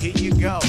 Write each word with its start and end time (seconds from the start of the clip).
Here 0.00 0.12
you 0.14 0.32
go. 0.34 0.60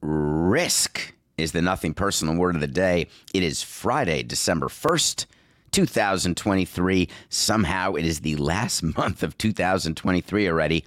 Risk 0.00 1.14
is 1.36 1.52
the 1.52 1.62
nothing 1.62 1.94
personal 1.94 2.34
word 2.34 2.56
of 2.56 2.60
the 2.60 2.66
day. 2.66 3.06
It 3.32 3.44
is 3.44 3.62
Friday, 3.62 4.24
December 4.24 4.66
1st, 4.66 5.26
2023. 5.70 7.08
Somehow 7.28 7.94
it 7.94 8.04
is 8.04 8.20
the 8.20 8.34
last 8.34 8.82
month 8.96 9.22
of 9.22 9.38
2023 9.38 10.48
already. 10.48 10.84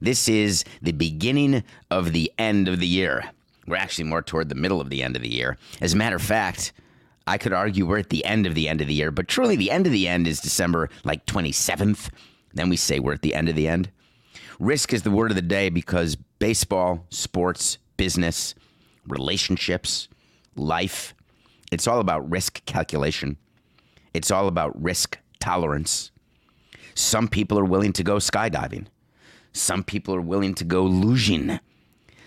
This 0.00 0.28
is 0.28 0.64
the 0.80 0.90
beginning 0.90 1.62
of 1.88 2.12
the 2.12 2.32
end 2.36 2.66
of 2.66 2.80
the 2.80 2.88
year. 2.88 3.30
We're 3.68 3.76
actually 3.76 4.04
more 4.06 4.22
toward 4.22 4.48
the 4.48 4.56
middle 4.56 4.80
of 4.80 4.90
the 4.90 5.04
end 5.04 5.14
of 5.14 5.22
the 5.22 5.32
year. 5.32 5.56
As 5.80 5.94
a 5.94 5.96
matter 5.96 6.16
of 6.16 6.22
fact, 6.22 6.72
I 7.26 7.38
could 7.38 7.52
argue 7.52 7.86
we're 7.86 7.98
at 7.98 8.10
the 8.10 8.24
end 8.24 8.46
of 8.46 8.54
the 8.54 8.68
end 8.68 8.80
of 8.80 8.86
the 8.86 8.94
year, 8.94 9.10
but 9.10 9.28
truly 9.28 9.56
the 9.56 9.70
end 9.70 9.86
of 9.86 9.92
the 9.92 10.08
end 10.08 10.26
is 10.26 10.40
December 10.40 10.90
like 11.04 11.26
27th. 11.26 12.10
Then 12.54 12.68
we 12.68 12.76
say 12.76 12.98
we're 12.98 13.14
at 13.14 13.22
the 13.22 13.34
end 13.34 13.48
of 13.48 13.56
the 13.56 13.68
end. 13.68 13.90
Risk 14.58 14.92
is 14.92 15.02
the 15.02 15.10
word 15.10 15.30
of 15.30 15.36
the 15.36 15.42
day 15.42 15.68
because 15.68 16.16
baseball, 16.38 17.06
sports, 17.10 17.78
business, 17.96 18.54
relationships, 19.06 20.08
life, 20.56 21.14
it's 21.70 21.86
all 21.86 22.00
about 22.00 22.30
risk 22.30 22.64
calculation. 22.66 23.38
It's 24.12 24.30
all 24.30 24.46
about 24.46 24.80
risk 24.80 25.18
tolerance. 25.40 26.10
Some 26.94 27.28
people 27.28 27.58
are 27.58 27.64
willing 27.64 27.94
to 27.94 28.02
go 28.02 28.16
skydiving. 28.16 28.86
Some 29.52 29.82
people 29.82 30.14
are 30.14 30.20
willing 30.20 30.54
to 30.56 30.64
go 30.64 30.84
luging. 30.84 31.60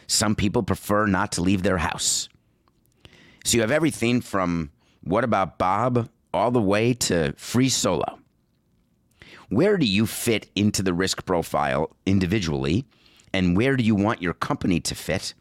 Some 0.07 0.35
people 0.35 0.63
prefer 0.63 1.05
not 1.05 1.31
to 1.33 1.41
leave 1.41 1.63
their 1.63 1.77
house. 1.77 2.27
So 3.43 3.57
you 3.57 3.61
have 3.61 3.71
everything 3.71 4.21
from 4.21 4.71
what 5.05 5.23
about 5.23 5.57
Bob 5.57 6.09
all 6.35 6.51
the 6.51 6.61
way 6.61 6.93
to 6.93 7.33
free 7.37 7.69
solo. 7.69 8.19
Where 9.47 9.77
do 9.77 9.85
you 9.85 10.05
fit 10.05 10.49
into 10.53 10.83
the 10.83 10.93
risk 10.93 11.25
profile 11.25 11.95
individually? 12.05 12.85
And 13.33 13.55
where 13.55 13.77
do 13.77 13.83
you 13.83 13.95
want 13.95 14.21
your 14.21 14.33
company 14.33 14.81
to 14.81 14.95
fit? 14.95 15.33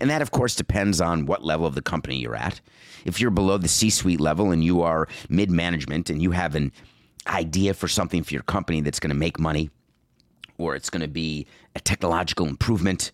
And 0.00 0.10
that, 0.10 0.22
of 0.22 0.32
course, 0.32 0.56
depends 0.56 1.00
on 1.00 1.26
what 1.26 1.44
level 1.44 1.66
of 1.66 1.76
the 1.76 1.82
company 1.82 2.16
you're 2.16 2.34
at. 2.34 2.60
If 3.04 3.20
you're 3.20 3.30
below 3.30 3.58
the 3.58 3.68
C 3.68 3.90
suite 3.90 4.20
level 4.20 4.50
and 4.50 4.64
you 4.64 4.82
are 4.82 5.08
mid 5.28 5.50
management 5.50 6.10
and 6.10 6.20
you 6.20 6.32
have 6.32 6.56
an 6.56 6.72
idea 7.28 7.74
for 7.74 7.86
something 7.86 8.24
for 8.24 8.34
your 8.34 8.42
company 8.42 8.80
that's 8.80 8.98
going 8.98 9.10
to 9.10 9.14
make 9.14 9.38
money 9.38 9.70
or 10.58 10.74
it's 10.74 10.90
going 10.90 11.02
to 11.02 11.08
be 11.08 11.46
a 11.76 11.80
technological 11.80 12.46
improvement, 12.46 13.12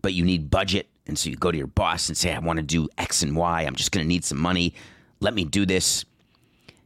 but 0.00 0.14
you 0.14 0.24
need 0.24 0.50
budget. 0.50 0.88
And 1.06 1.18
so 1.18 1.28
you 1.28 1.36
go 1.36 1.50
to 1.50 1.58
your 1.58 1.66
boss 1.66 2.08
and 2.08 2.16
say, 2.16 2.32
I 2.32 2.38
want 2.38 2.58
to 2.58 2.62
do 2.62 2.88
X 2.96 3.22
and 3.22 3.36
Y. 3.36 3.62
I'm 3.62 3.74
just 3.74 3.92
going 3.92 4.04
to 4.04 4.08
need 4.08 4.24
some 4.24 4.38
money. 4.38 4.74
Let 5.20 5.34
me 5.34 5.44
do 5.44 5.66
this. 5.66 6.04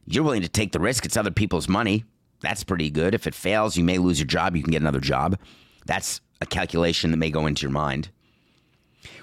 You're 0.05 0.23
willing 0.23 0.41
to 0.41 0.49
take 0.49 0.71
the 0.71 0.79
risk. 0.79 1.05
It's 1.05 1.17
other 1.17 1.31
people's 1.31 1.67
money. 1.67 2.05
That's 2.41 2.63
pretty 2.63 2.89
good. 2.89 3.13
If 3.13 3.27
it 3.27 3.35
fails, 3.35 3.77
you 3.77 3.83
may 3.83 3.97
lose 3.97 4.19
your 4.19 4.27
job. 4.27 4.55
You 4.55 4.63
can 4.63 4.71
get 4.71 4.81
another 4.81 4.99
job. 4.99 5.37
That's 5.85 6.21
a 6.41 6.45
calculation 6.45 7.11
that 7.11 7.17
may 7.17 7.29
go 7.29 7.45
into 7.45 7.61
your 7.61 7.71
mind. 7.71 8.09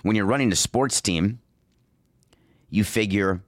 When 0.03 0.14
you're 0.14 0.25
running 0.25 0.53
a 0.53 0.56
sports 0.56 1.01
team, 1.01 1.41
you 2.70 2.84
figure 2.84 3.42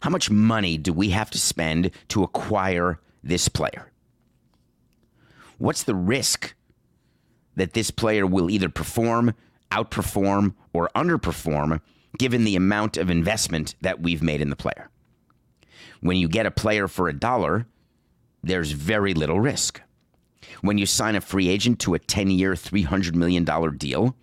how 0.00 0.10
much 0.10 0.30
money 0.30 0.76
do 0.76 0.92
we 0.92 1.10
have 1.10 1.30
to 1.30 1.38
spend 1.38 1.90
to 2.08 2.22
acquire 2.22 3.00
this 3.22 3.48
player? 3.48 3.90
What's 5.58 5.84
the 5.84 5.94
risk 5.94 6.54
that 7.54 7.72
this 7.72 7.90
player 7.90 8.26
will 8.26 8.50
either 8.50 8.68
perform, 8.68 9.34
outperform, 9.70 10.54
or 10.72 10.90
underperform 10.94 11.80
given 12.18 12.44
the 12.44 12.56
amount 12.56 12.96
of 12.96 13.10
investment 13.10 13.74
that 13.80 14.00
we've 14.00 14.22
made 14.22 14.40
in 14.40 14.50
the 14.50 14.56
player? 14.56 14.90
When 16.00 16.16
you 16.16 16.28
get 16.28 16.46
a 16.46 16.50
player 16.50 16.88
for 16.88 17.08
a 17.08 17.18
dollar, 17.18 17.66
there's 18.42 18.72
very 18.72 19.14
little 19.14 19.40
risk. 19.40 19.80
When 20.60 20.78
you 20.78 20.86
sign 20.86 21.16
a 21.16 21.20
free 21.20 21.48
agent 21.48 21.80
to 21.80 21.94
a 21.94 21.98
10 21.98 22.30
year, 22.30 22.54
$300 22.54 23.14
million 23.14 23.44
deal, 23.76 24.16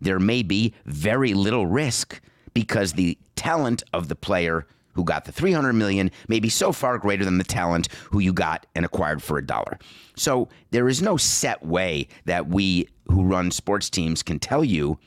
there 0.00 0.20
may 0.20 0.42
be 0.42 0.74
very 0.84 1.34
little 1.34 1.66
risk 1.66 2.20
because 2.54 2.92
the 2.92 3.18
talent 3.34 3.82
of 3.92 4.08
the 4.08 4.16
player 4.16 4.66
who 4.94 5.04
got 5.04 5.26
the 5.26 5.32
300 5.32 5.74
million 5.74 6.10
may 6.26 6.40
be 6.40 6.48
so 6.48 6.72
far 6.72 6.96
greater 6.98 7.24
than 7.24 7.38
the 7.38 7.44
talent 7.44 7.88
who 8.10 8.18
you 8.18 8.32
got 8.32 8.66
and 8.74 8.84
acquired 8.84 9.22
for 9.22 9.36
a 9.36 9.46
dollar. 9.46 9.78
So 10.16 10.48
there 10.70 10.88
is 10.88 11.02
no 11.02 11.16
set 11.18 11.64
way 11.64 12.08
that 12.24 12.48
we 12.48 12.88
who 13.08 13.24
run 13.24 13.50
sports 13.50 13.90
teams 13.90 14.22
can 14.22 14.38
tell 14.38 14.64
you 14.64 14.98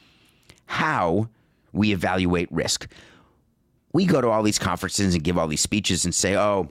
how 0.68 1.30
we 1.72 1.92
evaluate 1.92 2.52
risk. 2.52 2.88
We 3.94 4.06
go 4.06 4.22
to 4.22 4.30
all 4.30 4.44
these 4.44 4.60
conferences 4.60 5.14
and 5.14 5.24
give 5.24 5.38
all 5.38 5.48
these 5.48 5.62
speeches 5.62 6.06
and 6.06 6.14
say, 6.14 6.36
"Oh, 6.36 6.70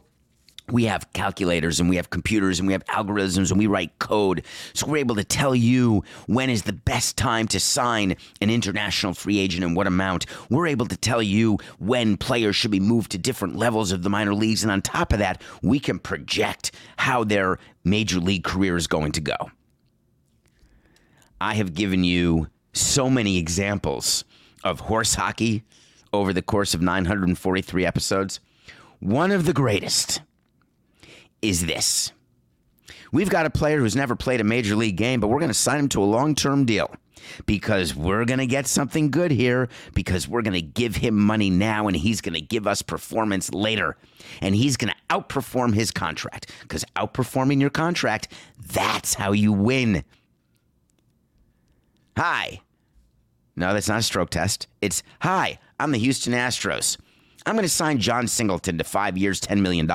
we 0.71 0.85
have 0.85 1.13
calculators 1.13 1.81
and 1.81 1.89
we 1.89 1.97
have 1.97 2.11
computers 2.11 2.59
and 2.59 2.67
we 2.67 2.73
have 2.73 2.85
algorithms 2.87 3.51
and 3.51 3.59
we 3.59 3.67
write 3.67 3.99
code. 3.99 4.45
So 4.75 4.87
we're 4.87 4.99
able 4.99 5.17
to 5.17 5.25
tell 5.25 5.55
you 5.55 6.05
when 6.27 6.51
is 6.51 6.63
the 6.63 6.73
best 6.73 7.17
time 7.17 7.49
to 7.49 7.61
sign 7.61 8.17
an 8.41 8.51
international 8.51 9.15
free 9.15 9.39
agent 9.39 9.65
and 9.65 9.75
what 9.75 9.87
amount. 9.87 10.27
We're 10.51 10.67
able 10.67 10.87
to 10.87 10.97
tell 10.97 11.23
you 11.23 11.59
when 11.79 12.17
players 12.17 12.57
should 12.57 12.71
be 12.71 12.81
moved 12.81 13.13
to 13.13 13.19
different 13.19 13.57
levels 13.57 13.93
of 13.93 14.03
the 14.03 14.11
minor 14.11 14.35
leagues. 14.35 14.63
And 14.63 14.71
on 14.71 14.83
top 14.83 15.13
of 15.13 15.19
that, 15.21 15.43
we 15.63 15.81
can 15.81 15.99
project 15.99 16.73
how 16.97 17.25
their 17.25 17.59
major 17.85 18.21
league 18.21 18.45
career 18.45 18.77
is 18.77 18.87
going 18.87 19.13
to 19.13 19.21
go. 19.21 19.37
I 21.41 21.55
have 21.55 21.75
given 21.75 22.05
you 22.05 22.49
so 22.73 23.09
many 23.09 23.39
examples 23.39 24.25
of 24.65 24.81
horse 24.81 25.15
hockey 25.15 25.65
over 26.13 26.33
the 26.33 26.43
course 26.43 26.75
of 26.75 26.81
943 26.81 27.87
episodes. 27.87 28.41
One 29.01 29.31
of 29.31 29.45
the 29.45 29.53
greatest 29.53 30.23
is 31.43 31.67
this. 31.67 32.13
We've 33.13 33.31
got 33.31 33.47
a 33.47 33.51
player 33.51 33.79
who's 33.79 33.97
never 33.97 34.15
played 34.15 34.41
a 34.41 34.45
major 34.45 34.77
league 34.77 34.97
game, 34.97 35.21
but 35.21 35.29
we're 35.29 35.39
going 35.39 35.49
to 35.51 35.55
sign 35.55 35.79
him 35.79 35.89
to 35.91 36.03
a 36.03 36.05
long 36.05 36.35
term 36.35 36.65
deal 36.65 36.95
because 37.47 37.95
we're 37.95 38.25
going 38.25 38.39
to 38.39 38.47
get 38.47 38.67
something 38.67 39.11
good 39.11 39.31
here 39.31 39.69
because 39.95 40.29
we're 40.29 40.43
going 40.43 40.55
to 40.55 40.63
give 40.63 40.97
him 40.97 41.17
money 41.17 41.51
now 41.51 41.87
and 41.87 41.97
he's 41.97 42.21
going 42.21 42.35
to 42.35 42.41
give 42.41 42.67
us 42.67 42.83
performance 42.83 43.53
later. 43.53 43.97
And 44.41 44.55
he's 44.55 44.77
going 44.77 44.93
to 44.93 45.15
outperform 45.15 45.75
his 45.75 45.91
contract 45.91 46.53
because 46.63 46.85
outperforming 46.97 47.61
your 47.61 47.71
contract, 47.71 48.29
that's 48.73 49.15
how 49.15 49.33
you 49.33 49.53
win. 49.53 50.05
Hi. 52.17 52.61
No, 53.59 53.75
that's 53.75 53.89
not 53.89 53.99
a 53.99 54.03
stroke 54.03 54.31
test. 54.31 54.69
It's 54.81 55.03
hi, 55.21 55.59
I'm 55.81 55.91
the 55.91 55.99
Houston 55.99 56.33
Astros. 56.33 56.97
I'm 57.45 57.57
going 57.57 57.65
to 57.65 57.69
sign 57.69 57.99
Jon 57.99 58.29
Singleton 58.29 58.79
to 58.79 58.85
five 58.85 59.19
years, 59.19 59.41
$10 59.41 59.61
million. 59.61 59.89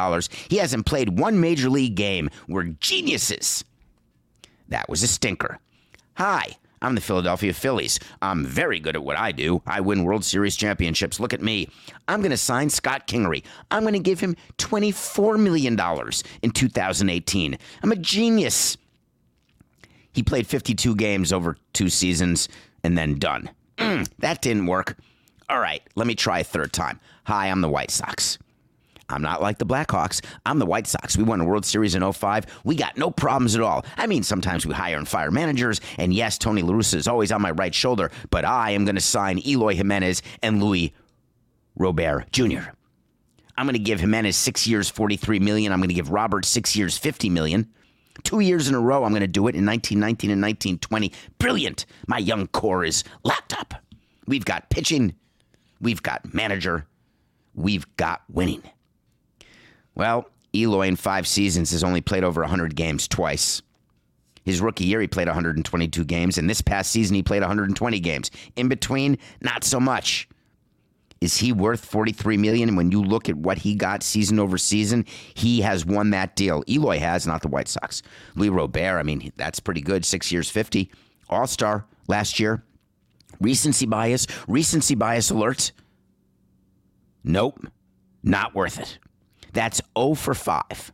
He 0.50 0.58
hasn't 0.58 0.86
played 0.86 1.18
one 1.18 1.40
major 1.40 1.70
league 1.70 1.96
game. 1.96 2.30
We're 2.50 2.64
geniuses. 2.64 3.64
That 4.68 4.90
was 4.90 5.02
a 5.02 5.08
stinker. 5.08 5.60
Hi, 6.16 6.58
I'm 6.82 6.96
the 6.96 7.02
Philadelphia 7.02 7.54
Phillies. 7.54 8.02
I'm 8.22 8.44
very 8.46 8.82
good 8.82 8.98
at 8.98 9.04
what 9.04 9.18
I 9.18 9.32
do. 9.32 9.62
I 9.66 9.80
win 9.80 10.04
World 10.04 10.26
Series 10.26 10.58
championships. 10.58 11.22
Look 11.22 11.34
at 11.34 11.42
me. 11.42 11.70
I'm 12.10 12.20
going 12.20 12.32
to 12.32 12.38
sign 12.38 12.70
Scott 12.70 13.08
Kingery. 13.08 13.46
I'm 13.72 13.84
going 13.84 13.94
to 13.94 14.00
give 14.00 14.20
him 14.20 14.36
$24 14.58 15.40
million 15.40 15.80
in 16.42 16.52
2018. 16.52 17.58
I'm 17.82 17.92
a 17.94 17.96
genius. 17.96 18.78
He 20.12 20.22
played 20.22 20.48
52 20.48 20.96
games 20.96 21.32
over 21.32 21.56
two 21.72 21.88
seasons 21.90 22.50
and 22.84 22.98
then 22.98 23.20
done. 23.20 23.50
Mm, 23.78 24.10
that 24.20 24.42
didn't 24.42 24.68
work. 24.68 24.98
All 25.50 25.60
right, 25.60 25.82
let 25.96 26.08
me 26.08 26.16
try 26.16 26.40
a 26.40 26.44
third 26.44 26.74
time. 26.74 27.00
Hi, 27.26 27.48
I'm 27.48 27.62
the 27.62 27.70
White 27.70 27.92
Sox. 27.92 28.38
I'm 29.10 29.22
not 29.22 29.42
like 29.42 29.58
the 29.58 29.66
Blackhawks. 29.66 30.24
I'm 30.46 30.60
the 30.60 30.66
White 30.66 30.88
Sox. 30.88 31.18
We 31.18 31.24
won 31.24 31.42
a 31.42 31.46
World 31.46 31.66
Series 31.66 31.94
in 31.94 32.12
05. 32.12 32.46
We 32.64 32.76
got 32.76 32.98
no 32.98 33.12
problems 33.12 33.56
at 33.56 33.62
all. 33.62 33.86
I 33.98 34.08
mean, 34.08 34.24
sometimes 34.24 34.66
we 34.66 34.74
hire 34.74 34.98
and 34.98 35.08
fire 35.08 35.32
managers, 35.32 35.82
and 35.98 36.14
yes, 36.14 36.38
Tony 36.38 36.62
La 36.62 36.74
Russa 36.74 36.96
is 36.96 37.08
always 37.08 37.32
on 37.32 37.42
my 37.42 37.52
right 37.52 37.76
shoulder, 37.76 38.12
but 38.30 38.46
I 38.46 38.72
am 38.72 38.86
going 38.86 38.96
to 38.96 39.02
sign 39.02 39.40
Eloy 39.46 39.76
Jimenez 39.76 40.22
and 40.42 40.64
Luis 40.64 40.92
Robert 41.76 42.32
Jr. 42.32 42.72
I'm 43.58 43.66
going 43.66 43.74
to 43.74 43.80
give 43.80 44.00
Jimenez 44.00 44.36
six 44.36 44.66
years, 44.66 44.90
43 44.90 45.40
million. 45.40 45.72
I'm 45.72 45.80
going 45.80 45.90
to 45.90 45.96
give 45.96 46.10
Robert 46.10 46.46
six 46.46 46.76
years, 46.76 46.98
50 46.98 47.30
million. 47.30 47.72
Two 48.22 48.40
years 48.40 48.68
in 48.68 48.76
a 48.76 48.80
row, 48.80 49.04
I'm 49.04 49.12
going 49.12 49.22
to 49.22 49.28
do 49.28 49.48
it 49.48 49.56
in 49.56 49.66
1919 49.66 50.30
and 50.30 50.42
1920. 50.42 51.12
Brilliant. 51.40 51.86
My 52.08 52.20
young 52.20 52.48
core 52.48 52.86
is 52.86 53.04
lapped 53.24 53.58
up. 53.58 53.74
We've 54.28 54.46
got 54.46 54.70
pitching, 54.70 55.16
we've 55.82 56.02
got 56.02 56.34
manager, 56.34 56.86
we've 57.56 57.86
got 57.98 58.22
winning. 58.30 58.64
Well, 59.96 60.30
Eloy 60.56 60.88
in 60.88 60.96
five 60.96 61.28
seasons 61.28 61.72
has 61.72 61.84
only 61.84 62.02
played 62.02 62.24
over 62.24 62.42
100 62.42 62.76
games 62.76 63.08
twice. 63.08 63.62
His 64.46 64.62
rookie 64.62 64.86
year, 64.86 65.02
he 65.02 65.08
played 65.08 65.28
122 65.28 66.06
games, 66.06 66.38
and 66.38 66.50
this 66.50 66.62
past 66.62 66.92
season, 66.92 67.16
he 67.16 67.24
played 67.24 67.42
120 67.42 68.00
games. 68.00 68.30
In 68.56 68.68
between, 68.68 69.18
not 69.42 69.64
so 69.64 69.80
much. 69.80 70.28
Is 71.24 71.38
he 71.38 71.54
worth 71.54 71.86
43 71.86 72.36
million? 72.36 72.68
And 72.68 72.78
When 72.78 72.92
you 72.92 73.02
look 73.02 73.30
at 73.30 73.38
what 73.38 73.60
he 73.60 73.76
got 73.76 74.04
season 74.04 74.40
over 74.40 74.58
season, 74.58 75.06
he 75.34 75.62
has 75.62 75.86
won 75.86 76.10
that 76.10 76.36
deal. 76.36 76.66
Eloy 76.68 77.00
has, 77.00 77.26
not 77.26 77.42
the 77.42 77.48
White 77.48 77.70
Sox. 77.70 78.02
Luis 78.36 78.50
Robert, 78.50 79.00
I 79.00 79.04
mean, 79.04 79.32
that's 79.38 79.62
pretty 79.62 79.80
good. 79.80 80.04
Six 80.04 80.34
years, 80.34 80.50
50. 80.50 80.92
All 81.30 81.48
star 81.48 81.86
last 82.10 82.42
year. 82.42 82.66
Recency 83.40 83.86
bias, 83.86 84.28
recency 84.50 84.96
bias 84.96 85.30
alert. 85.30 85.72
Nope. 87.24 87.68
Not 88.22 88.54
worth 88.54 88.78
it. 88.78 89.00
That's 89.54 89.80
0 89.98 90.16
for 90.16 90.34
5. 90.34 90.92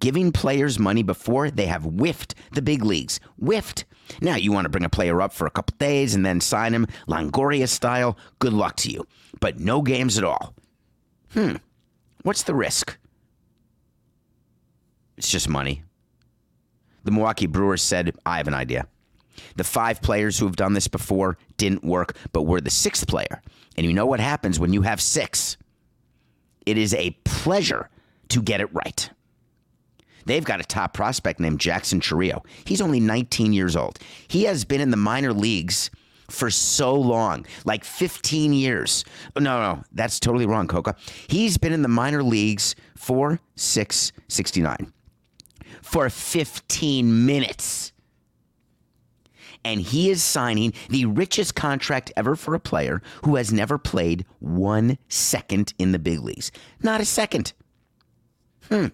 Giving 0.00 0.32
players 0.32 0.78
money 0.78 1.02
before 1.02 1.50
they 1.50 1.66
have 1.66 1.82
whiffed 1.82 2.34
the 2.52 2.62
big 2.62 2.84
leagues. 2.84 3.20
Whiffed. 3.38 3.84
Now, 4.20 4.36
you 4.36 4.52
want 4.52 4.66
to 4.66 4.68
bring 4.68 4.84
a 4.84 4.90
player 4.90 5.22
up 5.22 5.32
for 5.32 5.46
a 5.46 5.50
couple 5.50 5.76
days 5.78 6.14
and 6.14 6.24
then 6.24 6.40
sign 6.40 6.74
him 6.74 6.86
Longoria 7.08 7.68
style. 7.68 8.18
Good 8.38 8.52
luck 8.52 8.76
to 8.76 8.90
you. 8.90 9.06
But 9.40 9.60
no 9.60 9.82
games 9.82 10.18
at 10.18 10.24
all. 10.24 10.54
Hmm. 11.32 11.56
What's 12.22 12.42
the 12.42 12.54
risk? 12.54 12.96
It's 15.16 15.30
just 15.30 15.48
money. 15.48 15.82
The 17.04 17.10
Milwaukee 17.10 17.46
Brewers 17.46 17.82
said, 17.82 18.14
I 18.24 18.38
have 18.38 18.48
an 18.48 18.54
idea. 18.54 18.86
The 19.56 19.64
five 19.64 20.00
players 20.00 20.38
who 20.38 20.46
have 20.46 20.56
done 20.56 20.74
this 20.74 20.88
before 20.88 21.38
didn't 21.56 21.84
work, 21.84 22.16
but 22.32 22.42
we're 22.42 22.60
the 22.60 22.70
sixth 22.70 23.06
player. 23.06 23.42
And 23.76 23.86
you 23.86 23.92
know 23.92 24.06
what 24.06 24.20
happens 24.20 24.58
when 24.58 24.72
you 24.72 24.82
have 24.82 25.00
six? 25.00 25.56
It 26.66 26.78
is 26.78 26.94
a 26.94 27.10
pleasure 27.24 27.90
to 28.28 28.42
get 28.42 28.60
it 28.60 28.72
right. 28.72 29.10
They've 30.26 30.44
got 30.44 30.60
a 30.60 30.64
top 30.64 30.94
prospect 30.94 31.40
named 31.40 31.60
Jackson 31.60 32.00
Chourio. 32.00 32.44
He's 32.64 32.80
only 32.80 33.00
19 33.00 33.52
years 33.52 33.76
old. 33.76 33.98
He 34.28 34.44
has 34.44 34.64
been 34.64 34.80
in 34.80 34.90
the 34.90 34.96
minor 34.96 35.32
leagues 35.32 35.90
for 36.30 36.50
so 36.50 36.94
long, 36.94 37.46
like 37.64 37.84
15 37.84 38.52
years. 38.52 39.04
No, 39.36 39.60
no, 39.60 39.82
that's 39.92 40.18
totally 40.18 40.46
wrong, 40.46 40.68
Coca. 40.68 40.96
He's 41.28 41.58
been 41.58 41.72
in 41.72 41.82
the 41.82 41.88
minor 41.88 42.22
leagues 42.22 42.74
for 42.96 43.40
669 43.56 44.92
for 45.82 46.08
15 46.08 47.26
minutes. 47.26 47.92
And 49.66 49.80
he 49.80 50.10
is 50.10 50.22
signing 50.22 50.74
the 50.90 51.06
richest 51.06 51.54
contract 51.54 52.12
ever 52.16 52.36
for 52.36 52.54
a 52.54 52.60
player 52.60 53.00
who 53.24 53.36
has 53.36 53.50
never 53.50 53.78
played 53.78 54.26
one 54.38 54.98
second 55.08 55.72
in 55.78 55.92
the 55.92 55.98
big 55.98 56.20
leagues. 56.20 56.52
Not 56.82 57.00
a 57.00 57.06
second. 57.06 57.54
Hmm 58.68 58.88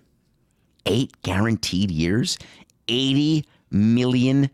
eight 0.86 1.20
guaranteed 1.22 1.90
years, 1.90 2.38
$80 2.88 3.44
million. 3.70 4.50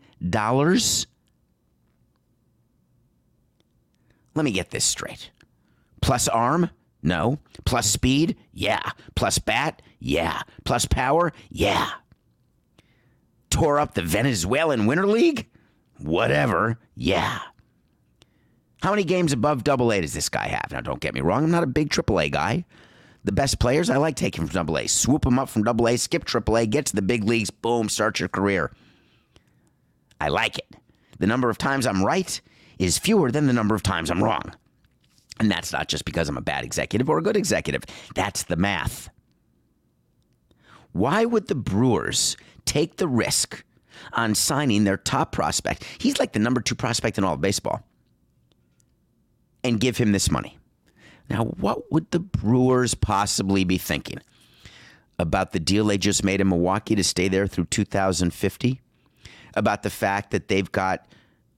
Let 4.35 4.43
me 4.43 4.51
get 4.51 4.69
this 4.69 4.85
straight. 4.85 5.31
Plus 6.01 6.27
arm? 6.27 6.69
No. 7.01 7.39
Plus 7.65 7.89
speed? 7.89 8.37
Yeah. 8.53 8.91
Plus 9.15 9.39
bat? 9.39 9.81
Yeah. 9.99 10.41
Plus 10.63 10.85
power? 10.85 11.33
Yeah. 11.49 11.89
Tore 13.49 13.79
up 13.79 13.93
the 13.93 14.03
Venezuelan 14.03 14.85
Winter 14.85 15.07
League? 15.07 15.47
Whatever. 15.99 16.77
Yeah. 16.95 17.39
How 18.83 18.91
many 18.91 19.03
games 19.03 19.33
above 19.33 19.63
double 19.63 19.91
A 19.91 20.01
does 20.01 20.13
this 20.13 20.29
guy 20.29 20.47
have? 20.47 20.71
Now, 20.71 20.81
don't 20.81 20.99
get 20.99 21.15
me 21.15 21.21
wrong, 21.21 21.43
I'm 21.43 21.51
not 21.51 21.63
a 21.63 21.67
big 21.67 21.89
triple 21.89 22.19
A 22.19 22.29
guy 22.29 22.65
the 23.27 23.31
best 23.33 23.59
players, 23.59 23.89
I 23.89 23.97
like 23.97 24.15
taking 24.15 24.45
from 24.47 24.53
double 24.53 24.77
A. 24.77 24.87
Swoop 24.87 25.23
them 25.23 25.37
up 25.37 25.49
from 25.49 25.63
double 25.63 25.87
A, 25.87 25.97
skip 25.97 26.25
triple 26.25 26.57
A, 26.57 26.65
get 26.65 26.87
to 26.87 26.95
the 26.95 27.01
big 27.01 27.25
leagues, 27.25 27.51
boom, 27.51 27.89
start 27.89 28.19
your 28.19 28.29
career. 28.29 28.71
I 30.19 30.29
like 30.29 30.57
it. 30.57 30.75
The 31.19 31.27
number 31.27 31.49
of 31.49 31.57
times 31.57 31.85
I'm 31.85 32.03
right 32.03 32.39
is 32.79 32.97
fewer 32.97 33.29
than 33.29 33.45
the 33.45 33.53
number 33.53 33.75
of 33.75 33.83
times 33.83 34.09
I'm 34.09 34.23
wrong. 34.23 34.53
And 35.39 35.51
that's 35.51 35.71
not 35.71 35.89
just 35.89 36.05
because 36.05 36.29
I'm 36.29 36.37
a 36.37 36.41
bad 36.41 36.63
executive 36.63 37.09
or 37.09 37.17
a 37.17 37.21
good 37.21 37.37
executive. 37.37 37.83
That's 38.15 38.43
the 38.43 38.55
math. 38.55 39.09
Why 40.93 41.25
would 41.25 41.47
the 41.47 41.55
Brewers 41.55 42.37
take 42.65 42.95
the 42.97 43.07
risk 43.07 43.63
on 44.13 44.35
signing 44.35 44.85
their 44.85 44.97
top 44.97 45.31
prospect? 45.31 45.83
He's 45.99 46.17
like 46.17 46.31
the 46.31 46.39
number 46.39 46.61
two 46.61 46.75
prospect 46.75 47.17
in 47.17 47.23
all 47.23 47.33
of 47.33 47.41
baseball. 47.41 47.83
And 49.63 49.79
give 49.79 49.97
him 49.97 50.13
this 50.13 50.31
money. 50.31 50.56
Now, 51.29 51.45
what 51.45 51.91
would 51.91 52.11
the 52.11 52.19
Brewers 52.19 52.93
possibly 52.93 53.63
be 53.63 53.77
thinking 53.77 54.19
about 55.19 55.51
the 55.51 55.59
deal 55.59 55.85
they 55.85 55.97
just 55.97 56.23
made 56.23 56.41
in 56.41 56.49
Milwaukee 56.49 56.95
to 56.95 57.03
stay 57.03 57.27
there 57.27 57.47
through 57.47 57.65
2050? 57.65 58.81
About 59.55 59.83
the 59.83 59.89
fact 59.89 60.31
that 60.31 60.47
they've 60.47 60.71
got 60.71 61.07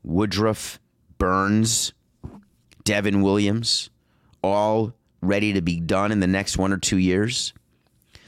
Woodruff, 0.03 0.79
Burns, 1.17 1.93
Devin 2.83 3.21
Williams, 3.21 3.89
all 4.41 4.93
ready 5.21 5.53
to 5.53 5.61
be 5.61 5.79
done 5.79 6.11
in 6.11 6.21
the 6.21 6.27
next 6.27 6.57
one 6.57 6.71
or 6.71 6.77
two 6.77 6.97
years? 6.97 7.53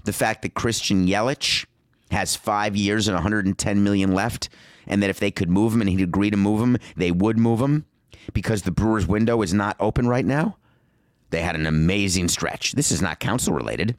The 0.03 0.13
fact 0.13 0.41
that 0.41 0.53
Christian 0.53 1.07
Yelich 1.07 1.65
has 2.11 2.35
five 2.35 2.75
years 2.75 3.07
and 3.07 3.15
110 3.15 3.83
million 3.83 4.13
left, 4.13 4.49
and 4.85 5.01
that 5.01 5.09
if 5.09 5.19
they 5.19 5.31
could 5.31 5.49
move 5.49 5.73
him 5.73 5.81
and 5.81 5.89
he'd 5.89 6.01
agree 6.01 6.29
to 6.29 6.37
move 6.37 6.61
him, 6.61 6.77
they 6.97 7.11
would 7.11 7.39
move 7.39 7.61
him 7.61 7.85
because 8.33 8.63
the 8.63 8.71
Brewers' 8.71 9.07
window 9.07 9.41
is 9.41 9.53
not 9.53 9.77
open 9.79 10.07
right 10.07 10.25
now? 10.25 10.57
They 11.31 11.41
had 11.41 11.55
an 11.55 11.65
amazing 11.65 12.27
stretch. 12.27 12.73
This 12.73 12.91
is 12.91 13.01
not 13.01 13.19
council 13.19 13.53
related. 13.53 13.95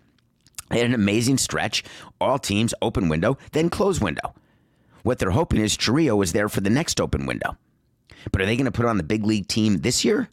They 0.70 0.78
had 0.78 0.86
an 0.86 0.94
amazing 0.94 1.38
stretch. 1.38 1.82
All 2.20 2.38
teams 2.38 2.74
open 2.80 3.08
window, 3.08 3.36
then 3.52 3.68
close 3.68 4.00
window. 4.00 4.34
What 5.02 5.18
they're 5.18 5.30
hoping 5.30 5.60
is 5.60 5.76
Chourio 5.76 6.22
is 6.22 6.32
there 6.32 6.48
for 6.48 6.60
the 6.60 6.70
next 6.70 7.00
open 7.00 7.26
window. 7.26 7.56
But 8.30 8.40
are 8.40 8.46
they 8.46 8.56
going 8.56 8.66
to 8.66 8.70
put 8.70 8.86
on 8.86 8.98
the 8.98 9.02
big 9.02 9.24
league 9.24 9.48
team 9.48 9.78
this 9.78 10.04
year? 10.04 10.28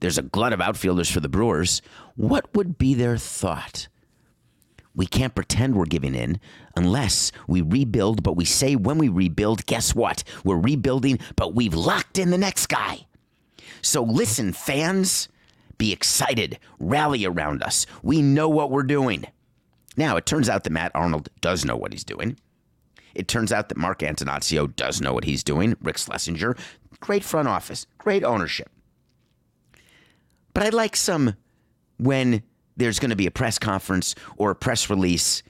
There's 0.00 0.18
a 0.18 0.22
glut 0.22 0.52
of 0.52 0.60
outfielders 0.60 1.10
for 1.10 1.20
the 1.20 1.28
Brewers. 1.28 1.82
What 2.16 2.54
would 2.54 2.78
be 2.78 2.94
their 2.94 3.16
thought? 3.16 3.88
We 4.94 5.06
can't 5.06 5.34
pretend 5.34 5.74
we're 5.74 5.86
giving 5.86 6.14
in 6.14 6.38
unless 6.76 7.32
we 7.48 7.60
rebuild, 7.60 8.22
but 8.22 8.36
we 8.36 8.44
say 8.44 8.76
when 8.76 8.98
we 8.98 9.08
rebuild, 9.08 9.66
guess 9.66 9.94
what? 9.94 10.22
We're 10.44 10.58
rebuilding, 10.58 11.18
but 11.36 11.54
we've 11.54 11.74
locked 11.74 12.18
in 12.18 12.30
the 12.30 12.38
next 12.38 12.66
guy. 12.68 13.06
So 13.82 14.02
listen, 14.02 14.52
fans, 14.52 15.28
be 15.78 15.92
excited, 15.92 16.58
rally 16.78 17.24
around 17.24 17.62
us. 17.62 17.86
We 18.02 18.22
know 18.22 18.48
what 18.48 18.70
we're 18.70 18.82
doing. 18.82 19.26
Now, 19.96 20.16
it 20.16 20.26
turns 20.26 20.48
out 20.48 20.64
that 20.64 20.70
Matt 20.70 20.92
Arnold 20.94 21.28
does 21.40 21.64
know 21.64 21.76
what 21.76 21.92
he's 21.92 22.04
doing. 22.04 22.36
It 23.14 23.28
turns 23.28 23.52
out 23.52 23.68
that 23.68 23.78
Mark 23.78 24.00
Attanasio 24.00 24.74
does 24.74 25.00
know 25.00 25.12
what 25.12 25.24
he's 25.24 25.44
doing. 25.44 25.76
Rick 25.80 25.98
Schlesinger, 25.98 26.56
great 27.00 27.22
front 27.22 27.46
office, 27.48 27.86
great 27.98 28.24
ownership. 28.24 28.70
But 30.52 30.64
I'd 30.64 30.74
like 30.74 30.96
some 30.96 31.34
when 31.98 32.42
there's 32.76 32.98
going 32.98 33.10
to 33.10 33.16
be 33.16 33.26
a 33.26 33.30
press 33.30 33.58
conference 33.58 34.14
or 34.36 34.50
a 34.50 34.56
press 34.56 34.90
release. 34.90 35.42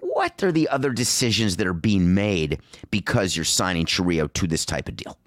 What 0.00 0.42
are 0.42 0.52
the 0.52 0.68
other 0.68 0.90
decisions 0.90 1.56
that 1.56 1.66
are 1.66 1.72
being 1.72 2.14
made 2.14 2.60
because 2.90 3.36
you're 3.36 3.44
signing 3.44 3.86
Chourio 3.86 4.32
to 4.34 4.46
this 4.46 4.64
type 4.64 4.88
of 4.88 4.96
deal? 4.96 5.18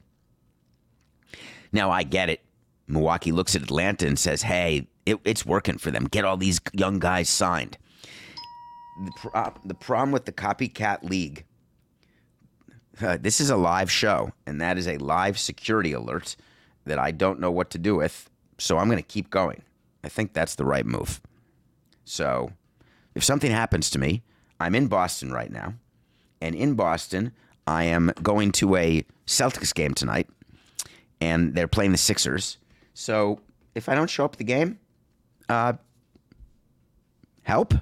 Now, 1.71 1.92
I 1.92 2.04
get 2.04 2.30
it. 2.30 2.42
Milwaukee 2.88 3.31
looks 3.31 3.56
at 3.56 3.62
Atlanta 3.62 4.08
and 4.08 4.17
says, 4.17 4.41
hey, 4.41 4.88
it, 5.05 5.20
it's 5.24 5.46
working 5.46 5.77
for 5.77 5.91
them. 5.91 6.05
Get 6.05 6.25
all 6.25 6.38
these 6.38 6.60
young 6.74 7.00
guys 7.00 7.29
signed. 7.29 7.77
The, 9.03 9.12
pro- 9.15 9.53
the 9.63 9.75
problem 9.75 10.12
with 10.12 10.25
the 10.25 10.32
copycat 10.32 11.03
league, 11.03 11.46
uh, 13.01 13.17
this 13.22 13.39
is 13.39 13.50
a 13.50 13.55
live 13.55 13.91
show, 13.91 14.34
and 14.46 14.60
that 14.60 14.77
is 14.77 14.88
a 14.88 14.98
live 14.98 15.38
security 15.38 15.93
alert 15.93 16.36
that 16.86 17.00
I 17.00 17.12
don't 17.12 17.39
know 17.39 17.51
what 17.51 17.70
to 17.72 17.77
do 17.77 17.96
with. 17.96 18.29
So 18.58 18.77
I'm 18.77 18.88
going 18.88 18.98
to 18.98 19.03
keep 19.03 19.29
going. 19.29 19.62
I 20.03 20.10
think 20.10 20.34
that's 20.34 20.55
the 20.55 20.65
right 20.65 20.86
move. 20.86 21.22
So 22.03 22.51
if 23.15 23.24
something 23.24 23.51
happens 23.51 23.89
to 23.91 24.00
me, 24.00 24.24
I'm 24.60 24.75
in 24.75 24.88
Boston 24.88 25.32
right 25.32 25.51
now. 25.51 25.75
And 26.41 26.55
in 26.55 26.74
Boston, 26.74 27.32
I 27.67 27.84
am 27.86 28.12
going 28.22 28.51
to 28.53 28.75
a 28.75 29.05
Celtics 29.27 29.74
game 29.74 29.93
tonight 29.93 30.27
and 31.21 31.53
they're 31.55 31.67
playing 31.67 31.91
the 31.91 31.97
Sixers. 31.97 32.57
So 32.93 33.39
if 33.75 33.89
I 33.89 33.95
don't 33.95 34.09
show 34.09 34.25
up 34.25 34.35
the 34.35 34.43
game, 34.43 34.79
uh, 35.47 35.73
help. 37.43 37.73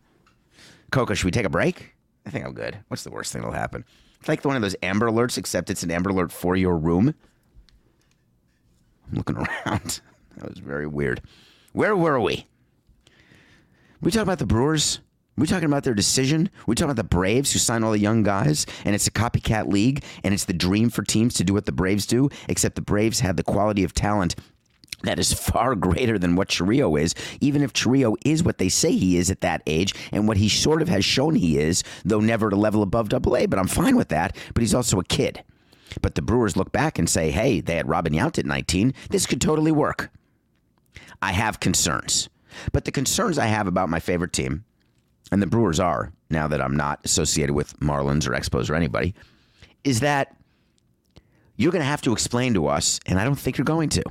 Coco, 0.90 1.14
should 1.14 1.24
we 1.26 1.30
take 1.30 1.46
a 1.46 1.50
break? 1.50 1.94
I 2.26 2.30
think 2.30 2.44
I'm 2.44 2.54
good. 2.54 2.78
What's 2.88 3.04
the 3.04 3.10
worst 3.10 3.32
thing 3.32 3.42
that'll 3.42 3.54
happen? 3.54 3.84
It's 4.18 4.28
like 4.28 4.44
one 4.44 4.56
of 4.56 4.62
those 4.62 4.76
Amber 4.82 5.08
Alerts, 5.08 5.38
except 5.38 5.70
it's 5.70 5.82
an 5.82 5.90
Amber 5.90 6.10
Alert 6.10 6.32
for 6.32 6.56
your 6.56 6.76
room. 6.76 7.14
I'm 9.08 9.16
looking 9.16 9.36
around. 9.66 10.00
that 10.36 10.48
was 10.48 10.58
very 10.58 10.86
weird. 10.86 11.20
Where 11.72 11.94
were 11.96 12.18
we? 12.20 12.46
We 14.00 14.10
talking 14.10 14.22
about 14.22 14.38
the 14.38 14.46
Brewers? 14.46 15.00
We 15.36 15.46
talking 15.46 15.66
about 15.66 15.84
their 15.84 15.94
decision? 15.94 16.50
we 16.66 16.74
talking 16.74 16.90
about 16.90 16.96
the 16.96 17.04
Braves 17.04 17.52
who 17.52 17.58
signed 17.58 17.84
all 17.84 17.92
the 17.92 17.98
young 17.98 18.22
guys 18.22 18.66
and 18.84 18.94
it's 18.94 19.06
a 19.06 19.10
copycat 19.10 19.70
league 19.70 20.02
and 20.24 20.32
it's 20.32 20.44
the 20.44 20.52
dream 20.52 20.90
for 20.90 21.02
teams 21.02 21.34
to 21.34 21.44
do 21.44 21.52
what 21.52 21.66
the 21.66 21.72
Braves 21.72 22.06
do, 22.06 22.30
except 22.48 22.74
the 22.74 22.82
Braves 22.82 23.20
had 23.20 23.36
the 23.36 23.42
quality 23.42 23.84
of 23.84 23.92
talent 23.92 24.34
that 25.02 25.18
is 25.18 25.32
far 25.50 25.74
greater 25.74 26.18
than 26.18 26.36
what 26.36 26.48
Chourio 26.48 27.00
is, 27.00 27.14
even 27.40 27.62
if 27.62 27.72
Chourio 27.72 28.16
is 28.24 28.42
what 28.42 28.58
they 28.58 28.68
say 28.68 28.92
he 28.92 29.16
is 29.16 29.30
at 29.30 29.40
that 29.40 29.62
age 29.66 29.94
and 30.12 30.28
what 30.28 30.36
he 30.36 30.48
sort 30.48 30.82
of 30.82 30.88
has 30.88 31.04
shown 31.04 31.34
he 31.34 31.58
is, 31.58 31.82
though 32.04 32.20
never 32.20 32.48
at 32.48 32.52
a 32.52 32.56
level 32.56 32.82
above 32.82 33.08
double 33.08 33.36
A. 33.36 33.46
But 33.46 33.58
I'm 33.58 33.68
fine 33.68 33.96
with 33.96 34.08
that. 34.08 34.36
But 34.54 34.62
he's 34.62 34.74
also 34.74 34.98
a 34.98 35.04
kid. 35.04 35.42
But 36.02 36.14
the 36.14 36.22
Brewers 36.22 36.56
look 36.56 36.72
back 36.72 36.98
and 36.98 37.08
say, 37.08 37.30
hey, 37.30 37.60
they 37.60 37.76
had 37.76 37.88
Robin 37.88 38.12
Yount 38.12 38.38
at 38.38 38.46
19. 38.46 38.92
This 39.10 39.26
could 39.26 39.40
totally 39.40 39.72
work. 39.72 40.10
I 41.22 41.32
have 41.32 41.60
concerns. 41.60 42.28
But 42.72 42.84
the 42.84 42.92
concerns 42.92 43.38
I 43.38 43.46
have 43.46 43.66
about 43.66 43.88
my 43.88 44.00
favorite 44.00 44.32
team 44.32 44.64
and 45.30 45.42
the 45.42 45.46
Brewers 45.46 45.80
are 45.80 46.12
now 46.30 46.48
that 46.48 46.60
I'm 46.60 46.76
not 46.76 47.00
associated 47.04 47.54
with 47.54 47.78
Marlins 47.80 48.28
or 48.28 48.32
Expos 48.32 48.70
or 48.70 48.74
anybody, 48.74 49.14
is 49.84 50.00
that 50.00 50.36
you're 51.56 51.72
going 51.72 51.80
to 51.80 51.86
have 51.86 52.02
to 52.02 52.12
explain 52.12 52.54
to 52.54 52.66
us, 52.66 53.00
and 53.06 53.18
I 53.18 53.24
don't 53.24 53.36
think 53.36 53.58
you're 53.58 53.64
going 53.64 53.88
to, 53.90 54.02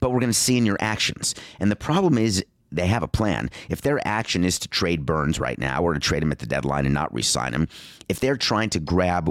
but 0.00 0.10
we're 0.10 0.20
going 0.20 0.30
to 0.30 0.38
see 0.38 0.56
in 0.56 0.66
your 0.66 0.76
actions. 0.80 1.34
And 1.58 1.70
the 1.70 1.76
problem 1.76 2.18
is 2.18 2.44
they 2.70 2.86
have 2.86 3.02
a 3.02 3.08
plan. 3.08 3.50
If 3.68 3.82
their 3.82 4.06
action 4.06 4.44
is 4.44 4.58
to 4.60 4.68
trade 4.68 5.06
Burns 5.06 5.38
right 5.38 5.58
now 5.58 5.82
or 5.82 5.94
to 5.94 6.00
trade 6.00 6.22
him 6.22 6.32
at 6.32 6.38
the 6.38 6.46
deadline 6.46 6.86
and 6.86 6.94
not 6.94 7.12
re-sign 7.12 7.52
him, 7.52 7.68
if 8.08 8.20
they're 8.20 8.36
trying 8.36 8.70
to 8.70 8.80
grab 8.80 9.30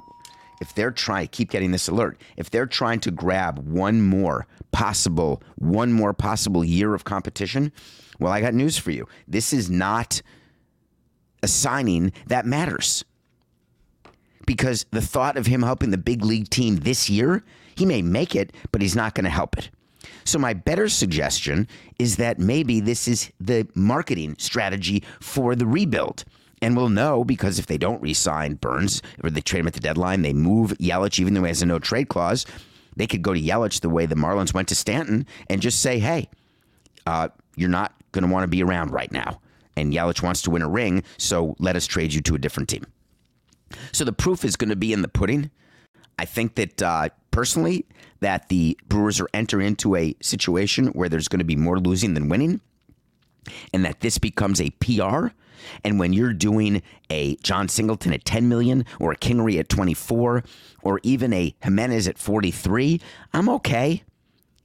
if 0.59 0.75
they're 0.75 0.91
trying 0.91 1.27
keep 1.29 1.49
getting 1.49 1.71
this 1.71 1.87
alert, 1.87 2.21
if 2.37 2.51
they're 2.51 2.67
trying 2.67 2.99
to 2.99 3.09
grab 3.09 3.67
one 3.67 3.99
more 3.99 4.45
possible 4.71 5.41
one 5.55 5.91
more 5.91 6.13
possible 6.13 6.63
year 6.63 6.93
of 6.93 7.03
competition, 7.03 7.71
well, 8.19 8.31
I 8.31 8.41
got 8.41 8.53
news 8.53 8.77
for 8.77 8.91
you. 8.91 9.07
This 9.27 9.53
is 9.53 9.71
not 9.71 10.21
a 11.43 11.47
signing 11.47 12.11
that 12.27 12.45
matters. 12.45 13.03
Because 14.45 14.85
the 14.91 15.01
thought 15.01 15.37
of 15.37 15.45
him 15.45 15.61
helping 15.61 15.91
the 15.91 15.97
big 15.97 16.23
league 16.23 16.49
team 16.49 16.77
this 16.77 17.09
year, 17.09 17.43
he 17.75 17.85
may 17.85 18.01
make 18.01 18.35
it, 18.35 18.53
but 18.71 18.81
he's 18.81 18.95
not 18.95 19.15
going 19.15 19.23
to 19.25 19.29
help 19.29 19.57
it. 19.57 19.69
So, 20.23 20.39
my 20.39 20.53
better 20.53 20.89
suggestion 20.89 21.67
is 21.99 22.17
that 22.17 22.39
maybe 22.39 22.79
this 22.79 23.07
is 23.07 23.31
the 23.39 23.67
marketing 23.75 24.35
strategy 24.39 25.03
for 25.19 25.55
the 25.55 25.65
rebuild. 25.65 26.23
And 26.61 26.77
we'll 26.77 26.89
know 26.89 27.23
because 27.23 27.57
if 27.57 27.65
they 27.65 27.77
don't 27.77 28.01
re 28.01 28.13
sign 28.13 28.53
Burns 28.55 29.01
or 29.23 29.29
they 29.29 29.41
trade 29.41 29.61
him 29.61 29.67
at 29.67 29.73
the 29.73 29.79
deadline, 29.79 30.21
they 30.21 30.33
move 30.33 30.71
Yelich, 30.77 31.19
even 31.19 31.33
though 31.33 31.41
he 31.41 31.47
has 31.47 31.61
a 31.61 31.65
no 31.65 31.79
trade 31.79 32.07
clause, 32.07 32.45
they 32.95 33.07
could 33.07 33.21
go 33.21 33.33
to 33.33 33.41
Yelich 33.41 33.81
the 33.81 33.89
way 33.89 34.05
the 34.05 34.15
Marlins 34.15 34.53
went 34.53 34.67
to 34.67 34.75
Stanton 34.75 35.25
and 35.49 35.61
just 35.61 35.81
say, 35.81 35.97
hey, 35.97 36.29
uh, 37.07 37.29
you're 37.55 37.69
not 37.69 37.93
going 38.11 38.25
to 38.25 38.31
want 38.31 38.43
to 38.43 38.47
be 38.47 38.61
around 38.61 38.91
right 38.91 39.11
now. 39.11 39.39
And 39.75 39.93
Yelich 39.93 40.21
wants 40.21 40.41
to 40.43 40.49
win 40.49 40.61
a 40.61 40.69
ring, 40.69 41.03
so 41.17 41.55
let 41.59 41.75
us 41.75 41.87
trade 41.87 42.13
you 42.13 42.21
to 42.21 42.35
a 42.35 42.39
different 42.39 42.69
team. 42.69 42.85
So 43.91 44.03
the 44.03 44.13
proof 44.13 44.43
is 44.43 44.55
going 44.55 44.69
to 44.69 44.75
be 44.75 44.93
in 44.93 45.01
the 45.01 45.07
pudding. 45.07 45.49
I 46.19 46.25
think 46.25 46.55
that 46.55 46.81
uh, 46.81 47.09
personally, 47.31 47.85
that 48.19 48.49
the 48.49 48.77
Brewers 48.87 49.19
are 49.19 49.29
entering 49.33 49.67
into 49.67 49.95
a 49.95 50.15
situation 50.21 50.87
where 50.87 51.09
there's 51.09 51.27
going 51.27 51.39
to 51.39 51.45
be 51.45 51.55
more 51.55 51.79
losing 51.79 52.13
than 52.13 52.29
winning, 52.29 52.61
and 53.73 53.83
that 53.85 54.01
this 54.01 54.17
becomes 54.17 54.61
a 54.61 54.69
PR. 54.71 55.27
And 55.83 55.99
when 55.99 56.13
you're 56.13 56.33
doing 56.33 56.81
a 57.09 57.35
Jon 57.37 57.67
Singleton 57.67 58.13
at 58.13 58.25
10 58.25 58.49
million, 58.49 58.85
or 58.99 59.11
a 59.11 59.17
Kingery 59.17 59.59
at 59.59 59.69
24, 59.69 60.43
or 60.81 60.99
even 61.03 61.33
a 61.33 61.55
Jimenez 61.61 62.07
at 62.07 62.17
43, 62.17 62.99
I'm 63.33 63.49
okay. 63.49 64.03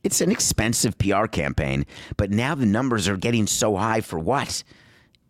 It's 0.03 0.21
an 0.21 0.31
expensive 0.31 0.99
PR 0.99 1.27
campaign, 1.27 1.85
but 2.17 2.31
now 2.31 2.55
the 2.55 2.67
numbers 2.67 3.09
are 3.09 3.17
getting 3.17 3.47
so 3.47 3.77
high 3.77 4.01
for 4.01 4.19
what? 4.19 4.63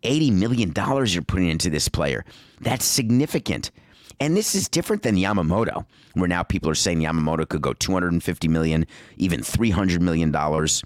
$80 0.03 0.31
million 0.33 0.73
you're 1.07 1.21
putting 1.21 1.49
into 1.49 1.69
this 1.69 1.89
player. 1.89 2.25
That's 2.61 2.85
significant. 2.85 3.71
And 4.19 4.35
this 4.35 4.55
is 4.55 4.67
different 4.67 5.03
than 5.03 5.15
Yamamoto, 5.15 5.85
where 6.13 6.27
now 6.27 6.43
people 6.43 6.69
are 6.69 6.75
saying 6.75 6.99
Yamamoto 6.99 7.47
could 7.47 7.61
go 7.61 7.73
250 7.73 8.47
million, 8.47 8.87
even 9.17 9.43
300 9.43 10.01
million 10.01 10.31
dollars. 10.31 10.83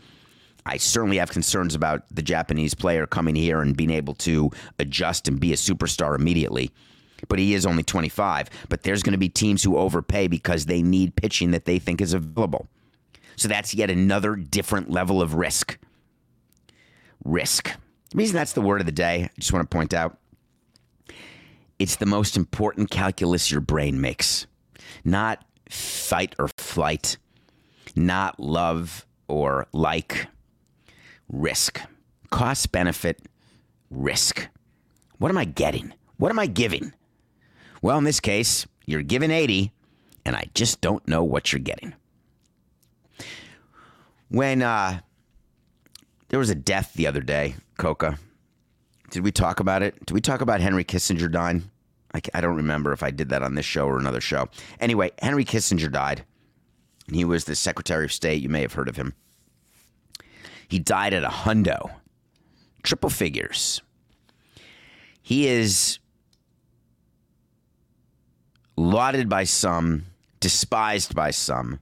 I 0.66 0.78
certainly 0.78 1.18
have 1.18 1.32
concerns 1.32 1.74
about 1.74 2.04
the 2.14 2.22
Japanese 2.22 2.76
player 2.76 3.08
coming 3.08 3.36
here 3.36 3.62
and 3.62 3.76
being 3.76 3.90
able 3.90 4.14
to 4.16 4.52
adjust 4.78 5.28
and 5.28 5.40
be 5.40 5.54
a 5.54 5.56
superstar 5.56 6.16
immediately. 6.16 6.72
But 7.28 7.40
he 7.40 7.54
is 7.54 7.66
only 7.66 7.84
25. 7.84 8.50
But 8.70 8.84
there's 8.84 9.02
going 9.02 9.14
to 9.14 9.18
be 9.18 9.30
teams 9.30 9.64
who 9.64 9.78
overpay 9.78 10.28
because 10.28 10.66
they 10.66 10.82
need 10.82 11.16
pitching 11.16 11.52
that 11.52 11.66
they 11.66 11.80
think 11.80 12.02
is 12.02 12.14
available. 12.14 12.68
So 13.38 13.48
that's 13.48 13.74
yet 13.74 13.90
another 13.90 14.36
different 14.36 14.92
level 14.92 15.22
of 15.22 15.34
risk. 15.34 15.80
Risk. 17.24 17.72
The 18.12 18.18
reason 18.18 18.36
that's 18.36 18.54
the 18.54 18.62
word 18.62 18.82
of 18.82 18.86
the 18.86 18.92
day, 18.92 19.24
I 19.24 19.30
just 19.40 19.54
want 19.54 19.70
to 19.70 19.74
point 19.74 19.94
out 19.94 20.18
it's 21.80 21.96
the 21.96 22.06
most 22.06 22.36
important 22.36 22.92
calculus 22.92 23.50
your 23.50 23.62
brain 23.62 24.02
makes. 24.02 24.48
Not 25.06 25.46
fight 25.70 26.36
or 26.38 26.50
flight, 26.58 27.18
not 27.96 28.38
love 28.38 29.06
or 29.30 29.68
like, 29.72 30.28
risk. 31.30 31.82
Cost 32.30 32.74
benefit, 32.74 33.22
risk. 33.90 34.48
What 35.18 35.32
am 35.32 35.38
I 35.38 35.46
getting? 35.46 35.94
What 36.18 36.32
am 36.32 36.40
I 36.40 36.48
giving? 36.48 36.94
Well, 37.82 37.98
in 37.98 38.04
this 38.04 38.20
case, 38.20 38.68
you're 38.86 39.02
given 39.02 39.32
80, 39.32 39.72
and 40.26 40.36
I 40.36 40.50
just 40.54 40.82
don't 40.82 41.08
know 41.08 41.24
what 41.24 41.54
you're 41.54 41.60
getting. 41.60 41.94
When 44.28 44.62
uh, 44.62 45.00
there 46.28 46.40
was 46.40 46.50
a 46.50 46.56
death 46.56 46.94
the 46.94 47.08
other 47.08 47.22
day, 47.22 47.56
Coca, 47.82 48.20
did 49.10 49.24
we 49.24 49.32
talk 49.32 49.60
about 49.60 49.82
it? 49.82 50.06
Did 50.06 50.14
we 50.14 50.22
talk 50.22 50.42
about 50.42 50.62
Henry 50.62 50.84
Kissinger 50.84 51.32
dying? 51.32 51.64
I, 52.14 52.22
I 52.32 52.40
don't 52.40 52.56
remember 52.56 52.94
if 52.94 53.02
I 53.02 53.10
did 53.10 53.30
that 53.30 53.42
on 53.42 53.56
this 53.56 53.66
show 53.66 53.88
or 53.88 53.98
another 53.98 54.22
show. 54.22 54.50
Anyway, 54.80 55.10
Henry 55.20 55.44
Kissinger 55.44 55.92
died. 55.92 56.24
He 57.12 57.26
was 57.26 57.46
the 57.46 57.56
Secretary 57.56 58.06
of 58.06 58.14
State. 58.14 58.44
You 58.44 58.50
may 58.50 58.62
have 58.62 58.74
heard 58.74 58.88
of 58.88 58.98
him. 58.98 59.16
He 60.68 60.78
died 60.78 61.16
at 61.16 61.24
a 61.24 61.30
hundo, 61.30 61.90
triple 62.84 63.10
figures. 63.10 63.82
He 65.24 65.48
is 65.48 65.98
lauded 68.78 69.28
by 69.28 69.46
some, 69.46 70.06
despised 70.40 71.16
by 71.16 71.32
some, 71.32 71.80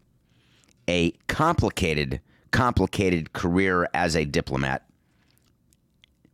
a 0.87 1.11
complicated, 1.27 2.21
complicated 2.51 3.33
career 3.33 3.89
as 3.93 4.15
a 4.15 4.23
diplomat 4.23 4.88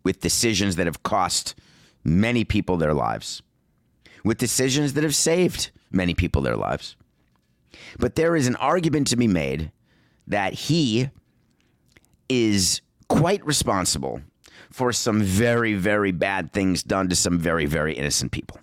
with 0.06 0.22
decisions 0.22 0.78
that 0.78 0.86
have 0.86 1.04
cost 1.04 1.56
many 2.06 2.46
people 2.46 2.78
their 2.78 2.94
lives, 2.94 3.42
with 4.24 4.38
decisions 4.38 4.94
that 4.94 5.04
have 5.04 5.16
saved 5.16 5.72
many 5.92 6.14
people 6.14 6.42
their 6.42 6.56
lives. 6.56 6.96
But 8.00 8.16
there 8.16 8.38
is 8.38 8.48
an 8.48 8.56
argument 8.56 9.08
to 9.08 9.18
be 9.18 9.28
made 9.28 9.72
that 10.28 10.54
he 10.54 11.10
is 12.30 12.82
quite 13.10 13.46
responsible 13.46 14.22
for 14.72 14.94
some 14.94 15.22
very, 15.22 15.74
very 15.74 16.12
bad 16.12 16.54
things 16.54 16.84
done 16.84 17.10
to 17.10 17.16
some 17.16 17.38
very, 17.38 17.66
very 17.66 17.94
innocent 17.94 18.32
people. 18.32 18.60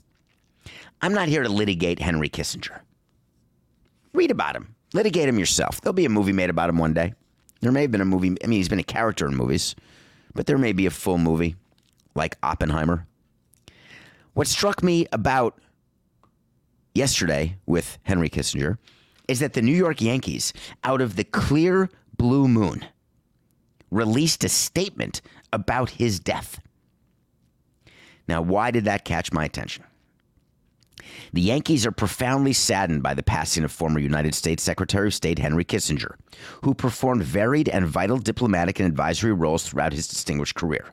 I'm 1.01 1.13
not 1.13 1.29
here 1.29 1.43
to 1.43 1.49
litigate 1.49 1.99
Henry 1.99 2.29
Kissinger. 2.29 2.81
Read 4.15 4.31
about 4.31 4.55
him, 4.55 4.75
litigate 4.95 5.29
him 5.29 5.39
yourself. 5.39 5.81
There'll 5.81 5.95
be 5.95 6.05
a 6.05 6.11
movie 6.11 6.33
made 6.33 6.51
about 6.51 6.69
him 6.69 6.79
one 6.79 6.95
day. 6.95 7.15
There 7.61 7.73
may 7.73 7.83
have 7.83 7.91
been 7.91 8.01
a 8.01 8.05
movie, 8.05 8.37
I 8.43 8.47
mean, 8.47 8.59
he's 8.59 8.69
been 8.69 8.79
a 8.79 8.85
character 8.85 9.27
in 9.27 9.35
movies. 9.35 9.75
But 10.35 10.47
there 10.47 10.59
may 10.59 10.73
be 10.73 10.87
a 10.87 10.91
full 10.91 11.19
movie 11.19 11.57
like 12.15 12.37
Oppenheimer. 12.43 13.07
What 14.35 14.47
struck 14.47 14.83
me 14.83 15.07
about 15.13 15.59
yesterday 16.95 17.57
with 17.67 17.99
Henry 18.05 18.31
Kissinger 18.31 18.79
is 19.29 19.41
that 19.41 19.53
the 19.53 19.63
New 19.63 19.77
York 19.77 20.01
Yankees, 20.01 20.53
out 20.85 21.01
of 21.01 21.17
the 21.17 21.25
clear 21.25 21.91
blue 22.17 22.49
moon, 22.49 22.85
released 23.91 24.43
a 24.45 24.49
statement 24.49 25.21
about 25.53 25.91
his 25.91 26.19
death. 26.19 26.61
Now, 28.27 28.41
why 28.41 28.71
did 28.71 28.85
that 28.85 29.05
catch 29.05 29.33
my 29.33 29.45
attention? 29.45 29.85
The 31.33 31.41
Yankees 31.41 31.87
are 31.87 31.93
profoundly 31.93 32.53
saddened 32.53 33.03
by 33.03 33.15
the 33.15 33.23
passing 33.23 33.65
of 33.65 33.73
former 33.73 33.99
United 33.99 34.35
States 34.35 34.63
Secretary 34.63 35.09
of 35.09 35.15
State 35.15 35.39
Henry 35.39 35.65
Kissinger, 35.65 36.17
who 36.63 36.75
performed 36.75 37.23
varied 37.23 37.69
and 37.69 37.87
vital 37.87 38.19
diplomatic 38.19 38.79
and 38.79 38.89
advisory 38.89 39.33
roles 39.33 39.69
throughout 39.69 39.93
his 39.93 40.09
distinguished 40.09 40.55
career. 40.55 40.93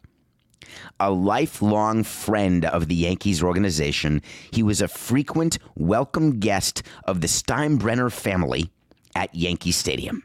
A 0.99 1.11
lifelong 1.11 2.03
friend 2.03 2.65
of 2.65 2.87
the 2.87 2.95
Yankees 2.95 3.43
organization, 3.43 4.21
he 4.51 4.63
was 4.63 4.81
a 4.81 4.87
frequent 4.87 5.57
welcome 5.75 6.39
guest 6.39 6.83
of 7.05 7.21
the 7.21 7.27
Steinbrenner 7.27 8.11
family 8.11 8.69
at 9.15 9.33
Yankee 9.33 9.71
Stadium. 9.71 10.23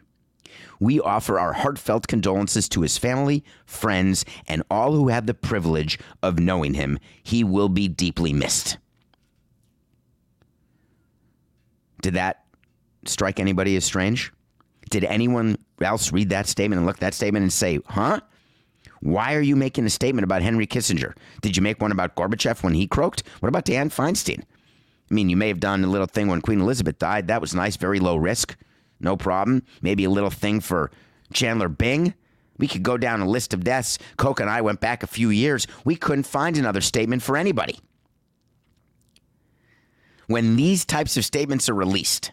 We 0.81 1.01
offer 1.01 1.39
our 1.39 1.53
heartfelt 1.53 2.09
condolences 2.09 2.69
to 2.71 2.83
his 2.83 2.99
family, 2.99 3.45
friends, 3.65 4.25
and 4.47 4.63
all 4.71 4.93
who 4.93 5.09
had 5.09 5.27
the 5.27 5.35
privilege 5.35 5.99
of 6.23 6.39
knowing 6.39 6.75
him. 6.75 6.99
He 7.23 7.45
will 7.45 7.69
be 7.69 7.89
deeply 7.89 8.33
missed. 8.33 8.79
Did 12.05 12.15
that 12.15 12.45
strike 13.07 13.41
anybody 13.41 13.77
as 13.77 13.85
strange? 13.87 14.31
Did 14.91 15.05
anyone 15.05 15.57
else 15.81 16.13
read 16.13 16.29
that 16.29 16.47
statement 16.47 16.77
and 16.81 16.87
look 16.87 16.97
at 16.97 17.01
that 17.01 17.15
statement 17.15 17.45
and 17.45 17.51
say, 17.53 17.79
huh? 17.87 18.21
Why 19.01 19.35
are 19.35 19.41
you 19.41 19.57
making 19.57 19.87
a 19.87 19.91
statement 19.91 20.23
about 20.25 20.43
Henry 20.43 20.67
Kissinger? 20.67 21.17
Did 21.41 21.57
you 21.57 21.63
make 21.63 21.81
one 21.81 21.93
about 21.93 22.15
Gorbachev 22.15 22.63
when 22.63 22.75
he 22.75 22.87
croaked? 22.87 23.23
What 23.41 23.49
about 23.49 23.65
Dianne 23.65 23.91
Feinstein? 23.91 24.41
I 24.41 25.15
mean, 25.15 25.31
you 25.31 25.37
may 25.39 25.49
have 25.49 25.61
done 25.61 25.83
a 25.83 25.87
little 25.87 26.07
thing 26.07 26.29
when 26.29 26.43
Queen 26.43 26.61
Elizabeth 26.61 26.99
died. 26.99 27.29
That 27.29 27.41
was 27.41 27.55
nice, 27.55 27.77
very 27.77 28.01
low 28.01 28.17
risk, 28.17 28.55
no 29.01 29.17
problem. 29.17 29.63
Maybe 29.81 30.05
a 30.05 30.11
little 30.11 30.29
thing 30.29 30.61
for 30.61 30.91
Chandler 31.33 31.71
Bing. 31.71 32.13
We 32.59 32.69
could 32.69 32.83
go 32.83 32.99
down 32.99 33.23
a 33.23 33.27
list 33.27 33.55
of 33.55 33.65
deaths. 33.65 33.99
Coke 34.19 34.41
and 34.41 34.51
I 34.51 34.61
went 34.61 34.81
back 34.81 35.03
a 35.03 35.07
few 35.07 35.31
years. 35.31 35.67
We 35.87 35.97
couldn't 35.97 36.27
find 36.27 36.59
another 36.59 36.83
statement 36.83 37.23
for 37.23 37.39
anybody 37.39 37.79
when 40.27 40.57
these 40.57 40.85
types 40.85 41.17
of 41.17 41.25
statements 41.25 41.69
are 41.69 41.75
released, 41.75 42.33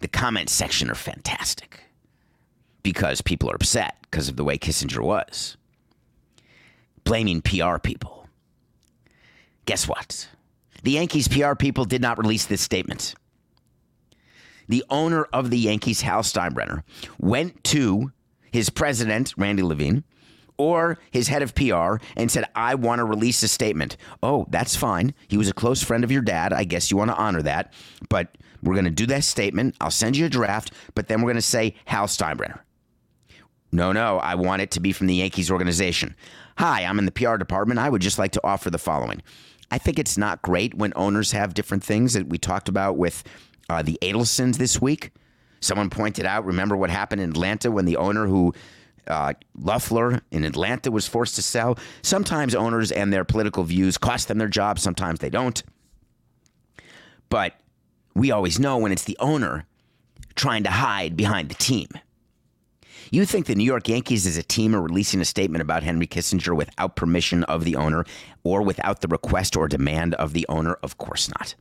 the 0.00 0.08
comment 0.08 0.48
section 0.48 0.90
are 0.90 0.94
fantastic 0.94 1.80
because 2.82 3.20
people 3.20 3.50
are 3.50 3.56
upset 3.56 3.96
because 4.02 4.28
of 4.28 4.36
the 4.36 4.44
way 4.44 4.58
Kissinger 4.58 5.02
was. 5.02 5.56
Blaming 7.04 7.42
PR 7.42 7.78
people. 7.78 8.28
Guess 9.64 9.88
what? 9.88 10.28
The 10.82 10.92
Yankees 10.92 11.28
PR 11.28 11.54
people 11.54 11.84
did 11.84 12.00
not 12.00 12.18
release 12.18 12.46
this 12.46 12.60
statement. 12.60 13.14
The 14.68 14.84
owner 14.90 15.24
of 15.32 15.50
the 15.50 15.58
Yankees, 15.58 16.02
Hal 16.02 16.22
Steinbrenner, 16.22 16.82
went 17.18 17.64
to 17.64 18.12
his 18.50 18.70
president, 18.70 19.34
Randy 19.36 19.62
Levine, 19.62 20.04
or 20.58 20.98
his 21.10 21.28
head 21.28 21.42
of 21.42 21.54
PR 21.54 21.96
and 22.16 22.30
said, 22.30 22.44
I 22.54 22.74
want 22.74 22.98
to 22.98 23.04
release 23.04 23.42
a 23.42 23.48
statement. 23.48 23.96
Oh, 24.22 24.46
that's 24.50 24.76
fine. 24.76 25.14
He 25.28 25.38
was 25.38 25.48
a 25.48 25.54
close 25.54 25.82
friend 25.82 26.04
of 26.04 26.12
your 26.12 26.22
dad. 26.22 26.52
I 26.52 26.64
guess 26.64 26.90
you 26.90 26.96
want 26.96 27.10
to 27.10 27.16
honor 27.16 27.42
that. 27.42 27.72
But 28.08 28.36
we're 28.62 28.74
going 28.74 28.84
to 28.84 28.90
do 28.90 29.06
that 29.06 29.24
statement. 29.24 29.76
I'll 29.80 29.90
send 29.90 30.16
you 30.16 30.26
a 30.26 30.28
draft, 30.28 30.72
but 30.94 31.08
then 31.08 31.22
we're 31.22 31.28
going 31.28 31.36
to 31.36 31.42
say 31.42 31.74
Hal 31.86 32.06
Steinbrenner. 32.06 32.60
No, 33.70 33.92
no, 33.92 34.18
I 34.18 34.34
want 34.34 34.62
it 34.62 34.70
to 34.72 34.80
be 34.80 34.92
from 34.92 35.06
the 35.06 35.16
Yankees 35.16 35.50
organization. 35.50 36.16
Hi, 36.56 36.84
I'm 36.84 36.98
in 36.98 37.04
the 37.04 37.12
PR 37.12 37.36
department. 37.36 37.78
I 37.78 37.88
would 37.88 38.02
just 38.02 38.18
like 38.18 38.32
to 38.32 38.40
offer 38.42 38.70
the 38.70 38.78
following. 38.78 39.22
I 39.70 39.78
think 39.78 39.98
it's 39.98 40.16
not 40.16 40.42
great 40.42 40.74
when 40.74 40.92
owners 40.96 41.32
have 41.32 41.54
different 41.54 41.84
things 41.84 42.14
that 42.14 42.28
we 42.28 42.38
talked 42.38 42.68
about 42.68 42.96
with 42.96 43.22
uh, 43.68 43.82
the 43.82 43.98
Adelsons 44.00 44.56
this 44.56 44.80
week. 44.80 45.12
Someone 45.60 45.90
pointed 45.90 46.24
out, 46.24 46.46
remember 46.46 46.76
what 46.76 46.88
happened 46.88 47.20
in 47.20 47.30
Atlanta 47.30 47.70
when 47.70 47.84
the 47.84 47.96
owner 47.96 48.26
who 48.26 48.54
uh, 49.08 49.34
Loeffler 49.58 50.20
in 50.30 50.44
Atlanta 50.44 50.90
was 50.90 51.06
forced 51.06 51.34
to 51.36 51.42
sell. 51.42 51.78
Sometimes 52.02 52.54
owners 52.54 52.92
and 52.92 53.12
their 53.12 53.24
political 53.24 53.64
views 53.64 53.98
cost 53.98 54.28
them 54.28 54.38
their 54.38 54.48
jobs, 54.48 54.82
sometimes 54.82 55.20
they 55.20 55.30
don't. 55.30 55.62
But 57.28 57.54
we 58.14 58.30
always 58.30 58.58
know 58.58 58.78
when 58.78 58.92
it's 58.92 59.04
the 59.04 59.16
owner 59.20 59.66
trying 60.34 60.64
to 60.64 60.70
hide 60.70 61.16
behind 61.16 61.48
the 61.48 61.54
team. 61.54 61.88
You 63.10 63.24
think 63.24 63.46
the 63.46 63.54
New 63.54 63.64
York 63.64 63.88
Yankees 63.88 64.26
as 64.26 64.36
a 64.36 64.42
team 64.42 64.74
are 64.74 64.82
releasing 64.82 65.20
a 65.20 65.24
statement 65.24 65.62
about 65.62 65.82
Henry 65.82 66.06
Kissinger 66.06 66.54
without 66.54 66.94
permission 66.94 67.42
of 67.44 67.64
the 67.64 67.76
owner 67.76 68.04
or 68.44 68.62
without 68.62 69.00
the 69.00 69.08
request 69.08 69.56
or 69.56 69.66
demand 69.66 70.14
of 70.14 70.34
the 70.34 70.46
owner? 70.48 70.74
Of 70.82 70.98
course 70.98 71.28
not. 71.28 71.54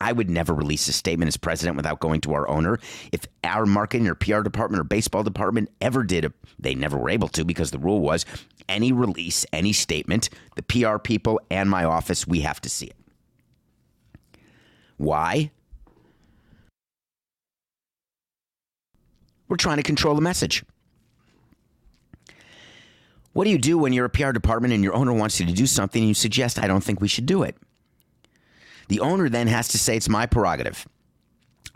I 0.00 0.12
would 0.12 0.30
never 0.30 0.54
release 0.54 0.88
a 0.88 0.92
statement 0.92 1.28
as 1.28 1.36
president 1.36 1.76
without 1.76 2.00
going 2.00 2.20
to 2.22 2.34
our 2.34 2.48
owner. 2.48 2.78
If 3.12 3.26
our 3.44 3.66
marketing 3.66 4.08
or 4.08 4.14
PR 4.14 4.40
department 4.40 4.80
or 4.80 4.84
baseball 4.84 5.22
department 5.22 5.70
ever 5.80 6.02
did, 6.02 6.32
they 6.58 6.74
never 6.74 6.96
were 6.96 7.10
able 7.10 7.28
to 7.28 7.44
because 7.44 7.70
the 7.70 7.78
rule 7.78 8.00
was 8.00 8.24
any 8.68 8.92
release, 8.92 9.44
any 9.52 9.72
statement, 9.72 10.30
the 10.56 10.62
PR 10.62 10.98
people 10.98 11.40
and 11.50 11.68
my 11.68 11.84
office, 11.84 12.26
we 12.26 12.40
have 12.40 12.60
to 12.62 12.70
see 12.70 12.86
it. 12.86 12.96
Why? 14.96 15.50
We're 19.48 19.56
trying 19.56 19.78
to 19.78 19.82
control 19.82 20.14
the 20.14 20.20
message. 20.20 20.64
What 23.32 23.44
do 23.44 23.50
you 23.50 23.58
do 23.58 23.78
when 23.78 23.92
you're 23.92 24.06
a 24.06 24.10
PR 24.10 24.32
department 24.32 24.72
and 24.72 24.82
your 24.82 24.94
owner 24.94 25.12
wants 25.12 25.40
you 25.40 25.46
to 25.46 25.52
do 25.52 25.66
something 25.66 26.00
and 26.00 26.08
you 26.08 26.14
suggest, 26.14 26.58
I 26.58 26.66
don't 26.66 26.82
think 26.82 27.00
we 27.00 27.08
should 27.08 27.26
do 27.26 27.42
it? 27.42 27.56
The 28.90 28.98
owner 28.98 29.28
then 29.28 29.46
has 29.46 29.68
to 29.68 29.78
say, 29.78 29.96
It's 29.96 30.08
my 30.08 30.26
prerogative. 30.26 30.84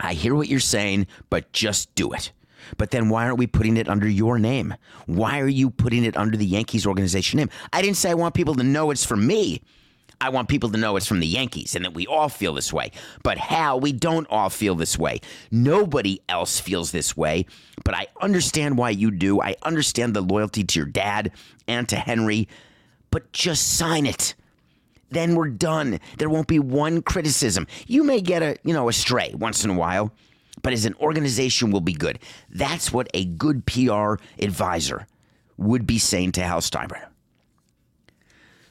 I 0.01 0.13
hear 0.13 0.35
what 0.35 0.49
you're 0.49 0.59
saying, 0.59 1.07
but 1.29 1.53
just 1.53 1.95
do 1.95 2.11
it. 2.11 2.33
But 2.77 2.91
then 2.91 3.07
why 3.07 3.23
aren't 3.23 3.37
we 3.37 3.47
putting 3.47 3.77
it 3.77 3.87
under 3.87 4.07
your 4.07 4.37
name? 4.37 4.73
Why 5.05 5.39
are 5.39 5.47
you 5.47 5.69
putting 5.69 6.03
it 6.03 6.17
under 6.17 6.35
the 6.35 6.45
Yankees 6.45 6.85
organization 6.85 7.37
name? 7.37 7.49
I 7.71 7.81
didn't 7.81 7.95
say 7.95 8.11
I 8.11 8.15
want 8.15 8.35
people 8.35 8.53
to 8.55 8.63
know 8.63 8.91
it's 8.91 9.05
from 9.05 9.25
me. 9.25 9.61
I 10.19 10.27
want 10.27 10.49
people 10.49 10.69
to 10.71 10.77
know 10.77 10.97
it's 10.97 11.05
from 11.05 11.21
the 11.21 11.27
Yankees 11.27 11.73
and 11.73 11.85
that 11.85 11.93
we 11.93 12.05
all 12.05 12.27
feel 12.27 12.53
this 12.53 12.73
way. 12.73 12.91
But 13.23 13.37
Hal, 13.37 13.79
we 13.79 13.93
don't 13.93 14.27
all 14.29 14.49
feel 14.49 14.75
this 14.75 14.99
way. 14.99 15.21
Nobody 15.51 16.19
else 16.27 16.59
feels 16.59 16.91
this 16.91 17.15
way. 17.15 17.45
But 17.85 17.95
I 17.95 18.07
understand 18.19 18.77
why 18.77 18.89
you 18.89 19.09
do. 19.09 19.41
I 19.41 19.55
understand 19.63 20.13
the 20.13 20.21
loyalty 20.21 20.65
to 20.65 20.79
your 20.79 20.85
dad 20.85 21.31
and 21.65 21.87
to 21.87 21.95
Henry. 21.95 22.49
But 23.09 23.31
just 23.31 23.77
sign 23.77 24.05
it 24.05 24.35
then 25.09 25.35
we're 25.35 25.49
done. 25.49 25.99
There 26.17 26.29
won't 26.29 26.47
be 26.47 26.59
one 26.59 27.01
criticism. 27.01 27.67
You 27.87 28.03
may 28.03 28.21
get 28.21 28.41
a, 28.41 28.57
you 28.63 28.73
know, 28.73 28.89
a 28.89 28.93
stray 28.93 29.33
once 29.37 29.63
in 29.63 29.69
a 29.69 29.75
while, 29.75 30.11
but 30.61 30.73
as 30.73 30.85
an 30.85 30.95
organization 30.95 31.71
will 31.71 31.81
be 31.81 31.93
good. 31.93 32.19
That's 32.49 32.91
what 32.91 33.09
a 33.13 33.25
good 33.25 33.65
PR 33.65 34.15
advisor 34.39 35.07
would 35.57 35.87
be 35.87 35.99
saying 35.99 36.33
to 36.33 36.41
Hal 36.43 36.61
Steinbrenner. 36.61 37.07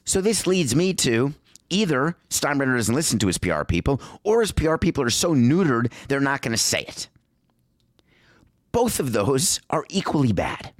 So 0.04 0.20
this 0.20 0.46
leads 0.46 0.74
me 0.76 0.92
to 0.94 1.34
either 1.70 2.16
Steinbrenner 2.28 2.76
doesn't 2.76 2.94
listen 2.94 3.18
to 3.20 3.26
his 3.26 3.38
PR 3.38 3.64
people, 3.64 4.00
or 4.22 4.40
his 4.40 4.52
PR 4.52 4.76
people 4.76 5.02
are 5.02 5.10
so 5.10 5.34
neutered 5.34 5.92
they're 6.08 6.20
not 6.20 6.42
going 6.42 6.52
to 6.52 6.58
say 6.58 6.82
it. 6.82 7.08
Both 8.72 9.00
of 9.00 9.12
those 9.12 9.60
are 9.70 9.86
equally 9.88 10.32
bad. 10.32 10.72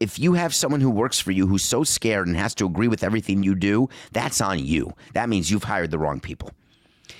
If 0.00 0.18
you 0.18 0.32
have 0.32 0.54
someone 0.54 0.80
who 0.80 0.90
works 0.90 1.20
for 1.20 1.30
you 1.30 1.46
who's 1.46 1.62
so 1.62 1.84
scared 1.84 2.26
and 2.26 2.34
has 2.36 2.54
to 2.56 2.64
agree 2.64 2.88
with 2.88 3.04
everything 3.04 3.42
you 3.42 3.54
do, 3.54 3.90
that's 4.12 4.40
on 4.40 4.58
you. 4.58 4.94
That 5.12 5.28
means 5.28 5.50
you've 5.50 5.64
hired 5.64 5.90
the 5.90 5.98
wrong 5.98 6.20
people. 6.20 6.50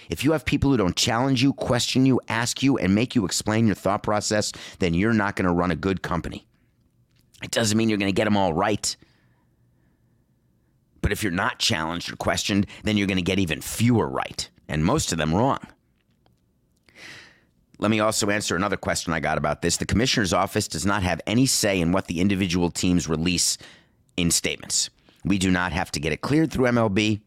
If 0.08 0.24
you 0.24 0.32
have 0.32 0.46
people 0.46 0.70
who 0.70 0.78
don't 0.78 0.96
challenge 0.96 1.42
you, 1.42 1.52
question 1.52 2.06
you, 2.06 2.20
ask 2.28 2.62
you, 2.62 2.78
and 2.78 2.94
make 2.94 3.14
you 3.14 3.26
explain 3.26 3.66
your 3.66 3.76
thought 3.76 4.02
process, 4.02 4.50
then 4.78 4.94
you're 4.94 5.12
not 5.12 5.36
going 5.36 5.46
to 5.46 5.52
run 5.52 5.70
a 5.70 5.76
good 5.76 6.02
company. 6.02 6.46
It 7.42 7.50
doesn't 7.50 7.76
mean 7.76 7.90
you're 7.90 7.98
going 7.98 8.12
to 8.12 8.16
get 8.16 8.24
them 8.24 8.36
all 8.36 8.54
right. 8.54 8.96
But 11.02 11.12
if 11.12 11.22
you're 11.22 11.32
not 11.32 11.58
challenged 11.58 12.12
or 12.12 12.16
questioned, 12.16 12.66
then 12.82 12.96
you're 12.96 13.06
going 13.06 13.16
to 13.16 13.22
get 13.22 13.38
even 13.38 13.60
fewer 13.60 14.08
right, 14.08 14.48
and 14.68 14.84
most 14.84 15.12
of 15.12 15.18
them 15.18 15.34
wrong. 15.34 15.60
Let 17.80 17.90
me 17.90 18.00
also 18.00 18.28
answer 18.28 18.54
another 18.54 18.76
question 18.76 19.14
I 19.14 19.20
got 19.20 19.38
about 19.38 19.62
this. 19.62 19.78
The 19.78 19.86
commissioner's 19.86 20.34
office 20.34 20.68
does 20.68 20.84
not 20.84 21.02
have 21.02 21.22
any 21.26 21.46
say 21.46 21.80
in 21.80 21.92
what 21.92 22.08
the 22.08 22.20
individual 22.20 22.70
teams 22.70 23.08
release 23.08 23.56
in 24.18 24.30
statements. 24.30 24.90
We 25.24 25.38
do 25.38 25.50
not 25.50 25.72
have 25.72 25.90
to 25.92 26.00
get 26.00 26.12
it 26.12 26.20
cleared 26.20 26.52
through 26.52 26.66
MLB. 26.66 27.22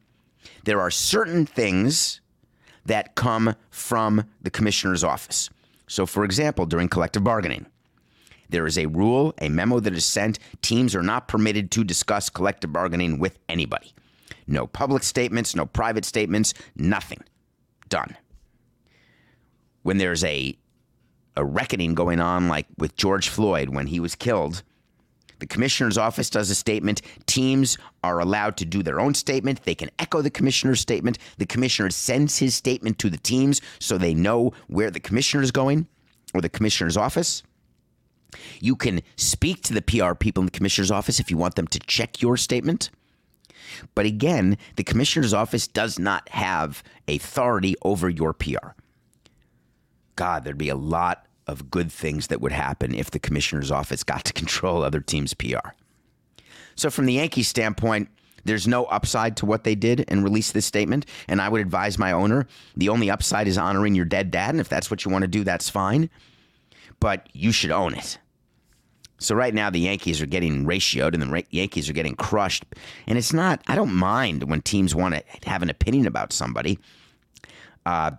There 0.64 0.80
are 0.80 0.92
certain 0.92 1.48
things 1.48 2.22
that 2.86 3.16
come 3.16 3.56
from 3.72 4.26
the 4.44 4.52
commissioner's 4.52 5.04
office. 5.04 5.50
So, 5.88 6.06
for 6.06 6.24
example, 6.24 6.68
during 6.68 6.88
collective 6.88 7.24
bargaining, 7.24 7.66
there 8.50 8.68
is 8.68 8.78
a 8.78 8.86
rule, 8.86 9.34
a 9.42 9.50
memo 9.50 9.80
that 9.80 9.96
is 9.96 10.06
sent. 10.06 10.38
Teams 10.62 10.94
are 10.94 11.02
not 11.02 11.28
permitted 11.28 11.72
to 11.72 11.84
discuss 11.84 12.30
collective 12.30 12.72
bargaining 12.72 13.18
with 13.18 13.40
anybody. 13.50 13.92
No 14.46 14.68
public 14.68 15.02
statements, 15.02 15.56
no 15.56 15.66
private 15.66 16.06
statements, 16.06 16.54
nothing. 16.76 17.24
Done 17.90 18.18
when 19.84 19.98
there's 19.98 20.24
a 20.24 20.58
a 21.36 21.44
reckoning 21.44 21.96
going 21.96 22.20
on, 22.20 22.48
like 22.48 22.68
with 22.78 22.96
George 22.96 23.28
Floyd 23.28 23.70
when 23.70 23.88
he 23.88 24.00
was 24.00 24.14
killed, 24.14 24.62
the 25.40 25.48
commissioner's 25.48 25.98
office 25.98 26.30
does 26.30 26.50
a 26.50 26.56
statement. 26.56 27.02
Teams 27.26 27.78
are 28.04 28.20
allowed 28.20 28.56
to 28.58 28.66
do 28.66 28.84
their 28.84 29.00
own 29.00 29.14
statement. 29.14 29.64
They 29.64 29.76
can 29.76 29.90
echo 30.00 30.22
the 30.22 30.30
commissioner's 30.30 30.80
statement. 30.80 31.18
The 31.38 31.46
commissioner 31.46 31.90
sends 31.90 32.38
his 32.38 32.56
statement 32.56 33.00
to 33.00 33.10
the 33.10 33.18
teams 33.18 33.62
so 33.80 33.98
they 33.98 34.14
know 34.14 34.54
where 34.68 34.92
the 34.92 35.00
commissioner 35.00 35.44
is 35.44 35.52
going 35.52 35.88
or 36.34 36.42
the 36.42 36.50
commissioner's 36.50 36.98
office. 36.98 37.44
You 38.62 38.76
can 38.76 39.02
speak 39.16 39.64
to 39.64 39.74
the 39.74 39.82
PR 39.82 40.14
people 40.14 40.42
in 40.42 40.46
the 40.46 40.52
commissioner's 40.52 40.92
office 40.92 41.20
if 41.20 41.30
you 41.30 41.38
want 41.38 41.56
them 41.56 41.68
to 41.68 41.80
check 41.80 42.22
your 42.22 42.38
statement. 42.38 42.90
But 43.96 44.06
again, 44.06 44.58
the 44.76 44.84
commissioner's 44.84 45.34
office 45.34 45.68
does 45.68 46.00
not 46.00 46.30
have 46.30 46.84
authority 47.08 47.76
over 47.82 48.10
your 48.10 48.34
PR. 48.34 48.72
God, 50.16 50.44
there'd 50.44 50.58
be 50.58 50.70
a 50.70 50.76
lot 50.76 51.26
of 51.48 51.70
good 51.70 51.92
things 51.92 52.28
that 52.28 52.42
would 52.42 52.52
happen 52.52 52.96
if 52.96 53.12
the 53.12 53.20
commissioner's 53.20 53.72
office 53.72 54.04
got 54.04 54.24
to 54.26 54.34
control 54.34 54.84
other 54.84 55.02
teams' 55.02 55.34
PR. 55.34 55.72
So, 56.76 56.90
from 56.90 57.06
the 57.06 57.14
Yankees 57.14 57.48
standpoint, 57.48 58.10
there's 58.46 58.68
no 58.68 58.86
upside 58.86 59.38
to 59.38 59.46
what 59.46 59.64
they 59.64 59.76
did 59.76 60.06
and 60.08 60.24
release 60.24 60.52
this 60.52 60.66
statement. 60.66 61.06
And 61.28 61.42
I 61.42 61.50
would 61.50 61.62
advise 61.62 61.98
my 61.98 62.12
owner 62.12 62.48
the 62.76 62.90
only 62.90 63.10
upside 63.10 63.48
is 63.48 63.58
honoring 63.58 63.96
your 63.96 64.06
dead 64.06 64.32
dad. 64.32 64.50
And 64.52 64.60
if 64.60 64.70
that's 64.70 64.92
what 64.92 65.06
you 65.06 65.12
want 65.12 65.22
to 65.24 65.28
do, 65.28 65.44
that's 65.44 65.70
fine. 65.70 66.10
But 67.00 67.28
you 67.34 67.52
should 67.52 67.72
own 67.72 67.94
it. 67.94 68.18
So 69.20 69.36
right 69.36 69.54
now 69.54 69.70
the 69.70 69.80
Yankees 69.80 70.22
are 70.22 70.26
getting 70.26 70.66
ratioed 70.66 71.14
and 71.14 71.24
the 71.24 71.46
Yankees 71.50 71.90
are 71.90 71.94
getting 71.94 72.16
crushed. 72.16 72.66
And 73.08 73.18
it's 73.18 73.32
not. 73.32 73.62
I 73.68 73.76
don't 73.76 73.94
mind 73.94 74.44
when 74.50 74.62
teams 74.62 74.94
want 74.94 75.16
to 75.16 75.50
have 75.50 75.62
an 75.62 75.70
opinion 75.70 76.08
about 76.08 76.34
somebody. 76.34 76.80
Uh, 77.86 78.12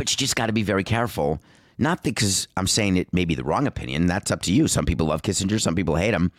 but 0.00 0.10
you 0.10 0.16
just 0.16 0.34
got 0.34 0.46
to 0.46 0.52
be 0.54 0.62
very 0.62 0.82
careful. 0.82 1.42
Not 1.76 2.02
because 2.02 2.48
I'm 2.56 2.66
saying 2.66 2.96
it 2.96 3.12
may 3.12 3.26
be 3.26 3.34
the 3.34 3.44
wrong 3.44 3.66
opinion. 3.66 4.06
That's 4.06 4.30
up 4.30 4.40
to 4.44 4.52
you. 4.52 4.66
Some 4.66 4.86
people 4.86 5.08
love 5.08 5.20
Kissinger. 5.20 5.60
Some 5.60 5.74
people 5.74 5.96
hate 5.96 6.14
him. 6.14 6.32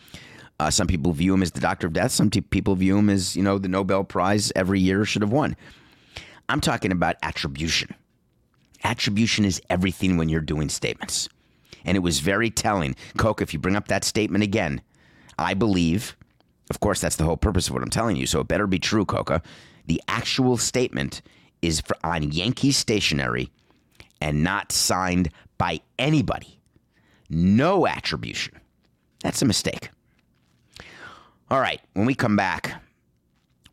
Uh, 0.58 0.68
some 0.68 0.88
people 0.88 1.12
view 1.12 1.32
him 1.32 1.44
as 1.44 1.52
the 1.52 1.60
doctor 1.60 1.86
of 1.86 1.92
death. 1.92 2.10
Some 2.10 2.28
t- 2.28 2.40
people 2.40 2.74
view 2.74 2.98
him 2.98 3.08
as, 3.08 3.36
you 3.36 3.42
know, 3.44 3.58
the 3.58 3.68
Nobel 3.68 4.02
Prize 4.02 4.50
every 4.56 4.80
year 4.80 5.04
should 5.04 5.22
have 5.22 5.30
won. 5.30 5.54
I'm 6.48 6.60
talking 6.60 6.90
about 6.90 7.14
attribution. 7.22 7.94
Attribution 8.82 9.44
is 9.44 9.62
everything 9.70 10.16
when 10.16 10.28
you're 10.28 10.40
doing 10.40 10.68
statements. 10.68 11.28
And 11.84 11.96
it 11.96 12.00
was 12.00 12.18
very 12.18 12.50
telling. 12.50 12.96
Coke, 13.16 13.40
if 13.40 13.52
you 13.52 13.60
bring 13.60 13.76
up 13.76 13.86
that 13.86 14.02
statement 14.02 14.42
again, 14.42 14.82
I 15.38 15.54
believe, 15.54 16.16
of 16.68 16.80
course, 16.80 17.00
that's 17.00 17.14
the 17.14 17.24
whole 17.24 17.36
purpose 17.36 17.68
of 17.68 17.74
what 17.74 17.84
I'm 17.84 17.90
telling 17.90 18.16
you. 18.16 18.26
So 18.26 18.40
it 18.40 18.48
better 18.48 18.66
be 18.66 18.80
true, 18.80 19.04
Coca. 19.04 19.40
The 19.86 20.02
actual 20.08 20.56
statement 20.56 21.22
is 21.62 21.82
on 22.04 22.32
Yankee 22.32 22.72
stationery 22.72 23.50
and 24.20 24.44
not 24.44 24.72
signed 24.72 25.30
by 25.56 25.80
anybody. 25.98 26.58
No 27.30 27.86
attribution. 27.86 28.60
That's 29.22 29.40
a 29.40 29.46
mistake. 29.46 29.90
All 31.50 31.60
right, 31.60 31.80
when 31.94 32.06
we 32.06 32.14
come 32.14 32.36
back, 32.36 32.82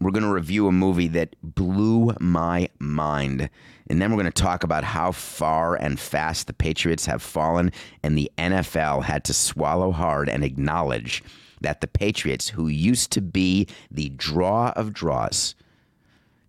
We're 0.01 0.11
going 0.11 0.23
to 0.23 0.31
review 0.31 0.67
a 0.67 0.71
movie 0.71 1.09
that 1.09 1.35
blew 1.43 2.13
my 2.21 2.69
mind. 2.79 3.49
And 3.89 4.01
then 4.01 4.11
we're 4.11 4.21
going 4.21 4.31
to 4.31 4.41
talk 4.41 4.63
about 4.63 4.85
how 4.85 5.11
far 5.11 5.75
and 5.75 5.99
fast 5.99 6.47
the 6.47 6.53
Patriots 6.53 7.05
have 7.05 7.21
fallen, 7.21 7.71
and 8.01 8.17
the 8.17 8.31
NFL 8.37 9.03
had 9.03 9.25
to 9.25 9.33
swallow 9.33 9.91
hard 9.91 10.29
and 10.29 10.43
acknowledge 10.43 11.21
that 11.59 11.81
the 11.81 11.87
Patriots, 11.87 12.47
who 12.47 12.69
used 12.69 13.11
to 13.11 13.21
be 13.21 13.67
the 13.91 14.09
draw 14.09 14.71
of 14.77 14.93
draws, 14.93 15.53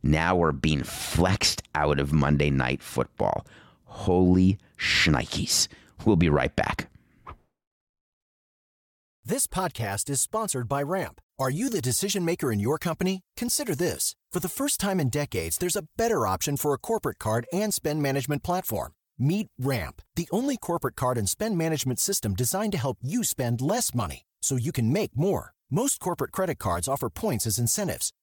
now 0.02 0.36
we're 0.36 0.52
being 0.52 0.82
flexed 0.82 1.62
out 1.74 1.98
of 1.98 2.12
Monday 2.12 2.50
Night 2.50 2.82
Football. 2.82 3.46
Holy 3.84 4.58
shnikes. 4.78 5.68
We'll 6.04 6.16
be 6.16 6.28
right 6.28 6.54
back. 6.54 6.88
This 9.24 9.46
podcast 9.46 10.08
is 10.08 10.20
sponsored 10.20 10.66
by 10.66 10.82
Ramp. 10.82 11.20
Are 11.38 11.50
you 11.50 11.68
the 11.68 11.80
decision 11.80 12.24
maker 12.24 12.50
in 12.50 12.58
your 12.58 12.78
company? 12.78 13.20
Consider 13.36 13.74
this. 13.74 14.16
For 14.32 14.40
the 14.40 14.48
first 14.48 14.80
time 14.80 14.98
in 14.98 15.08
decades, 15.08 15.58
there's 15.58 15.76
a 15.76 15.86
better 15.96 16.26
option 16.26 16.56
for 16.56 16.72
a 16.72 16.78
corporate 16.78 17.18
card 17.18 17.46
and 17.52 17.72
spend 17.72 18.02
management 18.02 18.42
platform. 18.42 18.92
Meet 19.18 19.48
Ramp, 19.58 20.00
the 20.16 20.28
only 20.32 20.56
corporate 20.56 20.96
card 20.96 21.18
and 21.18 21.28
spend 21.28 21.58
management 21.58 21.98
system 21.98 22.34
designed 22.34 22.72
to 22.72 22.78
help 22.78 22.98
you 23.02 23.22
spend 23.22 23.60
less 23.60 23.94
money 23.94 24.22
so 24.40 24.56
you 24.56 24.72
can 24.72 24.92
make 24.92 25.16
more. 25.16 25.52
Most 25.70 26.00
corporate 26.00 26.32
credit 26.32 26.58
cards 26.58 26.88
offer 26.88 27.10
points 27.10 27.46
as 27.46 27.58
incentives, 27.58 28.12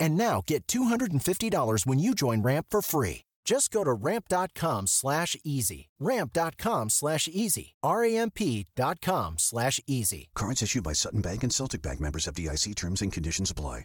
And 0.00 0.16
now 0.16 0.42
get 0.46 0.66
$250 0.66 1.86
when 1.86 1.98
you 2.00 2.14
join 2.14 2.42
Ramp 2.42 2.66
for 2.70 2.82
free. 2.82 3.22
Just 3.44 3.70
go 3.70 3.84
to 3.84 3.92
ramp.com 3.92 4.86
slash 4.86 5.36
easy. 5.44 5.88
Ramp.com 5.98 6.90
slash 6.90 7.28
easy. 7.28 7.74
R-A-M-P.com 7.82 9.34
slash 9.38 9.80
easy. 9.86 10.30
Cards 10.34 10.62
issued 10.62 10.84
by 10.84 10.92
Sutton 10.92 11.20
Bank 11.20 11.42
and 11.42 11.52
Celtic 11.52 11.82
Bank 11.82 12.00
members 12.00 12.26
of 12.26 12.34
DIC 12.34 12.74
terms 12.76 13.02
and 13.02 13.12
conditions 13.12 13.50
apply. 13.50 13.84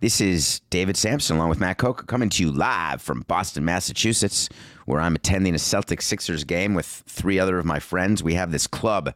This 0.00 0.22
is 0.22 0.60
David 0.70 0.96
Samson 0.96 1.36
along 1.36 1.50
with 1.50 1.60
Matt 1.60 1.76
Coker 1.76 2.06
coming 2.06 2.30
to 2.30 2.42
you 2.42 2.50
live 2.50 3.02
from 3.02 3.20
Boston, 3.28 3.66
Massachusetts, 3.66 4.48
where 4.86 4.98
I'm 4.98 5.14
attending 5.14 5.54
a 5.54 5.58
Celtic 5.58 6.00
Sixers 6.00 6.42
game 6.42 6.72
with 6.72 6.86
three 7.06 7.38
other 7.38 7.58
of 7.58 7.66
my 7.66 7.80
friends. 7.80 8.22
We 8.22 8.32
have 8.32 8.50
this 8.50 8.66
club, 8.66 9.12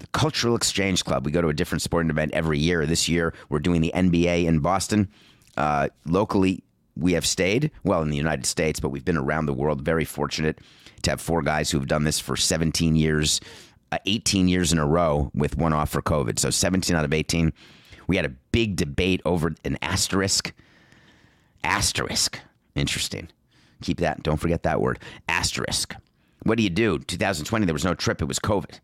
the 0.00 0.06
Cultural 0.08 0.56
Exchange 0.56 1.06
Club. 1.06 1.24
We 1.24 1.32
go 1.32 1.40
to 1.40 1.48
a 1.48 1.54
different 1.54 1.80
sporting 1.80 2.10
event 2.10 2.32
every 2.34 2.58
year. 2.58 2.84
This 2.84 3.08
year, 3.08 3.32
we're 3.48 3.60
doing 3.60 3.80
the 3.80 3.92
NBA 3.94 4.44
in 4.44 4.58
Boston. 4.58 5.08
Uh, 5.56 5.88
locally, 6.04 6.62
we 6.96 7.14
have 7.14 7.24
stayed, 7.24 7.70
well, 7.82 8.02
in 8.02 8.10
the 8.10 8.16
United 8.18 8.44
States, 8.44 8.80
but 8.80 8.90
we've 8.90 9.06
been 9.06 9.16
around 9.16 9.46
the 9.46 9.54
world. 9.54 9.80
Very 9.80 10.04
fortunate 10.04 10.58
to 11.00 11.12
have 11.12 11.20
four 11.22 11.40
guys 11.40 11.70
who 11.70 11.78
have 11.78 11.88
done 11.88 12.04
this 12.04 12.20
for 12.20 12.36
17 12.36 12.94
years, 12.94 13.40
uh, 13.90 13.96
18 14.04 14.48
years 14.48 14.70
in 14.70 14.78
a 14.78 14.86
row 14.86 15.30
with 15.32 15.56
one 15.56 15.72
off 15.72 15.88
for 15.88 16.02
COVID. 16.02 16.38
So 16.38 16.50
17 16.50 16.94
out 16.94 17.06
of 17.06 17.14
18 17.14 17.54
we 18.06 18.16
had 18.16 18.24
a 18.24 18.34
big 18.52 18.76
debate 18.76 19.20
over 19.24 19.54
an 19.64 19.78
asterisk. 19.82 20.52
Asterisk. 21.62 22.40
Interesting. 22.74 23.28
Keep 23.82 23.98
that. 23.98 24.22
Don't 24.22 24.38
forget 24.38 24.62
that 24.62 24.80
word. 24.80 24.98
Asterisk. 25.28 25.94
What 26.44 26.58
do 26.58 26.64
you 26.64 26.70
do? 26.70 26.98
2020, 26.98 27.66
there 27.66 27.72
was 27.72 27.84
no 27.84 27.94
trip. 27.94 28.20
It 28.20 28.26
was 28.26 28.38
COVID. 28.38 28.80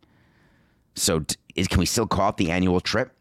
So 0.95 1.25
is, 1.55 1.69
can 1.69 1.79
we 1.79 1.87
still 1.87 2.07
call 2.07 2.31
it 2.31 2.37
the 2.37 2.51
annual 2.51 2.81
trip? 2.81 3.13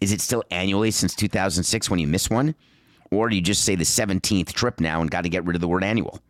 Is 0.00 0.12
it 0.12 0.20
still 0.20 0.42
annually 0.50 0.90
since 0.90 1.14
2006 1.14 1.90
when 1.90 2.00
you 2.00 2.06
miss 2.06 2.30
one? 2.30 2.54
Or 3.10 3.28
do 3.28 3.36
you 3.36 3.42
just 3.42 3.64
say 3.64 3.74
the 3.74 3.84
17th 3.84 4.52
trip 4.52 4.80
now 4.80 5.00
and 5.00 5.10
got 5.10 5.22
to 5.22 5.28
get 5.28 5.44
rid 5.44 5.56
of 5.56 5.60
the 5.60 5.68
word 5.68 5.84
annual? 5.84 6.20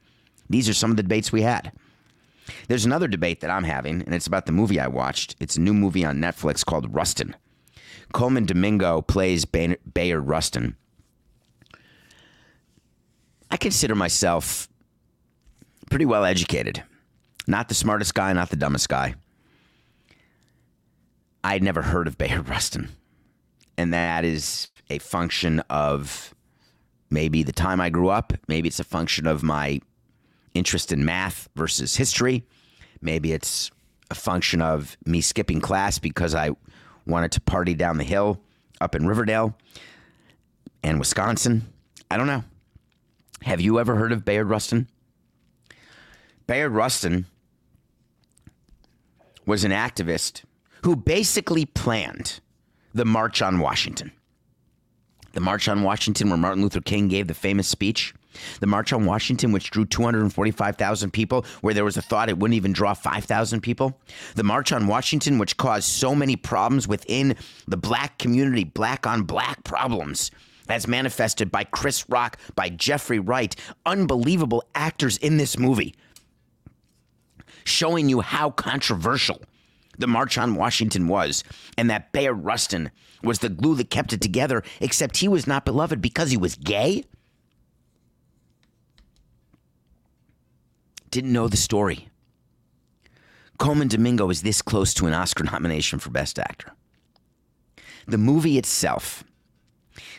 These 0.48 0.68
are 0.68 0.74
some 0.74 0.90
of 0.90 0.96
the 0.96 1.02
debates 1.02 1.30
we 1.30 1.42
had. 1.42 1.72
There's 2.68 2.84
another 2.84 3.06
debate 3.06 3.40
that 3.40 3.50
I'm 3.50 3.64
having, 3.64 4.02
and 4.02 4.14
it's 4.14 4.26
about 4.26 4.46
the 4.46 4.52
movie 4.52 4.80
I 4.80 4.88
watched. 4.88 5.36
It's 5.38 5.56
a 5.56 5.60
new 5.60 5.74
movie 5.74 6.04
on 6.04 6.18
Netflix 6.18 6.64
called 6.64 6.92
Rustin. 6.92 7.36
Colman 8.12 8.46
Domingo 8.46 9.02
plays 9.02 9.44
Bayard 9.44 10.26
Rustin. 10.26 10.76
I 13.50 13.56
consider 13.56 13.94
myself 13.94 14.68
pretty 15.90 16.06
well 16.06 16.24
educated. 16.24 16.82
Not 17.46 17.68
the 17.68 17.74
smartest 17.74 18.14
guy, 18.14 18.32
not 18.32 18.50
the 18.50 18.56
dumbest 18.56 18.88
guy. 18.88 19.14
I'd 21.42 21.62
never 21.62 21.82
heard 21.82 22.06
of 22.06 22.18
Bayard 22.18 22.48
Rustin. 22.48 22.90
And 23.76 23.92
that 23.94 24.24
is 24.24 24.68
a 24.88 24.98
function 24.98 25.60
of 25.70 26.34
maybe 27.10 27.42
the 27.42 27.52
time 27.52 27.80
I 27.80 27.90
grew 27.90 28.08
up. 28.08 28.32
Maybe 28.46 28.68
it's 28.68 28.80
a 28.80 28.84
function 28.84 29.26
of 29.26 29.42
my 29.42 29.80
interest 30.54 30.92
in 30.92 31.04
math 31.04 31.48
versus 31.56 31.96
history. 31.96 32.44
Maybe 33.00 33.32
it's 33.32 33.70
a 34.10 34.14
function 34.14 34.60
of 34.60 34.96
me 35.06 35.20
skipping 35.20 35.60
class 35.60 35.98
because 35.98 36.34
I 36.34 36.50
wanted 37.10 37.32
to 37.32 37.40
party 37.40 37.74
down 37.74 37.98
the 37.98 38.04
hill 38.04 38.40
up 38.80 38.94
in 38.94 39.06
Riverdale 39.06 39.54
and 40.82 40.98
Wisconsin. 40.98 41.66
I 42.10 42.16
don't 42.16 42.26
know. 42.26 42.44
Have 43.42 43.60
you 43.60 43.78
ever 43.78 43.96
heard 43.96 44.12
of 44.12 44.24
Bayard 44.24 44.48
Rustin? 44.48 44.88
Bayard 46.46 46.72
Rustin 46.72 47.26
was 49.46 49.64
an 49.64 49.72
activist 49.72 50.42
who 50.84 50.96
basically 50.96 51.64
planned 51.64 52.40
the 52.94 53.04
March 53.04 53.42
on 53.42 53.60
Washington. 53.60 54.12
The 55.32 55.40
March 55.40 55.68
on 55.68 55.82
Washington, 55.82 56.28
where 56.28 56.38
Martin 56.38 56.62
Luther 56.62 56.80
King 56.80 57.08
gave 57.08 57.28
the 57.28 57.34
famous 57.34 57.68
speech 57.68 58.14
the 58.60 58.66
March 58.66 58.92
on 58.92 59.06
Washington, 59.06 59.52
which 59.52 59.70
drew 59.70 59.84
245,000 59.84 61.10
people, 61.10 61.44
where 61.60 61.74
there 61.74 61.84
was 61.84 61.96
a 61.96 62.02
thought 62.02 62.28
it 62.28 62.38
wouldn't 62.38 62.56
even 62.56 62.72
draw 62.72 62.94
5,000 62.94 63.60
people. 63.60 63.98
The 64.34 64.44
March 64.44 64.72
on 64.72 64.86
Washington, 64.86 65.38
which 65.38 65.56
caused 65.56 65.84
so 65.88 66.14
many 66.14 66.36
problems 66.36 66.86
within 66.86 67.36
the 67.66 67.76
black 67.76 68.18
community, 68.18 68.64
black 68.64 69.06
on 69.06 69.22
black 69.22 69.64
problems, 69.64 70.30
as 70.68 70.86
manifested 70.86 71.50
by 71.50 71.64
Chris 71.64 72.08
Rock, 72.08 72.38
by 72.54 72.68
Jeffrey 72.68 73.18
Wright, 73.18 73.54
unbelievable 73.84 74.64
actors 74.74 75.16
in 75.18 75.36
this 75.36 75.58
movie, 75.58 75.94
showing 77.64 78.08
you 78.08 78.20
how 78.20 78.50
controversial 78.50 79.42
the 79.98 80.06
March 80.06 80.38
on 80.38 80.54
Washington 80.54 81.08
was, 81.08 81.44
and 81.76 81.90
that 81.90 82.12
Bayard 82.12 82.44
Rustin 82.44 82.90
was 83.22 83.40
the 83.40 83.48
glue 83.48 83.74
that 83.74 83.90
kept 83.90 84.12
it 84.12 84.20
together, 84.20 84.62
except 84.80 85.18
he 85.18 85.28
was 85.28 85.46
not 85.46 85.64
beloved 85.64 86.00
because 86.00 86.30
he 86.30 86.36
was 86.36 86.56
gay. 86.56 87.04
Didn't 91.10 91.32
know 91.32 91.48
the 91.48 91.56
story. 91.56 92.08
Colman 93.58 93.88
Domingo 93.88 94.30
is 94.30 94.42
this 94.42 94.62
close 94.62 94.94
to 94.94 95.06
an 95.06 95.12
Oscar 95.12 95.44
nomination 95.44 95.98
for 95.98 96.10
Best 96.10 96.38
Actor. 96.38 96.72
The 98.06 98.18
movie 98.18 98.58
itself, 98.58 99.24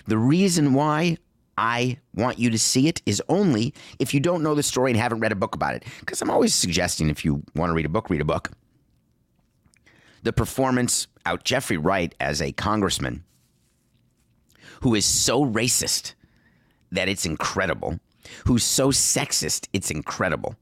the 0.06 0.18
reason 0.18 0.74
why 0.74 1.18
I 1.58 1.98
want 2.14 2.40
you 2.40 2.50
to 2.50 2.60
see 2.60 2.88
it 2.88 3.02
is 3.06 3.22
only 3.30 3.74
if 4.00 4.14
you 4.14 4.20
don't 4.20 4.44
know 4.44 4.54
the 4.54 4.64
story 4.64 4.92
and 4.92 5.00
haven't 5.00 5.22
read 5.22 5.32
a 5.32 5.36
book 5.36 5.56
about 5.56 5.76
it. 5.76 5.84
Because 6.02 6.22
I'm 6.22 6.30
always 6.30 6.54
suggesting 6.54 7.10
if 7.10 7.24
you 7.24 7.42
want 7.56 7.70
to 7.70 7.74
read 7.74 7.86
a 7.86 7.90
book, 7.90 8.10
read 8.10 8.22
a 8.22 8.26
book. 8.26 8.52
The 10.24 10.34
performance 10.34 11.08
out 11.26 11.44
Jeffrey 11.44 11.78
Wright 11.78 12.14
as 12.20 12.42
a 12.42 12.52
congressman 12.52 13.24
who 14.82 14.94
is 14.94 15.06
so 15.06 15.46
racist 15.46 16.14
that 16.92 17.10
it's 17.10 17.26
incredible, 17.26 18.00
who's 18.46 18.64
so 18.64 18.90
sexist, 18.90 19.68
it's 19.74 19.90
incredible 19.90 20.56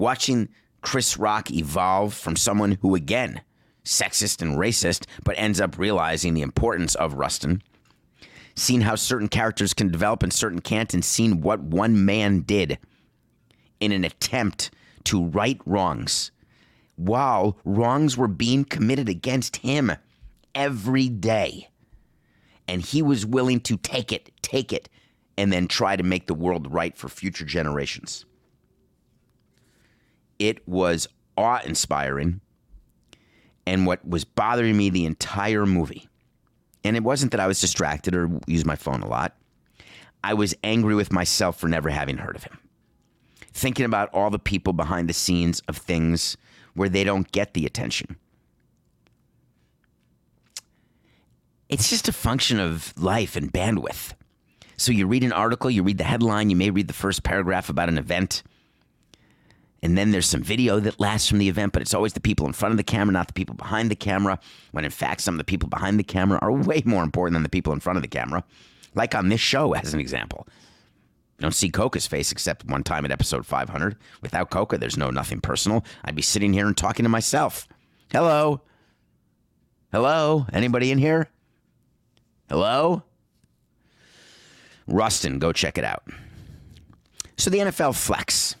watching 0.00 0.48
Chris 0.80 1.18
Rock 1.18 1.50
evolve 1.50 2.14
from 2.14 2.34
someone 2.34 2.78
who, 2.80 2.94
again, 2.94 3.42
sexist 3.84 4.40
and 4.40 4.56
racist, 4.58 5.06
but 5.24 5.38
ends 5.38 5.60
up 5.60 5.78
realizing 5.78 6.34
the 6.34 6.42
importance 6.42 6.94
of 6.94 7.14
Rustin, 7.14 7.62
seen 8.56 8.80
how 8.80 8.94
certain 8.94 9.28
characters 9.28 9.74
can 9.74 9.90
develop 9.90 10.22
and 10.22 10.32
certain 10.32 10.60
can't, 10.60 10.94
and 10.94 11.04
seen 11.04 11.42
what 11.42 11.60
one 11.60 12.04
man 12.04 12.40
did 12.40 12.78
in 13.78 13.92
an 13.92 14.04
attempt 14.04 14.70
to 15.04 15.26
right 15.26 15.60
wrongs 15.66 16.32
while 16.96 17.56
wrongs 17.64 18.16
were 18.16 18.28
being 18.28 18.64
committed 18.64 19.08
against 19.08 19.56
him 19.56 19.92
every 20.54 21.08
day. 21.08 21.68
And 22.68 22.82
he 22.82 23.00
was 23.00 23.24
willing 23.24 23.60
to 23.60 23.76
take 23.78 24.12
it, 24.12 24.30
take 24.42 24.72
it, 24.72 24.88
and 25.38 25.50
then 25.50 25.66
try 25.66 25.96
to 25.96 26.02
make 26.02 26.26
the 26.26 26.34
world 26.34 26.72
right 26.72 26.96
for 26.96 27.08
future 27.08 27.46
generations. 27.46 28.26
It 30.40 30.66
was 30.66 31.06
awe 31.36 31.60
inspiring. 31.64 32.40
And 33.66 33.86
what 33.86 34.04
was 34.04 34.24
bothering 34.24 34.76
me 34.76 34.90
the 34.90 35.04
entire 35.04 35.66
movie, 35.66 36.08
and 36.82 36.96
it 36.96 37.04
wasn't 37.04 37.30
that 37.30 37.40
I 37.40 37.46
was 37.46 37.60
distracted 37.60 38.16
or 38.16 38.28
used 38.48 38.66
my 38.66 38.74
phone 38.74 39.02
a 39.02 39.06
lot, 39.06 39.36
I 40.24 40.34
was 40.34 40.54
angry 40.64 40.94
with 40.94 41.12
myself 41.12 41.60
for 41.60 41.68
never 41.68 41.90
having 41.90 42.16
heard 42.16 42.34
of 42.34 42.44
him. 42.44 42.58
Thinking 43.52 43.84
about 43.84 44.12
all 44.12 44.30
the 44.30 44.38
people 44.38 44.72
behind 44.72 45.08
the 45.08 45.12
scenes 45.12 45.60
of 45.68 45.76
things 45.76 46.36
where 46.74 46.88
they 46.88 47.04
don't 47.04 47.30
get 47.30 47.54
the 47.54 47.66
attention. 47.66 48.16
It's 51.68 51.90
just 51.90 52.08
a 52.08 52.12
function 52.12 52.58
of 52.58 52.92
life 52.96 53.36
and 53.36 53.52
bandwidth. 53.52 54.14
So 54.76 54.90
you 54.90 55.06
read 55.06 55.22
an 55.22 55.32
article, 55.32 55.70
you 55.70 55.82
read 55.82 55.98
the 55.98 56.04
headline, 56.04 56.50
you 56.50 56.56
may 56.56 56.70
read 56.70 56.88
the 56.88 56.94
first 56.94 57.22
paragraph 57.22 57.68
about 57.68 57.88
an 57.88 57.98
event. 57.98 58.42
And 59.82 59.96
then 59.96 60.10
there's 60.10 60.26
some 60.26 60.42
video 60.42 60.78
that 60.80 61.00
lasts 61.00 61.28
from 61.28 61.38
the 61.38 61.48
event, 61.48 61.72
but 61.72 61.80
it's 61.80 61.94
always 61.94 62.12
the 62.12 62.20
people 62.20 62.46
in 62.46 62.52
front 62.52 62.72
of 62.72 62.76
the 62.76 62.84
camera, 62.84 63.12
not 63.12 63.28
the 63.28 63.32
people 63.32 63.54
behind 63.54 63.90
the 63.90 63.96
camera. 63.96 64.38
When 64.72 64.84
in 64.84 64.90
fact, 64.90 65.22
some 65.22 65.34
of 65.34 65.38
the 65.38 65.44
people 65.44 65.68
behind 65.68 65.98
the 65.98 66.04
camera 66.04 66.38
are 66.42 66.52
way 66.52 66.82
more 66.84 67.02
important 67.02 67.34
than 67.34 67.42
the 67.42 67.48
people 67.48 67.72
in 67.72 67.80
front 67.80 67.96
of 67.96 68.02
the 68.02 68.08
camera. 68.08 68.44
Like 68.94 69.14
on 69.14 69.28
this 69.28 69.40
show, 69.40 69.72
as 69.74 69.94
an 69.94 70.00
example. 70.00 70.46
You 71.38 71.42
don't 71.44 71.54
see 71.54 71.70
Coca's 71.70 72.06
face 72.06 72.30
except 72.32 72.66
one 72.66 72.82
time 72.82 73.06
at 73.06 73.10
episode 73.10 73.46
500. 73.46 73.96
Without 74.20 74.50
Coca, 74.50 74.76
there's 74.76 74.98
no 74.98 75.10
nothing 75.10 75.40
personal. 75.40 75.82
I'd 76.04 76.14
be 76.14 76.20
sitting 76.20 76.52
here 76.52 76.66
and 76.66 76.76
talking 76.76 77.04
to 77.04 77.08
myself. 77.08 77.66
Hello? 78.12 78.60
Hello? 79.90 80.46
Anybody 80.52 80.90
in 80.90 80.98
here? 80.98 81.30
Hello? 82.50 83.04
Rustin, 84.86 85.38
go 85.38 85.52
check 85.52 85.78
it 85.78 85.84
out. 85.84 86.02
So 87.38 87.48
the 87.48 87.58
NFL 87.58 87.96
flex. 87.96 88.56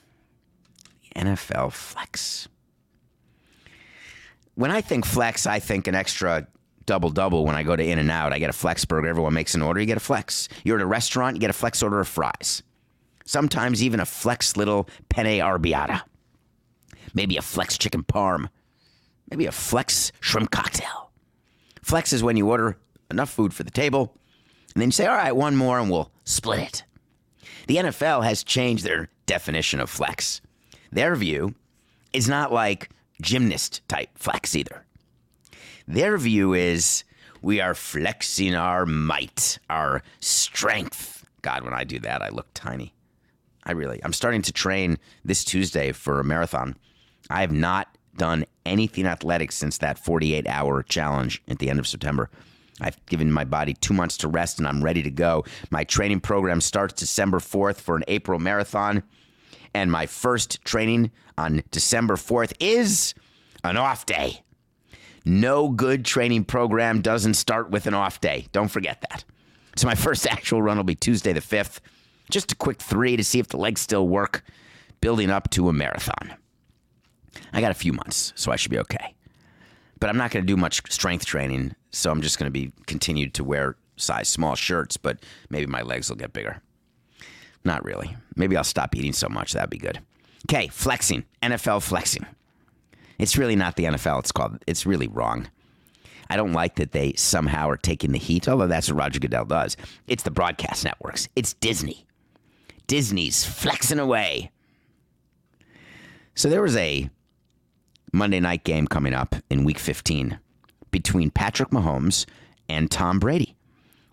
NFL 1.16 1.72
flex. 1.72 2.48
When 4.54 4.70
I 4.70 4.80
think 4.80 5.06
flex, 5.06 5.46
I 5.46 5.58
think 5.58 5.86
an 5.86 5.94
extra 5.94 6.46
double 6.86 7.10
double 7.10 7.44
when 7.44 7.54
I 7.54 7.62
go 7.62 7.76
to 7.76 7.84
In-N-Out. 7.84 8.32
I 8.32 8.38
get 8.38 8.50
a 8.50 8.54
flex 8.54 8.84
burger. 8.84 9.08
Everyone 9.08 9.32
makes 9.32 9.54
an 9.54 9.62
order. 9.62 9.80
You 9.80 9.86
get 9.86 9.96
a 9.96 10.00
flex. 10.00 10.48
You're 10.64 10.76
at 10.76 10.82
a 10.82 10.86
restaurant. 10.86 11.36
You 11.36 11.40
get 11.40 11.50
a 11.50 11.54
flex 11.54 11.82
order 11.82 12.00
of 12.00 12.08
fries. 12.08 12.62
Sometimes 13.24 13.82
even 13.82 14.00
a 14.00 14.06
flex 14.06 14.56
little 14.56 14.88
penne 15.08 15.26
arrabbiata. 15.26 16.02
Maybe 17.14 17.36
a 17.36 17.42
flex 17.42 17.78
chicken 17.78 18.02
parm. 18.02 18.48
Maybe 19.30 19.46
a 19.46 19.52
flex 19.52 20.10
shrimp 20.20 20.50
cocktail. 20.50 21.12
Flex 21.82 22.12
is 22.12 22.22
when 22.22 22.36
you 22.36 22.50
order 22.50 22.76
enough 23.10 23.30
food 23.30 23.54
for 23.54 23.62
the 23.62 23.70
table, 23.70 24.16
and 24.74 24.80
then 24.80 24.88
you 24.88 24.92
say, 24.92 25.06
all 25.06 25.16
right, 25.16 25.34
one 25.34 25.56
more, 25.56 25.78
and 25.78 25.90
we'll 25.90 26.10
split 26.24 26.60
it. 26.60 26.84
The 27.66 27.76
NFL 27.76 28.24
has 28.24 28.44
changed 28.44 28.84
their 28.84 29.08
definition 29.26 29.80
of 29.80 29.90
flex. 29.90 30.40
Their 30.92 31.14
view 31.16 31.54
is 32.12 32.28
not 32.28 32.52
like 32.52 32.90
gymnast 33.20 33.86
type 33.88 34.10
flex 34.14 34.54
either. 34.54 34.84
Their 35.86 36.18
view 36.18 36.54
is 36.54 37.04
we 37.42 37.60
are 37.60 37.74
flexing 37.74 38.54
our 38.54 38.86
might, 38.86 39.58
our 39.68 40.02
strength. 40.20 41.24
God, 41.42 41.62
when 41.64 41.74
I 41.74 41.84
do 41.84 41.98
that, 42.00 42.22
I 42.22 42.28
look 42.28 42.48
tiny. 42.54 42.94
I 43.64 43.72
really, 43.72 44.00
I'm 44.04 44.12
starting 44.12 44.42
to 44.42 44.52
train 44.52 44.98
this 45.24 45.44
Tuesday 45.44 45.92
for 45.92 46.20
a 46.20 46.24
marathon. 46.24 46.76
I 47.28 47.42
have 47.42 47.52
not 47.52 47.96
done 48.16 48.44
anything 48.66 49.06
athletic 49.06 49.52
since 49.52 49.78
that 49.78 49.98
48 49.98 50.46
hour 50.46 50.82
challenge 50.82 51.42
at 51.48 51.58
the 51.58 51.70
end 51.70 51.78
of 51.78 51.86
September. 51.86 52.30
I've 52.80 53.04
given 53.06 53.30
my 53.30 53.44
body 53.44 53.74
two 53.74 53.94
months 53.94 54.16
to 54.18 54.28
rest 54.28 54.58
and 54.58 54.66
I'm 54.66 54.82
ready 54.82 55.02
to 55.02 55.10
go. 55.10 55.44
My 55.70 55.84
training 55.84 56.20
program 56.20 56.60
starts 56.60 56.94
December 56.94 57.38
4th 57.38 57.76
for 57.76 57.96
an 57.96 58.04
April 58.08 58.38
marathon. 58.38 59.02
And 59.74 59.90
my 59.90 60.06
first 60.06 60.64
training 60.64 61.10
on 61.38 61.62
December 61.70 62.16
4th 62.16 62.52
is 62.60 63.14
an 63.64 63.76
off 63.76 64.06
day. 64.06 64.42
No 65.24 65.68
good 65.68 66.04
training 66.04 66.44
program 66.44 67.02
doesn't 67.02 67.34
start 67.34 67.70
with 67.70 67.86
an 67.86 67.94
off 67.94 68.20
day. 68.20 68.46
Don't 68.52 68.68
forget 68.68 69.04
that. 69.10 69.24
So 69.76 69.86
my 69.86 69.94
first 70.06 70.26
actual 70.26 70.62
run 70.62 70.76
will 70.76 70.84
be 70.84 70.94
Tuesday 70.94 71.32
the 71.32 71.40
5th. 71.40 71.80
Just 72.30 72.52
a 72.52 72.56
quick 72.56 72.80
three 72.80 73.16
to 73.16 73.24
see 73.24 73.38
if 73.38 73.48
the 73.48 73.56
legs 73.56 73.80
still 73.80 74.06
work, 74.06 74.44
building 75.00 75.30
up 75.30 75.50
to 75.50 75.68
a 75.68 75.72
marathon. 75.72 76.34
I 77.52 77.60
got 77.60 77.70
a 77.70 77.74
few 77.74 77.92
months, 77.92 78.32
so 78.36 78.52
I 78.52 78.56
should 78.56 78.70
be 78.70 78.78
okay. 78.78 79.14
But 79.98 80.10
I'm 80.10 80.16
not 80.16 80.30
going 80.30 80.44
to 80.44 80.46
do 80.46 80.56
much 80.56 80.90
strength 80.90 81.26
training, 81.26 81.74
so 81.90 82.10
I'm 82.10 82.22
just 82.22 82.38
going 82.38 82.46
to 82.46 82.52
be 82.52 82.72
continued 82.86 83.34
to 83.34 83.44
wear 83.44 83.76
size 83.96 84.28
small 84.28 84.54
shirts, 84.54 84.96
but 84.96 85.18
maybe 85.50 85.66
my 85.66 85.82
legs 85.82 86.08
will 86.08 86.16
get 86.16 86.32
bigger. 86.32 86.62
Not 87.64 87.84
really. 87.84 88.16
Maybe 88.36 88.56
I'll 88.56 88.64
stop 88.64 88.96
eating 88.96 89.12
so 89.12 89.28
much. 89.28 89.52
That'd 89.52 89.70
be 89.70 89.78
good. 89.78 90.00
Okay, 90.48 90.68
flexing. 90.68 91.24
NFL 91.42 91.82
flexing. 91.82 92.26
It's 93.18 93.36
really 93.36 93.56
not 93.56 93.76
the 93.76 93.84
NFL. 93.84 94.20
It's 94.20 94.32
called, 94.32 94.62
it's 94.66 94.86
really 94.86 95.06
wrong. 95.08 95.48
I 96.30 96.36
don't 96.36 96.52
like 96.52 96.76
that 96.76 96.92
they 96.92 97.12
somehow 97.14 97.68
are 97.68 97.76
taking 97.76 98.12
the 98.12 98.18
heat, 98.18 98.48
although 98.48 98.68
that's 98.68 98.88
what 98.88 98.98
Roger 98.98 99.18
Goodell 99.18 99.44
does. 99.44 99.76
It's 100.06 100.22
the 100.22 100.30
broadcast 100.30 100.84
networks, 100.84 101.28
it's 101.36 101.54
Disney. 101.54 102.06
Disney's 102.86 103.44
flexing 103.44 103.98
away. 103.98 104.50
So 106.34 106.48
there 106.48 106.62
was 106.62 106.76
a 106.76 107.10
Monday 108.12 108.40
night 108.40 108.64
game 108.64 108.86
coming 108.86 109.12
up 109.12 109.36
in 109.50 109.64
week 109.64 109.78
15 109.78 110.38
between 110.90 111.30
Patrick 111.30 111.70
Mahomes 111.70 112.26
and 112.68 112.90
Tom 112.90 113.18
Brady. 113.18 113.54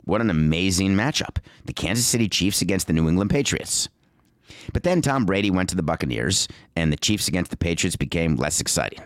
What 0.08 0.22
an 0.22 0.30
amazing 0.30 0.96
matchup. 0.96 1.38
The 1.66 1.74
Kansas 1.74 2.08
City 2.08 2.30
Chiefs 2.30 2.62
against 2.62 2.88
the 2.88 2.94
New 2.94 3.10
England 3.10 3.30
Patriots. 3.30 3.90
But 4.72 4.84
then 4.84 5.02
Tom 5.02 5.26
Brady 5.26 5.52
went 5.52 5.68
to 5.70 5.76
the 5.76 5.84
Buccaneers, 5.84 6.48
and 6.78 6.92
the 6.92 6.98
Chiefs 6.98 7.28
against 7.28 7.52
the 7.52 7.58
Patriots 7.58 7.98
became 7.98 8.38
less 8.38 8.62
exciting. 8.62 9.02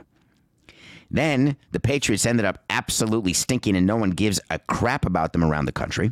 Then 1.09 1.57
the 1.71 1.79
Patriots 1.79 2.25
ended 2.25 2.45
up 2.45 2.63
absolutely 2.69 3.33
stinking, 3.33 3.75
and 3.75 3.87
no 3.87 3.95
one 3.95 4.11
gives 4.11 4.39
a 4.51 4.59
crap 4.59 5.05
about 5.05 5.33
them 5.33 5.43
around 5.43 5.65
the 5.65 5.71
country. 5.71 6.11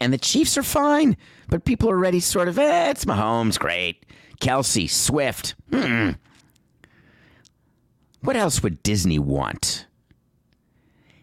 And 0.00 0.12
the 0.12 0.18
Chiefs 0.18 0.58
are 0.58 0.64
fine, 0.64 1.16
but 1.48 1.64
people 1.64 1.88
are 1.88 1.96
already 1.96 2.20
sort 2.20 2.48
of, 2.48 2.58
eh, 2.58 2.90
it's 2.90 3.04
Mahomes, 3.04 3.58
great. 3.58 4.04
Kelce, 4.40 4.90
Swift, 4.90 5.54
hmm. 5.72 6.10
What 8.20 8.34
else 8.34 8.62
would 8.62 8.82
Disney 8.82 9.20
want? 9.20 9.86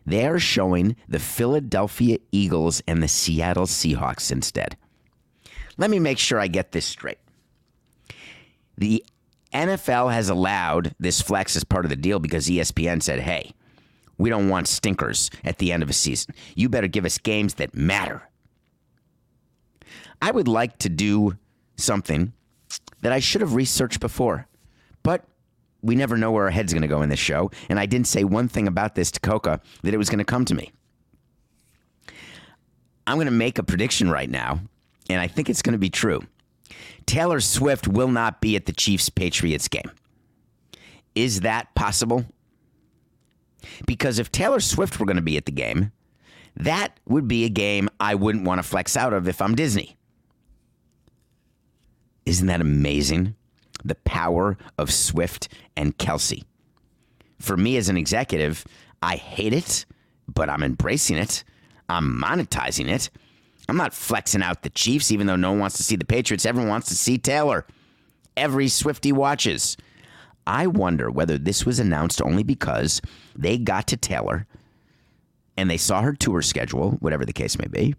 They're 0.06 0.39
showing 0.39 0.96
the 1.08 1.20
Philadelphia 1.20 2.20
Eagles 2.32 2.82
and 2.88 3.02
the 3.02 3.08
Seattle 3.08 3.65
Seahawks 3.65 4.32
instead. 4.32 4.78
Let 5.78 5.89
me 5.89 6.00
make 6.00 6.20
sure 6.20 6.39
I 6.39 6.48
get 6.48 6.72
this 6.72 6.86
straight. 6.86 7.18
The 8.78 9.04
NFL 9.54 10.12
has 10.12 10.30
allowed 10.30 10.94
this 11.00 11.22
flex 11.22 11.56
as 11.56 11.63
part 11.63 11.86
of 11.86 11.89
the 11.89 11.96
deal 11.96 12.20
because 12.20 12.48
ESPN 12.48 13.02
said, 13.02 13.22
hey, 13.22 13.54
we 14.18 14.30
don't 14.30 14.50
want 14.50 14.68
stinkers 14.68 15.30
at 15.44 15.58
the 15.58 15.72
end 15.72 15.84
of 15.84 15.89
a 15.89 15.94
season. 15.94 16.36
You 16.56 16.70
better 16.70 16.88
give 16.88 17.06
us 17.06 17.18
games 17.18 17.56
that 17.56 17.76
matter. 17.76 18.30
I 20.22 20.32
would 20.32 20.48
like 20.48 20.78
to 20.80 20.89
do 20.89 21.38
something 21.78 22.34
that 23.02 23.12
I 23.12 23.20
should 23.20 23.41
have 23.41 23.54
researched 23.56 24.00
before, 24.00 24.48
but 25.04 25.26
we 25.86 25.95
never 25.95 26.17
know 26.17 26.32
where 26.32 26.45
our 26.45 26.50
head's 26.50 26.74
going 26.74 26.82
to 26.82 26.88
go 26.88 27.04
in 27.04 27.10
this 27.10 27.19
show. 27.19 27.52
And 27.69 27.80
I 27.80 27.86
didn't 27.86 28.08
say 28.08 28.24
one 28.24 28.48
thing 28.48 28.67
about 28.67 28.95
this 28.95 29.12
to 29.12 29.19
Coca 29.19 29.62
that 29.84 29.93
it 29.93 29.98
was 29.98 30.10
going 30.10 30.19
to 30.19 30.26
come 30.26 30.43
to 30.45 30.56
me. 30.56 30.71
I'm 33.06 33.17
going 33.17 33.26
to 33.26 33.32
make 33.32 33.60
a 33.60 33.63
prediction 33.63 34.10
right 34.10 34.30
now, 34.30 34.62
and 35.10 35.21
I 35.21 35.28
think 35.28 35.48
it's 35.48 35.62
going 35.62 35.74
to 35.74 35.80
be 35.80 35.91
true. 35.91 36.24
Taylor 37.06 37.39
Swift 37.39 37.88
will 37.88 38.08
not 38.08 38.41
be 38.41 38.56
at 38.56 38.65
the 38.65 38.74
Chiefs 38.74 39.10
Patriots 39.10 39.67
game. 39.67 39.91
Is 41.13 41.41
that 41.41 41.74
possible? 41.76 42.26
Because 43.86 44.17
if 44.17 44.32
Taylor 44.32 44.60
Swift 44.60 45.00
were 45.00 45.06
going 45.06 45.17
to 45.17 45.21
be 45.21 45.38
at 45.38 45.45
the 45.45 45.52
game, 45.52 45.91
that 46.56 47.00
would 47.06 47.28
be 47.28 47.45
a 47.45 47.50
game 47.50 47.89
I 48.00 48.15
wouldn't 48.15 48.45
want 48.45 48.58
to 48.58 48.63
flex 48.63 48.98
out 48.98 49.13
of 49.13 49.28
if 49.28 49.39
I'm 49.39 49.54
Disney. 49.54 49.98
Isn't 52.26 52.48
that 52.48 52.62
amazing? 52.62 53.36
The 53.86 53.95
power 53.95 54.58
of 54.78 54.91
Swift 54.91 55.48
and 55.78 55.98
Kelce. 55.98 56.43
For 57.39 57.56
me 57.56 57.78
as 57.78 57.88
an 57.88 57.95
executive, 57.95 58.65
I 59.02 59.15
hate 59.15 59.54
it, 59.54 59.86
but 60.28 60.50
I'm 60.50 60.63
embracing 60.63 61.17
it. 61.17 61.45
I'm 61.88 62.21
monetizing 62.21 62.89
it. 62.89 63.10
I'm 63.69 63.78
not 63.78 63.93
flexing 63.93 64.41
out 64.43 64.63
the 64.63 64.69
Chiefs, 64.69 65.12
even 65.12 65.28
though 65.28 65.36
no 65.36 65.52
one 65.52 65.60
wants 65.60 65.78
to 65.78 65.84
see 65.84 65.95
the 65.95 66.06
Patriots. 66.06 66.45
Everyone 66.45 66.69
wants 66.69 66.89
to 66.89 66.95
see 66.95 67.17
Taylor. 67.17 67.65
Every 68.36 68.65
Swiftie 68.65 69.13
watches. 69.13 69.78
I 70.48 70.67
wonder 70.67 71.10
whether 71.10 71.38
this 71.38 71.65
was 71.65 71.80
announced 71.80 72.21
only 72.21 72.43
because 72.43 73.02
they 73.36 73.58
got 73.58 73.88
to 73.88 73.98
Taylor 73.98 74.45
and 75.58 75.69
they 75.69 75.78
saw 75.78 76.02
her 76.02 76.13
tour 76.13 76.41
schedule, 76.41 76.91
whatever 77.00 77.26
the 77.26 77.34
case 77.34 77.58
may 77.58 77.67
be, 77.67 77.95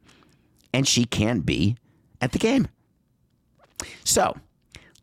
and 0.73 0.87
she 0.87 1.05
can't 1.05 1.45
be 1.47 1.77
at 2.21 2.33
the 2.33 2.39
game. 2.39 2.69
So 4.05 4.37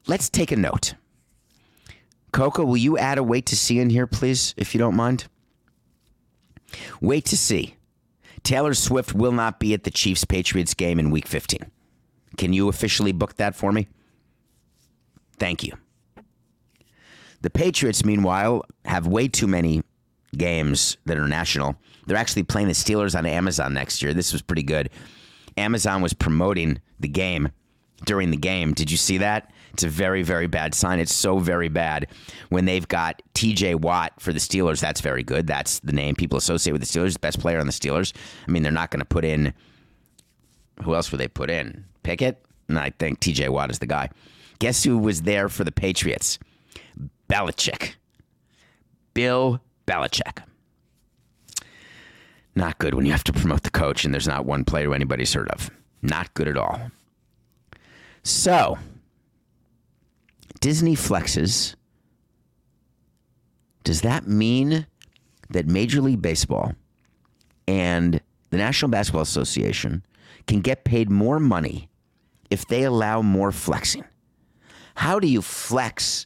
let's 0.07 0.29
take 0.29 0.51
a 0.51 0.55
note. 0.55 0.95
Coco, 2.31 2.65
will 2.65 2.77
you 2.77 2.97
add 2.97 3.17
a 3.17 3.23
wait 3.23 3.45
to 3.47 3.55
see 3.55 3.79
in 3.79 3.89
here, 3.89 4.07
please, 4.07 4.53
if 4.57 4.73
you 4.73 4.79
don't 4.79 4.95
mind? 4.95 5.27
Wait 6.99 7.25
to 7.25 7.37
see. 7.37 7.75
Taylor 8.43 8.73
Swift 8.73 9.13
will 9.13 9.31
not 9.31 9.59
be 9.59 9.73
at 9.73 9.83
the 9.83 9.91
Chiefs 9.91 10.25
Patriots 10.25 10.73
game 10.73 10.99
in 10.99 11.11
week 11.11 11.27
15. 11.27 11.59
Can 12.37 12.51
you 12.51 12.67
officially 12.67 13.11
book 13.11 13.35
that 13.35 13.55
for 13.55 13.71
me? 13.71 13.87
Thank 15.37 15.63
you. 15.63 15.73
The 17.41 17.49
Patriots, 17.49 18.03
meanwhile, 18.03 18.63
have 18.85 19.05
way 19.05 19.27
too 19.27 19.47
many 19.47 19.83
games 20.35 20.97
that 21.05 21.17
are 21.17 21.27
national. 21.27 21.75
They're 22.05 22.17
actually 22.17 22.43
playing 22.43 22.67
the 22.67 22.73
Steelers 22.73 23.17
on 23.17 23.25
Amazon 23.25 23.73
next 23.73 24.01
year. 24.01 24.13
This 24.13 24.33
was 24.33 24.41
pretty 24.41 24.63
good. 24.63 24.89
Amazon 25.55 26.01
was 26.01 26.13
promoting 26.13 26.81
the 26.99 27.07
game 27.07 27.49
during 28.05 28.31
the 28.31 28.37
game. 28.37 28.73
Did 28.73 28.89
you 28.89 28.97
see 28.97 29.19
that? 29.19 29.51
It's 29.73 29.83
a 29.83 29.89
very, 29.89 30.21
very 30.21 30.47
bad 30.47 30.75
sign. 30.75 30.99
It's 30.99 31.13
so 31.13 31.39
very 31.39 31.67
bad 31.67 32.07
when 32.49 32.65
they've 32.65 32.87
got 32.87 33.21
TJ 33.33 33.81
Watt 33.81 34.13
for 34.19 34.31
the 34.31 34.39
Steelers. 34.39 34.79
That's 34.79 35.01
very 35.01 35.23
good. 35.23 35.47
That's 35.47 35.79
the 35.79 35.93
name 35.93 36.15
people 36.15 36.37
associate 36.37 36.73
with 36.73 36.81
the 36.81 36.87
Steelers, 36.87 37.19
best 37.19 37.39
player 37.39 37.59
on 37.59 37.65
the 37.65 37.73
Steelers. 37.73 38.13
I 38.47 38.51
mean, 38.51 38.61
they're 38.61 38.71
not 38.71 38.91
going 38.91 38.99
to 38.99 39.05
put 39.05 39.25
in. 39.25 39.53
Who 40.83 40.93
else 40.93 41.11
would 41.11 41.19
they 41.19 41.27
put 41.27 41.49
in? 41.49 41.85
Pickett? 42.03 42.45
And 42.69 42.77
I 42.77 42.91
think 42.91 43.19
TJ 43.19 43.49
Watt 43.49 43.71
is 43.71 43.79
the 43.79 43.87
guy. 43.87 44.09
Guess 44.59 44.83
who 44.83 44.97
was 44.97 45.23
there 45.23 45.49
for 45.49 45.63
the 45.63 45.71
Patriots? 45.71 46.37
Belichick. 47.27 47.95
Bill 49.13 49.59
Belichick. 49.87 50.43
Not 52.55 52.77
good 52.77 52.93
when 52.93 53.05
you 53.05 53.11
have 53.11 53.23
to 53.23 53.33
promote 53.33 53.63
the 53.63 53.71
coach 53.71 54.05
and 54.05 54.13
there's 54.13 54.27
not 54.27 54.45
one 54.45 54.63
player 54.63 54.93
anybody's 54.93 55.33
heard 55.33 55.49
of. 55.49 55.71
Not 56.03 56.31
good 56.35 56.47
at 56.47 56.57
all. 56.57 56.91
So, 58.23 58.77
Disney 60.63 60.95
flexes. 60.95 61.75
Does 63.83 63.99
that 63.99 64.29
mean 64.29 64.87
that 65.49 65.67
Major 65.67 65.99
League 65.99 66.21
Baseball 66.21 66.71
and 67.67 68.21
the 68.49 68.55
National 68.55 68.89
Basketball 68.89 69.23
Association 69.23 70.05
can 70.47 70.61
get 70.61 70.85
paid 70.85 71.09
more 71.09 71.37
money 71.37 71.89
if 72.49 72.65
they 72.65 72.83
allow 72.83 73.21
more 73.21 73.51
flexing? 73.51 74.05
How 74.95 75.19
do 75.19 75.27
you 75.27 75.41
flex 75.41 76.25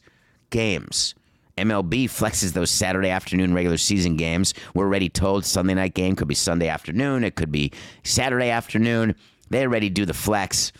games? 0.50 1.16
MLB 1.56 2.04
flexes 2.04 2.52
those 2.52 2.70
Saturday 2.70 3.08
afternoon 3.08 3.54
regular 3.54 3.76
season 3.76 4.16
games. 4.16 4.54
We're 4.72 4.84
already 4.84 5.08
told 5.08 5.46
Sunday 5.46 5.74
night 5.74 5.94
game 5.94 6.14
could 6.14 6.28
be 6.28 6.36
Sunday 6.36 6.68
afternoon. 6.68 7.24
It 7.24 7.34
could 7.34 7.50
be 7.50 7.72
Saturday 8.04 8.50
afternoon. 8.50 9.16
They 9.50 9.64
already 9.66 9.90
do 9.90 10.06
the 10.06 10.14
flex. 10.14 10.70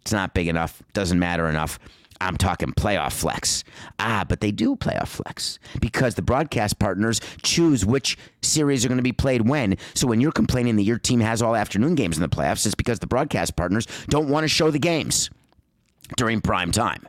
It's 0.00 0.10
not 0.10 0.34
big 0.34 0.48
enough. 0.48 0.82
Doesn't 0.94 1.20
matter 1.20 1.48
enough. 1.48 1.78
I'm 2.20 2.36
talking 2.36 2.72
playoff 2.72 3.12
flex. 3.12 3.64
Ah, 3.98 4.24
but 4.28 4.40
they 4.40 4.50
do 4.50 4.76
playoff 4.76 5.08
flex 5.08 5.58
because 5.80 6.14
the 6.14 6.22
broadcast 6.22 6.78
partners 6.78 7.20
choose 7.42 7.84
which 7.84 8.16
series 8.42 8.84
are 8.84 8.88
going 8.88 8.98
to 8.98 9.02
be 9.02 9.12
played 9.12 9.48
when. 9.48 9.76
So 9.94 10.06
when 10.06 10.20
you're 10.20 10.32
complaining 10.32 10.76
that 10.76 10.82
your 10.82 10.98
team 10.98 11.20
has 11.20 11.42
all 11.42 11.56
afternoon 11.56 11.94
games 11.94 12.16
in 12.16 12.22
the 12.22 12.28
playoffs, 12.28 12.66
it's 12.66 12.74
because 12.74 13.00
the 13.00 13.06
broadcast 13.06 13.56
partners 13.56 13.86
don't 14.08 14.28
want 14.28 14.44
to 14.44 14.48
show 14.48 14.70
the 14.70 14.78
games 14.78 15.30
during 16.16 16.40
prime 16.40 16.72
time. 16.72 17.06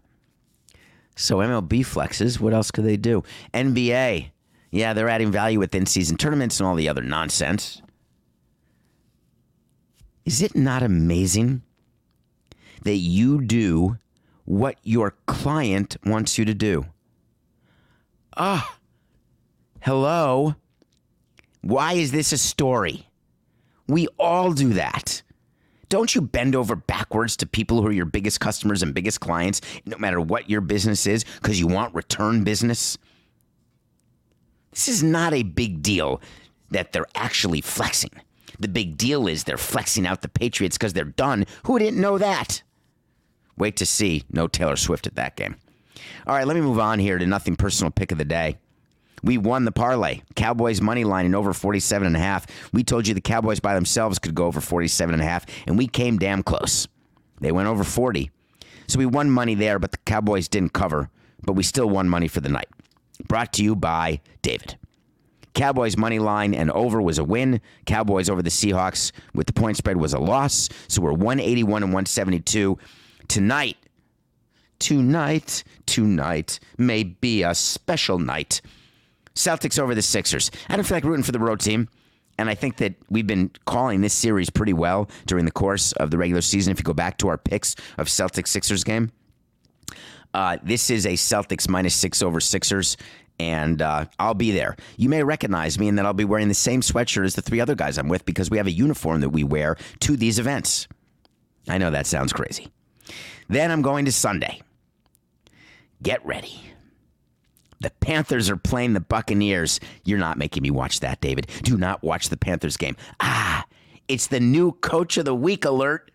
So 1.16 1.38
MLB 1.38 1.82
flexes. 1.82 2.40
What 2.40 2.54
else 2.54 2.72
could 2.72 2.86
they 2.86 2.98
do? 2.98 3.24
NBA. 3.54 4.32
Yeah, 4.72 4.94
they're 4.94 5.10
adding 5.10 5.32
value 5.32 5.60
within 5.60 5.86
season 5.86 6.18
tournaments 6.18 6.60
and 6.60 6.68
all 6.68 6.76
the 6.76 6.90
other 6.90 7.02
nonsense. 7.02 7.82
Is 10.26 10.42
it 10.42 10.56
not 10.56 10.84
amazing 10.84 11.62
that 12.84 12.96
you 12.96 13.42
do 13.42 13.98
what 14.46 14.78
your 14.84 15.16
client 15.26 15.98
wants 16.06 16.38
you 16.38 16.46
to 16.46 16.54
do? 16.54 16.86
Ah, 18.38 18.78
hello. 19.82 20.56
Why 21.62 21.94
is 21.94 22.12
this 22.12 22.32
a 22.32 22.38
story? 22.38 23.08
We 23.88 24.08
all 24.20 24.54
do 24.54 24.74
that. 24.74 25.24
Don't 25.90 26.16
you 26.16 26.22
bend 26.22 26.56
over 26.56 26.76
backwards 26.76 27.38
to 27.38 27.46
people 27.46 27.82
who 27.82 27.88
are 27.88 27.92
your 27.92 28.06
biggest 28.06 28.40
customers 28.40 28.82
and 28.82 28.94
biggest 28.94 29.20
clients, 29.20 29.62
no 29.86 29.98
matter 29.98 30.20
what 30.20 30.50
your 30.50 30.62
business 30.62 31.06
is, 31.06 31.24
because 31.42 31.60
you 31.60 31.68
want 31.68 31.94
return 31.94 32.44
business? 32.44 32.98
This 34.72 34.88
is 34.88 35.04
not 35.04 35.34
a 35.34 35.44
big 35.44 35.82
deal 35.82 36.22
that 36.72 36.92
they're 36.92 37.06
actually 37.16 37.62
flexing. 37.62 38.12
The 38.60 38.68
big 38.68 38.98
deal 38.98 39.28
is 39.28 39.44
they're 39.44 39.58
flexing 39.58 40.08
out 40.08 40.22
the 40.22 40.28
Patriots 40.28 40.78
because 40.78 40.94
they're 40.94 41.06
done. 41.06 41.46
Who 41.66 41.80
didn't 41.80 42.02
know 42.02 42.18
that? 42.18 42.64
Wait 43.58 43.76
to 43.78 43.86
see. 43.86 44.24
No 44.32 44.48
Taylor 44.48 44.76
Swift 44.76 45.08
at 45.08 45.16
that 45.16 45.36
game. 45.36 45.56
All 46.28 46.36
right, 46.36 46.48
let 46.48 46.56
me 46.56 46.62
move 46.62 46.80
on 46.80 47.00
here 47.00 47.18
to 47.18 47.26
nothing 47.26 47.56
personal 47.56 47.92
pick 47.92 48.12
of 48.12 48.18
the 48.18 48.26
day. 48.26 48.58
We 49.24 49.38
won 49.38 49.66
the 49.66 49.72
parlay. 49.72 50.22
Cowboys 50.36 50.82
money 50.82 51.04
line 51.04 51.26
in 51.26 51.34
over 51.34 51.54
47 51.54 52.06
and 52.06 52.16
a 52.16 52.20
half. 52.20 52.46
We 52.74 52.84
told 52.84 53.08
you 53.08 53.14
the 53.14 53.22
Cowboys 53.22 53.60
by 53.60 53.74
themselves 53.74 54.20
could 54.20 54.36
go 54.36 54.46
over 54.46 54.62
47 54.62 55.14
and 55.14 55.24
a 55.24 55.26
half, 55.26 55.46
and 55.66 55.78
we 55.78 55.88
came 55.88 56.18
damn 56.20 56.44
close. 56.44 56.88
They 57.42 57.52
went 57.52 57.68
over 57.68 57.84
40. 57.84 58.30
So 58.88 59.00
we 59.00 59.06
won 59.06 59.32
money 59.32 59.56
there, 59.56 59.80
but 59.80 59.92
the 59.92 59.98
Cowboys 60.00 60.48
didn't 60.48 60.74
cover, 60.74 61.10
but 61.44 61.54
we 61.54 61.64
still 61.64 61.90
won 61.90 62.08
money 62.08 62.28
for 62.28 62.40
the 62.40 62.50
night. 62.50 62.70
Brought 63.28 63.54
to 63.54 63.64
you 63.64 63.76
by 63.76 64.22
David. 64.42 64.78
Cowboys 65.56 65.98
money 65.98 66.20
line 66.20 66.54
and 66.54 66.70
over 66.72 67.02
was 67.02 67.18
a 67.18 67.24
win. 67.24 67.62
Cowboys 67.86 68.30
over 68.30 68.42
the 68.42 68.50
Seahawks 68.50 69.12
with 69.34 69.48
the 69.48 69.54
point 69.54 69.78
spread 69.78 69.98
was 69.98 70.14
a 70.14 70.20
loss. 70.20 70.70
So 70.88 71.02
we're 71.02 71.14
181 71.14 71.82
and 71.82 71.94
172 71.94 72.78
tonight. 73.28 73.78
Tonight, 74.80 75.64
tonight 75.86 76.60
may 76.78 77.04
be 77.04 77.44
a 77.44 77.56
special 77.56 78.20
night. 78.20 78.62
Celtics 79.34 79.80
over 79.80 79.96
the 79.96 80.02
Sixers. 80.02 80.52
I 80.70 80.76
don't 80.76 80.86
feel 80.86 80.98
like 80.98 81.04
rooting 81.04 81.24
for 81.24 81.32
the 81.32 81.40
road 81.40 81.60
team. 81.60 81.90
And 82.38 82.50
I 82.50 82.56
think 82.56 82.78
that 82.78 82.96
we've 83.10 83.28
been 83.28 83.52
calling 83.66 84.02
this 84.02 84.14
series 84.14 84.50
pretty 84.50 84.74
well 84.74 85.10
during 85.26 85.46
the 85.46 85.52
course 85.52 85.94
of 85.94 86.12
the 86.12 86.18
regular 86.18 86.42
season. 86.42 86.72
If 86.72 86.80
you 86.80 86.84
go 86.84 86.94
back 86.94 87.18
to 87.20 87.30
our 87.30 87.38
picks 87.38 87.76
of 87.98 88.08
Celtics 88.08 88.50
Sixers 88.50 88.84
game, 88.84 89.12
uh, 90.34 90.58
this 90.62 90.90
is 90.90 91.06
a 91.06 91.14
Celtics 91.14 91.70
minus 91.70 91.96
six 91.96 92.22
over 92.22 92.42
Sixers, 92.42 92.98
and 93.40 93.82
uh, 93.82 94.06
I'll 94.20 94.34
be 94.34 94.52
there. 94.52 94.76
You 94.98 95.08
may 95.08 95.24
recognize 95.24 95.80
me 95.80 95.88
in 95.88 95.96
that 95.96 96.06
I'll 96.06 96.14
be 96.14 96.26
wearing 96.26 96.50
the 96.50 96.54
same 96.54 96.82
sweatshirt 96.82 97.26
as 97.26 97.36
the 97.36 97.42
three 97.42 97.62
other 97.62 97.76
guys 97.76 97.98
I'm 97.98 98.10
with 98.10 98.26
because 98.26 98.50
we 98.50 98.58
have 98.58 98.68
a 98.68 98.72
uniform 98.72 99.22
that 99.22 99.30
we 99.30 99.46
wear 99.46 99.78
to 100.02 100.18
these 100.18 100.38
events. 100.38 100.90
I 101.70 101.78
know 101.78 101.90
that 101.92 102.06
sounds 102.06 102.34
crazy. 102.34 102.68
Then 103.48 103.72
I'm 103.72 103.82
going 103.82 104.06
to 104.06 104.12
Sunday. 104.12 104.62
Get 106.02 106.26
ready. 106.26 106.62
The 107.80 107.92
Panthers 107.92 108.50
are 108.50 108.58
playing 108.58 108.94
the 108.94 109.00
Buccaneers. 109.00 109.80
You're 110.04 110.20
not 110.20 110.38
making 110.38 110.64
me 110.64 110.72
watch 110.72 111.02
that, 111.02 111.22
David. 111.22 111.48
Do 111.64 111.78
not 111.78 112.04
watch 112.04 112.30
the 112.30 112.38
Panthers 112.38 112.78
game. 112.78 112.96
Ah, 113.20 113.66
it's 114.08 114.28
the 114.28 114.40
new 114.40 114.72
coach 114.72 115.18
of 115.18 115.26
the 115.26 115.36
week 115.36 115.66
alert. 115.66 116.12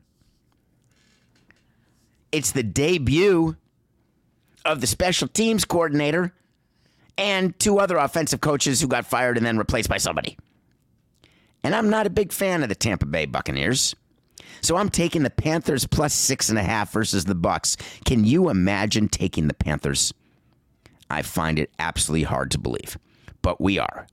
It's 2.33 2.53
the 2.53 2.63
debut 2.63 3.57
of 4.65 4.81
the 4.81 4.87
special 4.87 5.29
teams 5.29 5.65
coordinator 5.65 6.33
and 7.19 7.59
two 7.59 7.79
other 7.79 7.97
offensive 7.97 8.41
coaches 8.41 8.81
who 8.81 8.89
got 8.89 9.07
fired 9.07 9.37
and 9.37 9.45
then 9.45 9.59
replaced 9.59 9.89
by 9.89 9.99
somebody. 9.99 10.39
And 11.63 11.75
I'm 11.75 11.91
not 11.91 12.07
a 12.07 12.11
big 12.11 12.33
fan 12.33 12.63
of 12.63 12.69
the 12.69 12.75
Tampa 12.75 13.07
Bay 13.07 13.27
Buccaneers. 13.27 13.95
So 14.61 14.77
I'm 14.77 14.91
taking 14.91 15.23
the 15.23 15.31
Panthers 15.31 15.87
plus 15.87 16.15
six 16.15 16.49
and 16.49 16.59
a 16.59 16.63
half 16.63 16.93
versus 16.93 17.25
the 17.25 17.35
Bucks. 17.35 17.77
Can 18.05 18.25
you 18.25 18.51
imagine 18.51 19.09
taking 19.09 19.49
the 19.49 19.55
Panthers? 19.55 20.13
I 21.09 21.23
find 21.23 21.59
it 21.59 21.71
absolutely 21.79 22.25
hard 22.25 22.51
to 22.53 22.59
believe, 22.59 22.97
but 23.43 23.61
we 23.61 23.79
are. 23.79 24.07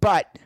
But 0.00 0.38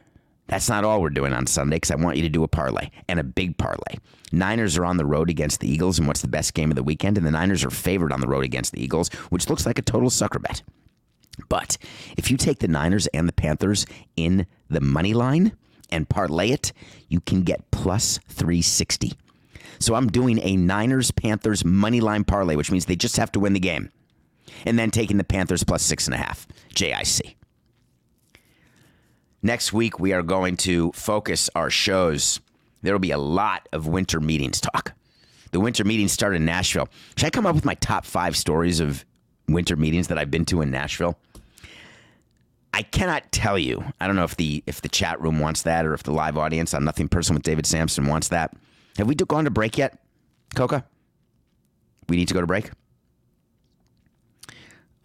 that's 0.49 0.69
not 0.69 0.85
all 0.85 1.01
we're 1.01 1.11
doing 1.11 1.33
on 1.33 1.47
Sunday 1.47 1.77
because 1.77 1.91
I 1.91 1.97
want 1.97 2.17
you 2.17 2.23
to 2.23 2.29
do 2.29 2.45
a 2.45 2.49
parlay 2.49 2.91
and 3.09 3.19
a 3.19 3.25
big 3.25 3.57
parlay. 3.57 3.97
Niners 4.33 4.77
are 4.77 4.85
on 4.85 4.97
the 4.97 5.07
road 5.07 5.31
against 5.31 5.61
the 5.61 5.71
Eagles, 5.71 5.99
and 5.99 6.07
what's 6.07 6.21
the 6.21 6.29
best 6.29 6.55
game 6.55 6.71
of 6.71 6.77
the 6.77 6.83
weekend? 6.83 7.17
And 7.17 7.27
the 7.27 7.31
Niners 7.31 7.65
are 7.65 7.71
favored 7.71 8.13
on 8.13 8.21
the 8.21 8.29
road 8.29 8.45
against 8.45 8.73
the 8.73 8.83
Eagles, 8.83 9.09
which 9.31 9.49
looks 9.49 9.65
like 9.65 9.79
a 9.79 9.83
total 9.83 10.11
sucker 10.11 10.39
bet. 10.39 10.63
But 11.49 11.79
if 12.17 12.31
you 12.31 12.37
take 12.37 12.59
the 12.59 12.69
Niners 12.69 13.07
and 13.09 13.29
the 13.29 13.33
Panthers 13.33 13.87
in 14.17 14.47
the 14.69 14.81
money 14.81 15.15
line 15.15 15.57
and 15.91 16.09
parlay 16.09 16.51
it, 16.51 16.73
you 17.09 17.21
can 17.21 17.43
get 17.43 17.71
plus 17.71 18.19
360. 18.29 19.13
So 19.79 19.95
I'm 19.95 20.09
doing 20.09 20.41
a 20.43 20.57
Niners 20.57 21.11
Panthers 21.11 21.65
money 21.65 22.01
line 22.01 22.25
parlay, 22.25 22.57
which 22.57 22.71
means 22.71 22.87
they 22.87 22.97
just 22.97 23.17
have 23.17 23.33
to 23.33 23.41
win 23.41 23.53
the 23.53 23.61
game 23.61 23.91
and 24.65 24.79
then 24.79 24.91
taking 24.91 25.17
the 25.17 25.25
Panthers 25.25 25.65
plus 25.65 25.83
six 25.83 26.07
and 26.07 26.15
a 26.15 26.19
half. 26.19 26.47
JIC. 26.75 27.37
Next 29.43 29.73
week, 29.73 30.01
we 30.01 30.13
are 30.13 30.23
going 30.23 30.57
to 30.59 30.93
focus 30.93 31.51
our 31.55 31.71
shows. 31.71 32.41
There 32.83 32.93
will 32.93 32.99
be 32.99 33.11
a 33.11 33.19
lot 33.19 33.69
of 33.73 33.87
winter 33.87 34.19
meetings 34.19 34.61
talk. 34.61 34.93
The 35.53 35.61
winter 35.61 35.85
meetings 35.85 36.13
start 36.13 36.35
in 36.35 36.45
Nashville. 36.45 36.89
Should 37.17 37.27
I 37.27 37.31
come 37.31 37.47
up 37.47 37.55
with 37.55 37.65
my 37.65 37.75
top 37.75 38.05
five 38.05 38.37
stories 38.37 38.81
of 38.81 39.05
winter 39.49 39.77
meetings 39.77 40.09
that 40.09 40.19
I've 40.19 40.31
been 40.31 40.45
to 40.47 40.63
in 40.63 40.71
Nashville? 40.71 41.19
I 42.77 42.83
cannot 42.83 43.33
tell 43.33 43.59
you. 43.59 43.83
I 44.03 44.07
don't 44.07 44.17
know 44.17 44.25
if 44.25 44.37
the 44.37 44.63
if 44.67 44.83
the 44.83 44.91
chat 44.91 45.19
room 45.19 45.39
wants 45.39 45.63
that 45.63 45.87
or 45.87 45.95
if 45.95 46.03
the 46.03 46.13
live 46.13 46.37
audience 46.37 46.75
on 46.75 46.85
Nothing 46.85 47.09
Personal 47.09 47.39
with 47.39 47.43
David 47.43 47.65
Samson 47.65 48.07
wants 48.07 48.29
that. 48.29 48.55
Have 48.99 49.09
we 49.09 49.15
gone 49.15 49.45
to 49.45 49.51
break 49.51 49.79
yet, 49.79 49.99
Coca? 50.55 50.85
We 52.11 52.19
need 52.19 52.29
to 52.29 52.35
go 52.35 52.43
to 52.43 52.47
break. 52.47 52.71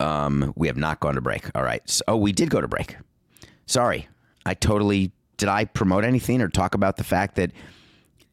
Um, 0.01 0.51
we 0.57 0.67
have 0.67 0.75
not 0.75 0.99
gone 0.99 1.15
to 1.15 1.21
break. 1.21 1.49
All 1.55 1.63
right. 1.63 1.81
So, 1.89 2.03
oh, 2.09 2.17
we 2.17 2.33
did 2.33 2.49
go 2.49 2.59
to 2.59 2.67
break. 2.67 2.97
Sorry, 3.67 4.09
I 4.45 4.53
totally 4.53 5.13
did. 5.37 5.47
I 5.47 5.63
promote 5.63 6.03
anything 6.03 6.41
or 6.41 6.49
talk 6.49 6.75
about 6.75 6.97
the 6.97 7.05
fact 7.05 7.35
that 7.35 7.53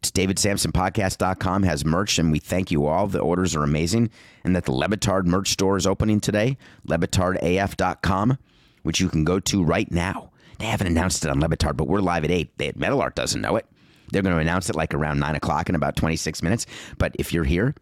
it's 0.00 0.10
davidsamsonpodcast.com 0.10 1.62
has 1.62 1.84
merch, 1.84 2.18
and 2.18 2.32
we 2.32 2.40
thank 2.40 2.72
you 2.72 2.86
all. 2.86 3.06
The 3.06 3.20
orders 3.20 3.54
are 3.54 3.62
amazing, 3.62 4.10
and 4.42 4.56
that 4.56 4.64
the 4.64 4.72
Le 4.72 4.88
Batard 4.88 5.26
merch 5.26 5.50
store 5.50 5.76
is 5.76 5.86
opening 5.86 6.18
today. 6.18 6.58
LeBatardAF.com, 6.88 8.38
which 8.88 9.00
you 9.00 9.10
can 9.10 9.22
go 9.22 9.38
to 9.38 9.62
right 9.62 9.92
now. 9.92 10.30
They 10.58 10.64
haven't 10.64 10.86
announced 10.86 11.22
it 11.22 11.30
on 11.30 11.40
Le 11.40 11.48
Batard, 11.50 11.76
but 11.76 11.88
we're 11.88 12.00
live 12.00 12.24
at 12.24 12.30
eight. 12.30 12.56
They, 12.56 12.72
Metal 12.74 13.02
Art 13.02 13.14
doesn't 13.14 13.42
know 13.42 13.56
it. 13.56 13.66
They're 14.10 14.22
going 14.22 14.34
to 14.34 14.40
announce 14.40 14.70
it 14.70 14.76
like 14.76 14.94
around 14.94 15.20
nine 15.20 15.34
o'clock 15.34 15.68
in 15.68 15.74
about 15.74 15.94
26 15.94 16.42
minutes. 16.42 16.64
But 16.96 17.14
if 17.18 17.30
you're 17.30 17.44
here, 17.44 17.74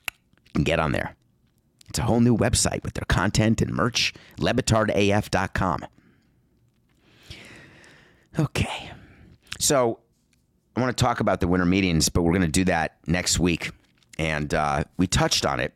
you 0.00 0.52
can 0.54 0.64
get 0.64 0.78
on 0.78 0.92
there. 0.92 1.16
It's 1.90 1.98
a 1.98 2.04
whole 2.04 2.20
new 2.20 2.34
website 2.34 2.82
with 2.82 2.94
their 2.94 3.04
content 3.08 3.60
and 3.60 3.74
merch. 3.74 4.14
LeBatardAF.com. 4.38 5.84
Okay. 8.38 8.90
So 9.58 9.98
I 10.74 10.80
want 10.80 10.96
to 10.96 11.04
talk 11.04 11.20
about 11.20 11.40
the 11.40 11.46
winter 11.46 11.66
meetings, 11.66 12.08
but 12.08 12.22
we're 12.22 12.32
going 12.32 12.40
to 12.40 12.48
do 12.48 12.64
that 12.64 12.96
next 13.06 13.38
week. 13.38 13.72
And 14.18 14.54
uh, 14.54 14.84
we 14.96 15.06
touched 15.06 15.44
on 15.44 15.60
it. 15.60 15.74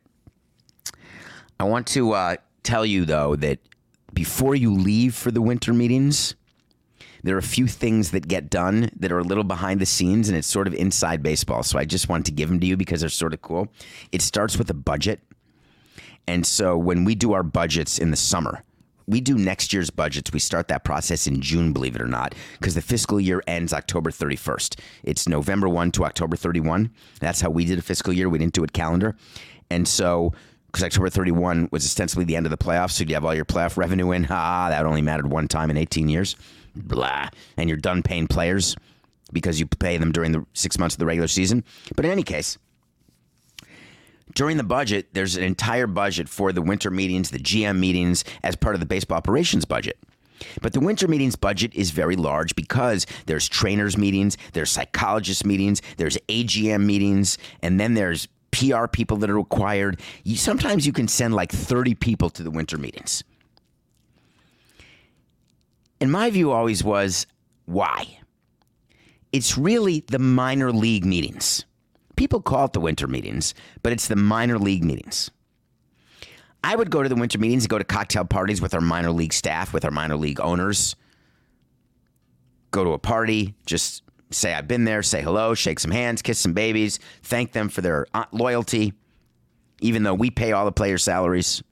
I 1.59 1.65
want 1.65 1.85
to 1.89 2.13
uh, 2.13 2.35
tell 2.63 2.87
you, 2.87 3.05
though, 3.05 3.35
that 3.35 3.59
before 4.17 4.55
you 4.55 4.73
leave 4.73 5.13
for 5.13 5.29
the 5.29 5.43
winter 5.43 5.71
meetings, 5.71 6.33
there 7.21 7.35
are 7.35 7.37
a 7.37 7.43
few 7.43 7.67
things 7.67 8.09
that 8.09 8.27
get 8.27 8.49
done 8.49 8.89
that 8.95 9.11
are 9.11 9.19
a 9.19 9.23
little 9.23 9.43
behind 9.43 9.79
the 9.79 9.85
scenes 9.85 10.27
and 10.27 10.35
it's 10.35 10.47
sort 10.47 10.65
of 10.65 10.73
inside 10.73 11.21
baseball. 11.21 11.61
So 11.61 11.77
I 11.77 11.85
just 11.85 12.09
wanted 12.09 12.25
to 12.25 12.31
give 12.31 12.49
them 12.49 12.59
to 12.59 12.65
you 12.65 12.75
because 12.75 13.01
they're 13.01 13.11
sort 13.11 13.35
of 13.35 13.43
cool. 13.43 13.67
It 14.11 14.23
starts 14.23 14.57
with 14.57 14.71
a 14.71 14.73
budget. 14.73 15.19
And 16.27 16.47
so 16.47 16.75
when 16.75 17.05
we 17.05 17.13
do 17.13 17.33
our 17.33 17.43
budgets 17.43 17.99
in 17.99 18.09
the 18.09 18.17
summer, 18.17 18.63
we 19.05 19.21
do 19.21 19.37
next 19.37 19.71
year's 19.71 19.91
budgets. 19.91 20.33
We 20.33 20.39
start 20.39 20.67
that 20.69 20.83
process 20.83 21.27
in 21.27 21.39
June, 21.39 21.71
believe 21.71 21.95
it 21.95 22.01
or 22.01 22.07
not, 22.07 22.33
because 22.59 22.73
the 22.73 22.81
fiscal 22.81 23.21
year 23.21 23.43
ends 23.45 23.71
October 23.71 24.09
31st. 24.09 24.79
It's 25.03 25.29
November 25.29 25.69
1 25.69 25.91
to 25.91 26.05
October 26.05 26.35
31. 26.35 26.89
That's 27.19 27.41
how 27.41 27.51
we 27.51 27.65
did 27.65 27.77
a 27.77 27.83
fiscal 27.83 28.13
year. 28.13 28.29
We 28.29 28.39
didn't 28.39 28.53
do 28.53 28.63
it 28.63 28.73
calendar. 28.73 29.15
And 29.69 29.87
so, 29.87 30.33
because 30.77 30.93
October 30.93 31.09
31 31.09 31.69
was 31.71 31.83
ostensibly 31.83 32.23
the 32.23 32.35
end 32.35 32.45
of 32.45 32.51
the 32.51 32.57
playoffs, 32.57 32.91
so 32.91 33.03
you 33.03 33.15
have 33.15 33.25
all 33.25 33.33
your 33.33 33.45
playoff 33.45 33.77
revenue 33.77 34.11
in. 34.11 34.27
Ah, 34.29 34.69
that 34.69 34.85
only 34.85 35.01
mattered 35.01 35.25
one 35.25 35.47
time 35.47 35.71
in 35.71 35.77
18 35.77 36.07
years. 36.07 36.35
Blah. 36.75 37.29
And 37.57 37.67
you're 37.67 37.79
done 37.79 38.03
paying 38.03 38.27
players 38.27 38.75
because 39.33 39.59
you 39.59 39.65
pay 39.65 39.97
them 39.97 40.11
during 40.11 40.33
the 40.33 40.45
six 40.53 40.77
months 40.77 40.93
of 40.93 40.99
the 40.99 41.07
regular 41.07 41.27
season. 41.27 41.63
But 41.95 42.05
in 42.05 42.11
any 42.11 42.21
case, 42.21 42.59
during 44.35 44.57
the 44.57 44.63
budget, 44.63 45.07
there's 45.13 45.35
an 45.35 45.43
entire 45.43 45.87
budget 45.87 46.29
for 46.29 46.53
the 46.53 46.61
winter 46.61 46.91
meetings, 46.91 47.31
the 47.31 47.39
GM 47.39 47.79
meetings, 47.79 48.23
as 48.43 48.55
part 48.55 48.75
of 48.75 48.79
the 48.79 48.85
baseball 48.85 49.17
operations 49.17 49.65
budget. 49.65 49.97
But 50.61 50.73
the 50.73 50.79
winter 50.79 51.07
meetings 51.07 51.35
budget 51.35 51.73
is 51.73 51.89
very 51.89 52.15
large 52.15 52.55
because 52.55 53.07
there's 53.25 53.49
trainers 53.49 53.97
meetings, 53.97 54.37
there's 54.53 54.69
psychologist 54.69 55.43
meetings, 55.43 55.81
there's 55.97 56.19
AGM 56.29 56.85
meetings, 56.85 57.39
and 57.63 57.79
then 57.79 57.95
there's 57.95 58.27
PR 58.51 58.87
people 58.87 59.17
that 59.17 59.29
are 59.29 59.37
required. 59.37 59.99
You, 60.23 60.35
sometimes 60.35 60.85
you 60.85 60.93
can 60.93 61.07
send 61.07 61.33
like 61.33 61.51
30 61.51 61.95
people 61.95 62.29
to 62.31 62.43
the 62.43 62.51
winter 62.51 62.77
meetings. 62.77 63.23
And 65.99 66.11
my 66.11 66.29
view 66.29 66.51
always 66.51 66.83
was 66.83 67.25
why? 67.65 68.19
It's 69.31 69.57
really 69.57 70.03
the 70.07 70.19
minor 70.19 70.71
league 70.71 71.05
meetings 71.05 71.65
people 72.17 72.41
call 72.41 72.65
it 72.65 72.73
the 72.73 72.81
winter 72.81 73.07
meetings, 73.07 73.53
but 73.81 73.93
it's 73.93 74.09
the 74.09 74.17
minor 74.17 74.59
league 74.59 74.83
meetings. 74.83 75.31
I 76.63 76.75
would 76.75 76.89
go 76.89 77.01
to 77.01 77.07
the 77.07 77.15
winter 77.15 77.37
meetings 77.37 77.63
and 77.63 77.69
go 77.69 77.77
to 77.77 77.85
cocktail 77.85 78.25
parties 78.25 78.61
with 78.61 78.73
our 78.73 78.81
minor 78.81 79.11
league 79.11 79.31
staff, 79.31 79.71
with 79.71 79.85
our 79.85 79.91
minor 79.91 80.17
league 80.17 80.41
owners. 80.41 80.97
Go 82.71 82.83
to 82.83 82.89
a 82.91 82.99
party, 82.99 83.55
just 83.65 84.03
say 84.31 84.53
I've 84.53 84.67
been 84.67 84.83
there, 84.83 85.03
say 85.03 85.21
hello, 85.21 85.53
shake 85.53 85.79
some 85.79 85.91
hands, 85.91 86.21
kiss 86.21 86.39
some 86.39 86.53
babies, 86.53 86.99
thank 87.23 87.51
them 87.53 87.69
for 87.69 87.81
their 87.81 88.07
uh, 88.13 88.25
loyalty, 88.31 88.93
even 89.81 90.03
though 90.03 90.13
we 90.13 90.29
pay 90.29 90.51
all 90.51 90.65
the 90.65 90.71
players' 90.71 91.03
salaries. 91.03 91.63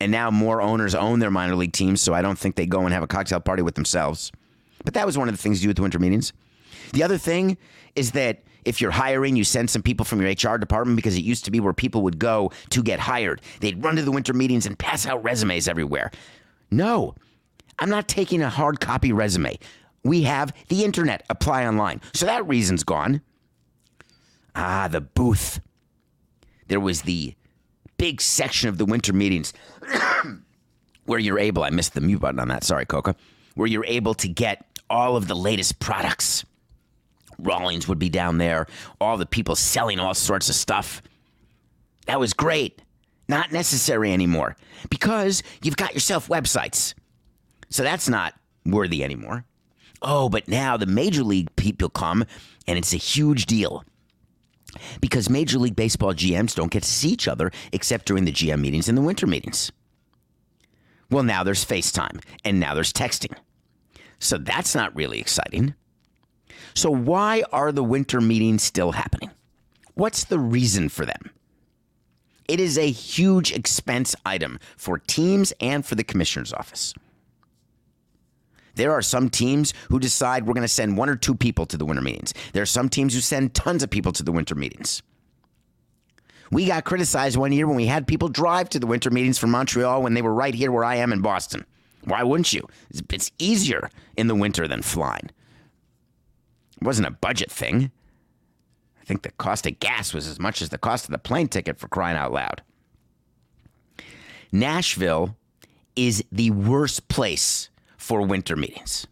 And 0.00 0.10
now 0.10 0.30
more 0.30 0.60
owners 0.60 0.94
own 0.94 1.20
their 1.20 1.30
minor 1.30 1.54
league 1.54 1.72
teams, 1.72 2.00
so 2.00 2.12
I 2.12 2.22
don't 2.22 2.38
think 2.38 2.56
they 2.56 2.66
go 2.66 2.80
and 2.80 2.92
have 2.92 3.02
a 3.02 3.06
cocktail 3.06 3.40
party 3.40 3.62
with 3.62 3.74
themselves. 3.74 4.32
But 4.84 4.94
that 4.94 5.06
was 5.06 5.16
one 5.16 5.28
of 5.28 5.36
the 5.36 5.40
things 5.40 5.62
you 5.62 5.68
do 5.68 5.70
at 5.70 5.76
the 5.76 5.82
winter 5.82 5.98
meetings. 5.98 6.32
The 6.92 7.02
other 7.02 7.16
thing 7.16 7.56
is 7.94 8.12
that 8.12 8.42
if 8.64 8.80
you're 8.80 8.90
hiring, 8.90 9.36
you 9.36 9.44
send 9.44 9.70
some 9.70 9.82
people 9.82 10.04
from 10.04 10.20
your 10.20 10.30
HR 10.30 10.58
department 10.58 10.96
because 10.96 11.16
it 11.16 11.22
used 11.22 11.44
to 11.44 11.50
be 11.50 11.60
where 11.60 11.72
people 11.72 12.02
would 12.02 12.18
go 12.18 12.50
to 12.70 12.82
get 12.82 12.98
hired. 12.98 13.40
They'd 13.60 13.82
run 13.82 13.96
to 13.96 14.02
the 14.02 14.10
winter 14.10 14.32
meetings 14.32 14.66
and 14.66 14.78
pass 14.78 15.06
out 15.06 15.22
resumes 15.22 15.68
everywhere. 15.68 16.10
No, 16.70 17.14
I'm 17.78 17.90
not 17.90 18.08
taking 18.08 18.42
a 18.42 18.48
hard 18.48 18.80
copy 18.80 19.12
resume. 19.12 19.58
We 20.04 20.22
have 20.22 20.52
the 20.68 20.84
internet. 20.84 21.24
Apply 21.30 21.66
online. 21.66 22.00
So 22.12 22.26
that 22.26 22.46
reason's 22.46 22.84
gone. 22.84 23.22
Ah, 24.54 24.88
the 24.88 25.00
booth. 25.00 25.60
There 26.68 26.80
was 26.80 27.02
the 27.02 27.34
big 27.96 28.20
section 28.20 28.68
of 28.68 28.78
the 28.78 28.84
winter 28.84 29.12
meetings 29.12 29.52
where 31.04 31.18
you're 31.18 31.38
able, 31.38 31.64
I 31.64 31.70
missed 31.70 31.94
the 31.94 32.00
mute 32.00 32.20
button 32.20 32.40
on 32.40 32.48
that. 32.48 32.64
Sorry, 32.64 32.86
Coca. 32.86 33.16
Where 33.54 33.66
you're 33.66 33.84
able 33.86 34.14
to 34.14 34.28
get 34.28 34.64
all 34.90 35.16
of 35.16 35.26
the 35.26 35.34
latest 35.34 35.78
products 35.78 36.44
Rawlings 37.38 37.88
would 37.88 37.98
be 37.98 38.08
down 38.08 38.38
there, 38.38 38.66
all 39.00 39.16
the 39.16 39.26
people 39.26 39.56
selling 39.56 39.98
all 39.98 40.14
sorts 40.14 40.48
of 40.48 40.54
stuff. 40.54 41.02
That 42.06 42.20
was 42.20 42.32
great. 42.32 42.82
Not 43.28 43.52
necessary 43.52 44.12
anymore 44.12 44.56
because 44.90 45.42
you've 45.62 45.76
got 45.76 45.94
yourself 45.94 46.28
websites. 46.28 46.94
So 47.70 47.82
that's 47.82 48.08
not 48.08 48.34
worthy 48.66 49.02
anymore. 49.02 49.44
Oh, 50.04 50.28
but 50.28 50.48
now 50.48 50.76
the 50.76 50.86
Major 50.86 51.24
League 51.24 51.54
people 51.56 51.88
come 51.88 52.26
and 52.66 52.78
it's 52.78 52.92
a 52.92 52.98
huge 52.98 53.46
deal. 53.46 53.84
Because 55.00 55.30
Major 55.30 55.58
League 55.58 55.76
Baseball 55.76 56.12
GMs 56.12 56.54
don't 56.54 56.70
get 56.70 56.82
to 56.82 56.88
see 56.88 57.08
each 57.08 57.26
other 57.26 57.50
except 57.72 58.06
during 58.06 58.26
the 58.26 58.32
GM 58.32 58.60
meetings 58.60 58.88
and 58.88 58.98
the 58.98 59.02
winter 59.02 59.26
meetings. 59.26 59.72
Well, 61.10 61.22
now 61.22 61.42
there's 61.42 61.64
FaceTime 61.64 62.22
and 62.44 62.60
now 62.60 62.74
there's 62.74 62.92
texting. 62.92 63.34
So 64.18 64.36
that's 64.36 64.74
not 64.74 64.94
really 64.94 65.20
exciting. 65.20 65.74
So, 66.74 66.90
why 66.90 67.44
are 67.52 67.72
the 67.72 67.84
winter 67.84 68.20
meetings 68.20 68.62
still 68.62 68.92
happening? 68.92 69.30
What's 69.94 70.24
the 70.24 70.38
reason 70.40 70.88
for 70.88 71.06
them? 71.06 71.30
It 72.48 72.60
is 72.60 72.76
a 72.76 72.90
huge 72.90 73.52
expense 73.52 74.16
item 74.26 74.58
for 74.76 74.98
teams 74.98 75.52
and 75.60 75.86
for 75.86 75.94
the 75.94 76.04
commissioner's 76.04 76.52
office. 76.52 76.94
There 78.74 78.92
are 78.92 79.02
some 79.02 79.30
teams 79.30 79.72
who 79.88 79.98
decide 79.98 80.46
we're 80.46 80.54
going 80.54 80.62
to 80.62 80.68
send 80.68 80.96
one 80.96 81.08
or 81.08 81.16
two 81.16 81.34
people 81.34 81.66
to 81.66 81.76
the 81.76 81.84
winter 81.84 82.02
meetings. 82.02 82.34
There 82.52 82.62
are 82.62 82.66
some 82.66 82.88
teams 82.88 83.14
who 83.14 83.20
send 83.20 83.54
tons 83.54 83.82
of 83.82 83.90
people 83.90 84.12
to 84.12 84.22
the 84.22 84.32
winter 84.32 84.54
meetings. 84.54 85.02
We 86.50 86.66
got 86.66 86.84
criticized 86.84 87.36
one 87.36 87.52
year 87.52 87.66
when 87.66 87.76
we 87.76 87.86
had 87.86 88.06
people 88.06 88.28
drive 88.28 88.68
to 88.70 88.78
the 88.78 88.86
winter 88.86 89.10
meetings 89.10 89.38
from 89.38 89.50
Montreal 89.50 90.02
when 90.02 90.14
they 90.14 90.22
were 90.22 90.34
right 90.34 90.54
here 90.54 90.70
where 90.70 90.84
I 90.84 90.96
am 90.96 91.12
in 91.12 91.20
Boston. 91.20 91.64
Why 92.04 92.22
wouldn't 92.22 92.52
you? 92.52 92.68
It's 93.10 93.30
easier 93.38 93.90
in 94.16 94.26
the 94.26 94.34
winter 94.34 94.68
than 94.68 94.82
flying. 94.82 95.30
It 96.76 96.82
wasn't 96.82 97.08
a 97.08 97.12
budget 97.12 97.50
thing. 97.50 97.90
I 99.00 99.04
think 99.04 99.22
the 99.22 99.32
cost 99.32 99.66
of 99.66 99.80
gas 99.80 100.14
was 100.14 100.26
as 100.26 100.38
much 100.38 100.62
as 100.62 100.68
the 100.68 100.78
cost 100.78 101.06
of 101.06 101.10
the 101.10 101.18
plane 101.18 101.48
ticket 101.48 101.78
for 101.78 101.88
crying 101.88 102.16
out 102.16 102.32
loud. 102.32 102.62
Nashville 104.52 105.36
is 105.96 106.24
the 106.30 106.50
worst 106.50 107.08
place 107.08 107.68
for 108.04 108.20
winter 108.20 108.54
meetings. 108.54 109.06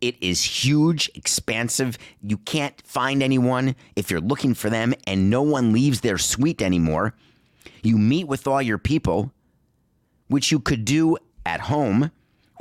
It 0.00 0.16
is 0.22 0.42
huge, 0.64 1.10
expansive. 1.14 1.98
You 2.22 2.38
can't 2.38 2.80
find 2.86 3.22
anyone 3.22 3.76
if 3.94 4.10
you're 4.10 4.22
looking 4.22 4.54
for 4.54 4.70
them, 4.70 4.94
and 5.06 5.28
no 5.28 5.42
one 5.42 5.74
leaves 5.74 6.00
their 6.00 6.16
suite 6.16 6.62
anymore. 6.62 7.14
You 7.82 7.98
meet 7.98 8.26
with 8.26 8.46
all 8.46 8.62
your 8.62 8.78
people, 8.78 9.32
which 10.28 10.50
you 10.50 10.60
could 10.60 10.86
do 10.86 11.18
at 11.44 11.60
home 11.60 12.10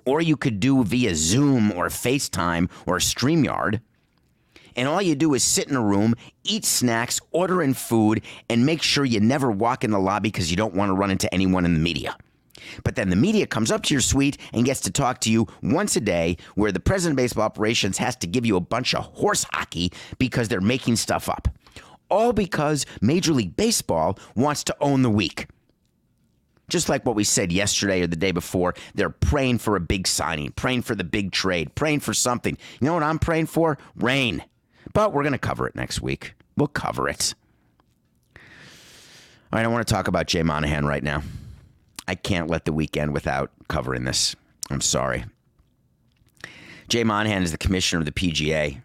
or 0.05 0.19
you 0.19 0.35
could 0.35 0.59
do 0.59 0.83
via 0.83 1.15
Zoom 1.15 1.71
or 1.71 1.87
FaceTime 1.87 2.69
or 2.85 2.97
StreamYard. 2.97 3.79
And 4.75 4.89
all 4.89 5.01
you 5.01 5.15
do 5.15 5.33
is 5.35 5.43
sit 5.43 5.69
in 5.69 5.75
a 5.77 5.81
room, 5.81 6.15
eat 6.43 6.65
snacks, 6.65 7.21
order 7.31 7.61
in 7.61 7.75
food, 7.75 8.21
and 8.49 8.65
make 8.65 8.81
sure 8.81 9.05
you 9.05 9.21
never 9.21 9.49
walk 9.51 9.85
in 9.85 9.91
the 9.91 9.99
lobby 9.99 10.29
because 10.29 10.51
you 10.51 10.57
don't 10.57 10.73
want 10.73 10.89
to 10.89 10.93
run 10.93 11.11
into 11.11 11.33
anyone 11.33 11.63
in 11.63 11.73
the 11.73 11.79
media. 11.79 12.17
But 12.83 12.95
then 12.95 13.09
the 13.09 13.15
media 13.15 13.47
comes 13.47 13.71
up 13.71 13.83
to 13.83 13.93
your 13.93 14.01
suite 14.01 14.37
and 14.53 14.65
gets 14.65 14.81
to 14.81 14.91
talk 14.91 15.19
to 15.21 15.31
you 15.31 15.47
once 15.61 15.95
a 15.95 16.01
day, 16.01 16.37
where 16.55 16.71
the 16.71 16.79
president 16.79 17.13
of 17.13 17.23
baseball 17.23 17.43
operations 17.43 17.97
has 17.97 18.15
to 18.17 18.27
give 18.27 18.45
you 18.45 18.55
a 18.55 18.61
bunch 18.61 18.93
of 18.93 19.05
horse 19.05 19.45
hockey 19.51 19.91
because 20.17 20.47
they're 20.47 20.61
making 20.61 20.95
stuff 20.95 21.29
up. 21.29 21.47
All 22.09 22.33
because 22.33 22.85
Major 23.01 23.33
League 23.33 23.55
Baseball 23.55 24.17
wants 24.35 24.63
to 24.65 24.75
own 24.81 25.03
the 25.03 25.09
week. 25.09 25.47
Just 26.69 26.87
like 26.87 27.05
what 27.05 27.15
we 27.15 27.23
said 27.23 27.51
yesterday 27.51 28.01
or 28.01 28.07
the 28.07 28.15
day 28.15 28.31
before, 28.31 28.75
they're 28.93 29.09
praying 29.09 29.57
for 29.57 29.75
a 29.75 29.79
big 29.79 30.07
signing, 30.07 30.51
praying 30.51 30.83
for 30.83 30.95
the 30.95 31.03
big 31.03 31.31
trade, 31.31 31.73
praying 31.75 31.99
for 31.99 32.13
something. 32.13 32.57
You 32.79 32.85
know 32.85 32.93
what 32.93 33.03
I'm 33.03 33.19
praying 33.19 33.47
for? 33.47 33.77
Rain. 33.95 34.43
But 34.93 35.13
we're 35.13 35.23
going 35.23 35.33
to 35.33 35.39
cover 35.39 35.67
it 35.67 35.75
next 35.75 36.01
week. 36.01 36.35
We'll 36.55 36.67
cover 36.67 37.09
it. 37.09 37.33
All 38.35 39.57
right, 39.57 39.65
I 39.65 39.67
want 39.67 39.87
to 39.87 39.91
talk 39.91 40.07
about 40.07 40.27
Jay 40.27 40.43
Monahan 40.43 40.85
right 40.85 41.03
now. 41.03 41.23
I 42.09 42.15
can't 42.15 42.49
let 42.49 42.65
the 42.65 42.73
weekend 42.73 43.13
without 43.13 43.51
covering 43.67 44.03
this. 44.03 44.35
I'm 44.71 44.81
sorry. 44.81 45.25
Jay 46.87 47.03
Monahan 47.03 47.43
is 47.43 47.51
the 47.51 47.57
commissioner 47.59 47.99
of 47.99 48.07
the 48.07 48.11
PGA. 48.11 48.81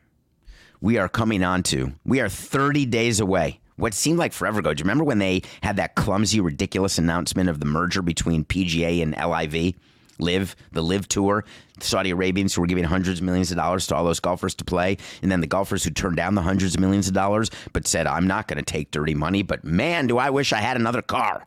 We 0.83 0.99
are 0.99 1.09
coming 1.09 1.43
on 1.43 1.63
to, 1.65 1.95
we 2.05 2.21
are 2.21 2.29
30 2.29 2.85
days 2.85 3.21
away 3.21 3.61
what 3.77 3.95
seemed 3.95 4.19
like 4.19 4.35
forever 4.35 4.61
ago. 4.61 4.75
Do 4.75 4.83
you 4.83 4.85
remember 4.85 5.05
when 5.05 5.21
they 5.21 5.41
had 5.63 5.77
that 5.77 5.95
clumsy, 5.95 6.39
ridiculous 6.39 6.99
announcement 6.99 7.49
of 7.49 7.61
the 7.61 7.65
merger 7.65 8.03
between 8.03 8.45
PGA 8.45 9.03
and 9.03 9.17
LIV? 9.17 9.75
Live, 10.19 10.55
the 10.73 10.83
LIV 10.83 11.09
Tour, 11.09 11.45
Saudi 11.81 12.11
Arabians 12.11 12.55
who 12.55 12.61
were 12.61 12.67
giving 12.67 12.85
hundreds 12.85 13.21
of 13.21 13.25
millions 13.25 13.51
of 13.51 13.57
dollars 13.57 13.87
to 13.87 13.97
all 13.97 14.05
those 14.05 14.21
golfers 14.21 14.55
to 14.57 14.67
play, 14.67 14.99
and 15.23 15.33
then 15.33 15.41
the 15.41 15.47
golfers 15.47 15.83
who 15.83 15.91
turned 15.91 16.17
down 16.17 16.35
the 16.35 16.43
hundreds 16.43 16.75
of 16.75 16.81
millions 16.83 17.09
of 17.09 17.15
dollars 17.15 17.51
but 17.73 17.87
said, 17.87 18.07
I'm 18.07 18.27
not 18.27 18.49
going 18.49 18.63
to 18.63 18.71
take 18.71 18.91
dirty 18.91 19.15
money, 19.15 19.43
but 19.43 19.65
man, 19.65 20.09
do 20.09 20.19
I 20.19 20.29
wish 20.29 20.53
I 20.53 20.59
had 20.59 20.77
another 20.77 21.01
car. 21.01 21.47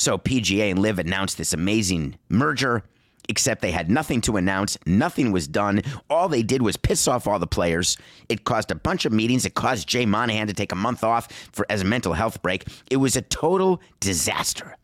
So 0.00 0.16
PGA 0.16 0.70
and 0.70 0.78
LIV 0.78 1.00
announced 1.00 1.36
this 1.36 1.52
amazing 1.52 2.16
merger 2.30 2.84
except 3.28 3.60
they 3.60 3.70
had 3.70 3.90
nothing 3.90 4.22
to 4.22 4.38
announce. 4.38 4.78
Nothing 4.86 5.30
was 5.30 5.46
done. 5.46 5.82
All 6.08 6.26
they 6.26 6.42
did 6.42 6.62
was 6.62 6.78
piss 6.78 7.06
off 7.06 7.26
all 7.26 7.38
the 7.38 7.46
players. 7.46 7.98
It 8.30 8.44
caused 8.44 8.70
a 8.70 8.74
bunch 8.74 9.04
of 9.04 9.12
meetings. 9.12 9.44
It 9.44 9.52
caused 9.52 9.86
Jay 9.86 10.06
Monahan 10.06 10.46
to 10.46 10.54
take 10.54 10.72
a 10.72 10.74
month 10.74 11.04
off 11.04 11.30
for 11.52 11.66
as 11.68 11.82
a 11.82 11.84
mental 11.84 12.14
health 12.14 12.40
break. 12.40 12.64
It 12.90 12.96
was 12.96 13.14
a 13.14 13.20
total 13.20 13.82
disaster. 14.00 14.74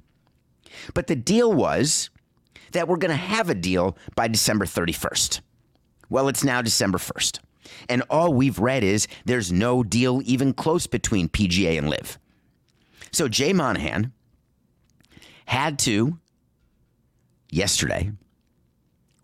But 0.93 1.07
the 1.07 1.17
deal 1.17 1.51
was 1.51 2.11
that 2.73 2.87
we're 2.87 2.99
going 2.99 3.11
to 3.11 3.17
have 3.17 3.49
a 3.49 3.55
deal 3.55 3.97
by 4.17 4.29
December 4.29 4.67
31st. 4.67 5.41
Well, 6.11 6.29
it's 6.29 6.45
now 6.45 6.61
December 6.61 6.99
1st. 6.99 7.41
And 7.89 8.03
all 8.11 8.35
we've 8.35 8.59
read 8.59 8.85
is 8.85 9.09
there's 9.25 9.51
no 9.51 9.83
deal 9.83 10.21
even 10.27 10.53
close 10.53 10.87
between 10.87 11.31
PGA 11.31 11.79
and 11.79 11.89
LIV. 11.89 12.19
So 13.13 13.29
Jay 13.29 13.55
Monahan 13.55 14.13
had 15.47 15.79
to, 15.81 16.19
yesterday, 17.51 18.13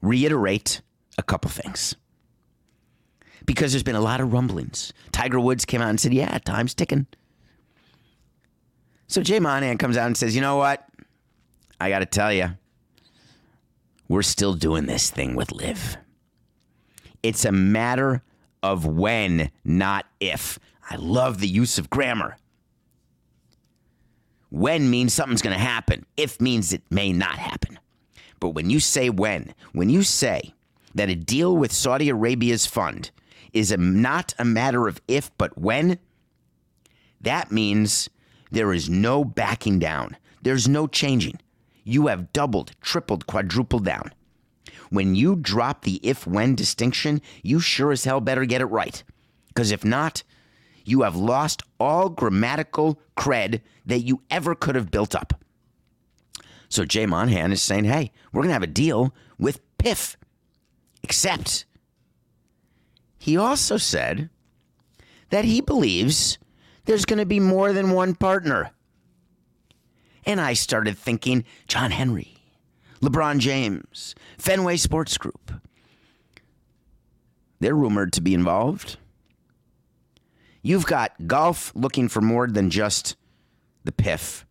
reiterate 0.01 0.81
a 1.19 1.23
couple 1.23 1.51
things. 1.51 1.95
Because 3.45 3.73
there's 3.73 3.83
been 3.83 3.97
a 3.97 4.01
lot 4.01 4.21
of 4.21 4.33
rumblings. 4.33 4.93
Tiger 5.11 5.41
Woods 5.41 5.65
came 5.65 5.83
out 5.83 5.91
and 5.91 6.01
said, 6.01 6.15
Yeah, 6.15 6.39
time's 6.39 6.75
ticking. 6.75 7.07
So 9.09 9.23
Jay 9.23 9.41
Monahan 9.41 9.79
comes 9.79 9.97
out 9.97 10.07
and 10.07 10.17
says, 10.17 10.35
You 10.35 10.41
know 10.41 10.57
what? 10.57 10.87
I 11.81 11.89
got 11.89 11.99
to 11.99 12.07
tell 12.07 12.33
you, 12.33 12.51
we're 14.09 14.23
still 14.23 14.55
doing 14.55 14.87
this 14.87 15.11
thing 15.11 15.35
with 15.35 15.51
LIV. 15.51 15.97
It's 17.23 17.45
a 17.45 17.53
matter 17.53 18.23
of 18.63 18.87
when, 18.87 19.51
not 19.65 20.07
if. 20.21 20.59
I 20.89 20.97
love 20.97 21.41
the 21.41 21.49
use 21.49 21.79
of 21.79 21.91
grammar. 21.91 22.37
When 24.53 24.91
means 24.91 25.15
something's 25.15 25.41
going 25.41 25.57
to 25.57 25.65
happen, 25.65 26.05
if 26.19 26.39
means 26.39 26.75
it 26.75 26.83
may 26.91 27.11
not 27.11 27.39
happen. 27.39 27.79
But 28.39 28.51
when 28.51 28.69
you 28.69 28.81
say 28.81 29.09
when, 29.09 29.55
when 29.73 29.89
you 29.89 30.03
say 30.03 30.53
that 30.95 31.09
a 31.09 31.15
deal 31.15 31.57
with 31.57 31.73
Saudi 31.73 32.11
Arabia's 32.11 32.67
fund 32.67 33.11
is 33.55 33.73
a, 33.73 33.79
not 33.79 34.35
a 34.39 34.45
matter 34.45 34.89
of 34.89 35.01
if, 35.09 35.31
but 35.39 35.57
when, 35.57 35.99
that 37.23 37.51
means 37.51 38.11
there 38.51 38.75
is 38.75 38.91
no 38.91 39.25
backing 39.25 39.79
down. 39.79 40.19
There's 40.43 40.69
no 40.69 40.87
changing. 40.87 41.41
You 41.83 42.09
have 42.09 42.35
doubled, 42.35 42.73
tripled, 42.83 43.27
quadrupled 43.27 43.87
down. 43.87 44.13
When 44.91 45.15
you 45.15 45.35
drop 45.35 45.85
the 45.85 45.99
if 46.03 46.27
when 46.27 46.57
distinction, 46.57 47.23
you 47.43 47.59
sure 47.59 47.91
as 47.91 48.05
hell 48.05 48.21
better 48.21 48.45
get 48.45 48.61
it 48.61 48.67
right. 48.67 49.03
Because 49.49 49.71
if 49.71 49.83
not, 49.83 50.23
you 50.85 51.03
have 51.03 51.17
lost 51.17 51.63
all 51.81 52.11
grammatical 52.11 53.01
cred 53.17 53.63
that 53.87 54.01
you 54.01 54.23
ever 54.31 54.55
could 54.55 54.75
have 54.75 54.91
built 54.91 55.15
up. 55.15 55.43
So 56.69 56.85
Jay 56.85 57.07
Monahan 57.07 57.53
is 57.53 57.63
saying, 57.63 57.85
hey, 57.85 58.13
we're 58.33 58.43
going 58.43 58.49
to 58.49 58.55
have 58.55 58.63
a 58.63 58.67
deal 58.67 59.15
with 59.39 59.61
PIF. 59.79 60.17
Except 61.03 61.67
he 63.19 63.37
also 63.37 63.77
said 63.77 64.31
that 65.31 65.45
he 65.45 65.61
believes 65.61 66.39
there's 66.85 67.05
going 67.05 67.19
to 67.19 67.27
be 67.27 67.41
more 67.41 67.73
than 67.73 67.91
one 67.91 68.15
partner. 68.15 68.71
And 70.25 70.41
I 70.41 70.53
started 70.53 70.97
thinking 70.97 71.45
John 71.67 71.91
Henry, 71.91 72.37
LeBron 73.01 73.39
James, 73.39 74.15
Fenway 74.39 74.77
Sports 74.77 75.19
Group. 75.19 75.53
They're 77.61 77.75
rumored 77.75 78.13
to 78.15 78.21
be 78.21 78.35
involved. 78.35 78.97
You've 80.63 80.87
got 80.87 81.27
golf 81.27 81.73
looking 81.75 82.09
for 82.09 82.21
more 82.21 82.47
than 82.47 82.71
just 82.71 83.17
the 83.85 83.93
PIF, 83.93 84.45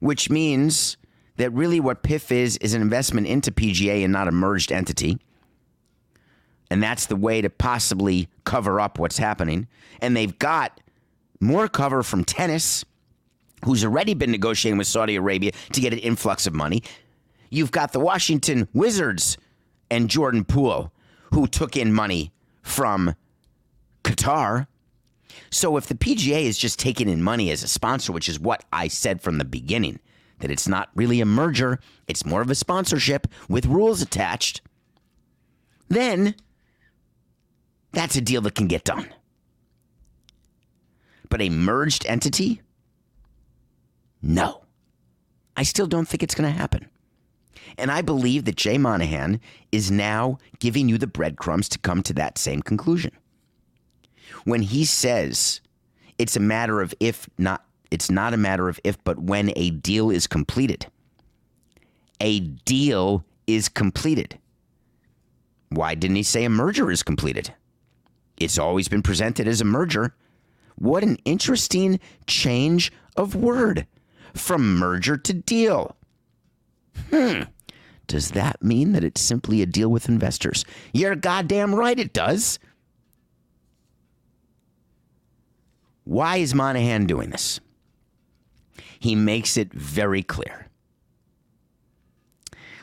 which 0.00 0.30
means 0.30 0.96
that 1.36 1.50
really 1.52 1.80
what 1.80 2.02
PIF 2.02 2.32
is 2.32 2.56
is 2.58 2.74
an 2.74 2.82
investment 2.82 3.26
into 3.26 3.52
PGA 3.52 4.02
and 4.04 4.12
not 4.12 4.28
a 4.28 4.32
merged 4.32 4.72
entity. 4.72 5.18
And 6.70 6.82
that's 6.82 7.06
the 7.06 7.16
way 7.16 7.40
to 7.42 7.50
possibly 7.50 8.28
cover 8.44 8.80
up 8.80 8.98
what's 8.98 9.18
happening. 9.18 9.68
And 10.00 10.16
they've 10.16 10.36
got 10.38 10.80
more 11.40 11.68
cover 11.68 12.02
from 12.02 12.24
tennis, 12.24 12.84
who's 13.64 13.84
already 13.84 14.14
been 14.14 14.30
negotiating 14.30 14.78
with 14.78 14.86
Saudi 14.86 15.16
Arabia 15.16 15.52
to 15.72 15.80
get 15.80 15.92
an 15.92 15.98
influx 15.98 16.46
of 16.46 16.54
money. 16.54 16.82
You've 17.50 17.70
got 17.70 17.92
the 17.92 18.00
Washington 18.00 18.68
Wizards 18.72 19.38
and 19.90 20.10
Jordan 20.10 20.44
Poole, 20.44 20.92
who 21.32 21.46
took 21.46 21.76
in 21.76 21.92
money 21.92 22.32
from 22.62 23.14
Qatar. 24.02 24.66
So 25.50 25.76
if 25.76 25.86
the 25.86 25.94
PGA 25.94 26.42
is 26.42 26.58
just 26.58 26.78
taking 26.78 27.08
in 27.08 27.22
money 27.22 27.50
as 27.50 27.62
a 27.62 27.68
sponsor, 27.68 28.12
which 28.12 28.28
is 28.28 28.40
what 28.40 28.64
I 28.72 28.88
said 28.88 29.20
from 29.20 29.38
the 29.38 29.44
beginning, 29.44 30.00
that 30.40 30.50
it's 30.50 30.68
not 30.68 30.90
really 30.94 31.20
a 31.20 31.26
merger, 31.26 31.80
it's 32.06 32.26
more 32.26 32.42
of 32.42 32.50
a 32.50 32.54
sponsorship 32.54 33.26
with 33.48 33.66
rules 33.66 34.02
attached, 34.02 34.60
then 35.88 36.34
that's 37.92 38.16
a 38.16 38.20
deal 38.20 38.42
that 38.42 38.54
can 38.54 38.66
get 38.66 38.84
done. 38.84 39.08
But 41.28 41.40
a 41.40 41.48
merged 41.48 42.06
entity? 42.06 42.60
No. 44.22 44.62
I 45.56 45.62
still 45.62 45.86
don't 45.86 46.06
think 46.06 46.22
it's 46.22 46.34
going 46.34 46.52
to 46.52 46.58
happen. 46.58 46.88
And 47.78 47.90
I 47.90 48.02
believe 48.02 48.44
that 48.44 48.56
Jay 48.56 48.78
Monahan 48.78 49.40
is 49.72 49.90
now 49.90 50.38
giving 50.58 50.88
you 50.88 50.98
the 50.98 51.06
breadcrumbs 51.06 51.68
to 51.70 51.78
come 51.78 52.02
to 52.02 52.12
that 52.14 52.38
same 52.38 52.62
conclusion. 52.62 53.12
When 54.46 54.62
he 54.62 54.84
says 54.84 55.60
it's 56.18 56.36
a 56.36 56.40
matter 56.40 56.80
of 56.80 56.94
if 57.00 57.28
not 57.36 57.64
it's 57.90 58.10
not 58.10 58.32
a 58.32 58.36
matter 58.36 58.68
of 58.68 58.78
if, 58.84 59.02
but 59.02 59.18
when 59.18 59.52
a 59.56 59.70
deal 59.70 60.08
is 60.08 60.28
completed. 60.28 60.86
A 62.20 62.40
deal 62.40 63.24
is 63.48 63.68
completed. 63.68 64.38
Why 65.70 65.96
didn't 65.96 66.16
he 66.16 66.22
say 66.22 66.44
a 66.44 66.48
merger 66.48 66.90
is 66.92 67.02
completed? 67.02 67.52
It's 68.38 68.56
always 68.58 68.86
been 68.86 69.02
presented 69.02 69.48
as 69.48 69.60
a 69.60 69.64
merger. 69.64 70.14
What 70.76 71.02
an 71.02 71.18
interesting 71.24 71.98
change 72.28 72.92
of 73.16 73.34
word 73.34 73.88
from 74.32 74.78
merger 74.78 75.16
to 75.16 75.32
deal. 75.32 75.96
Hmm. 77.10 77.42
Does 78.06 78.30
that 78.32 78.62
mean 78.62 78.92
that 78.92 79.02
it's 79.02 79.20
simply 79.20 79.60
a 79.60 79.66
deal 79.66 79.88
with 79.88 80.08
investors? 80.08 80.64
You're 80.92 81.16
goddamn 81.16 81.74
right 81.74 81.98
it 81.98 82.12
does. 82.12 82.60
Why 86.06 86.38
is 86.38 86.54
Monahan 86.54 87.04
doing 87.04 87.28
this? 87.28 87.60
he 88.98 89.14
makes 89.14 89.56
it 89.56 89.72
very 89.72 90.22
clear. 90.22 90.66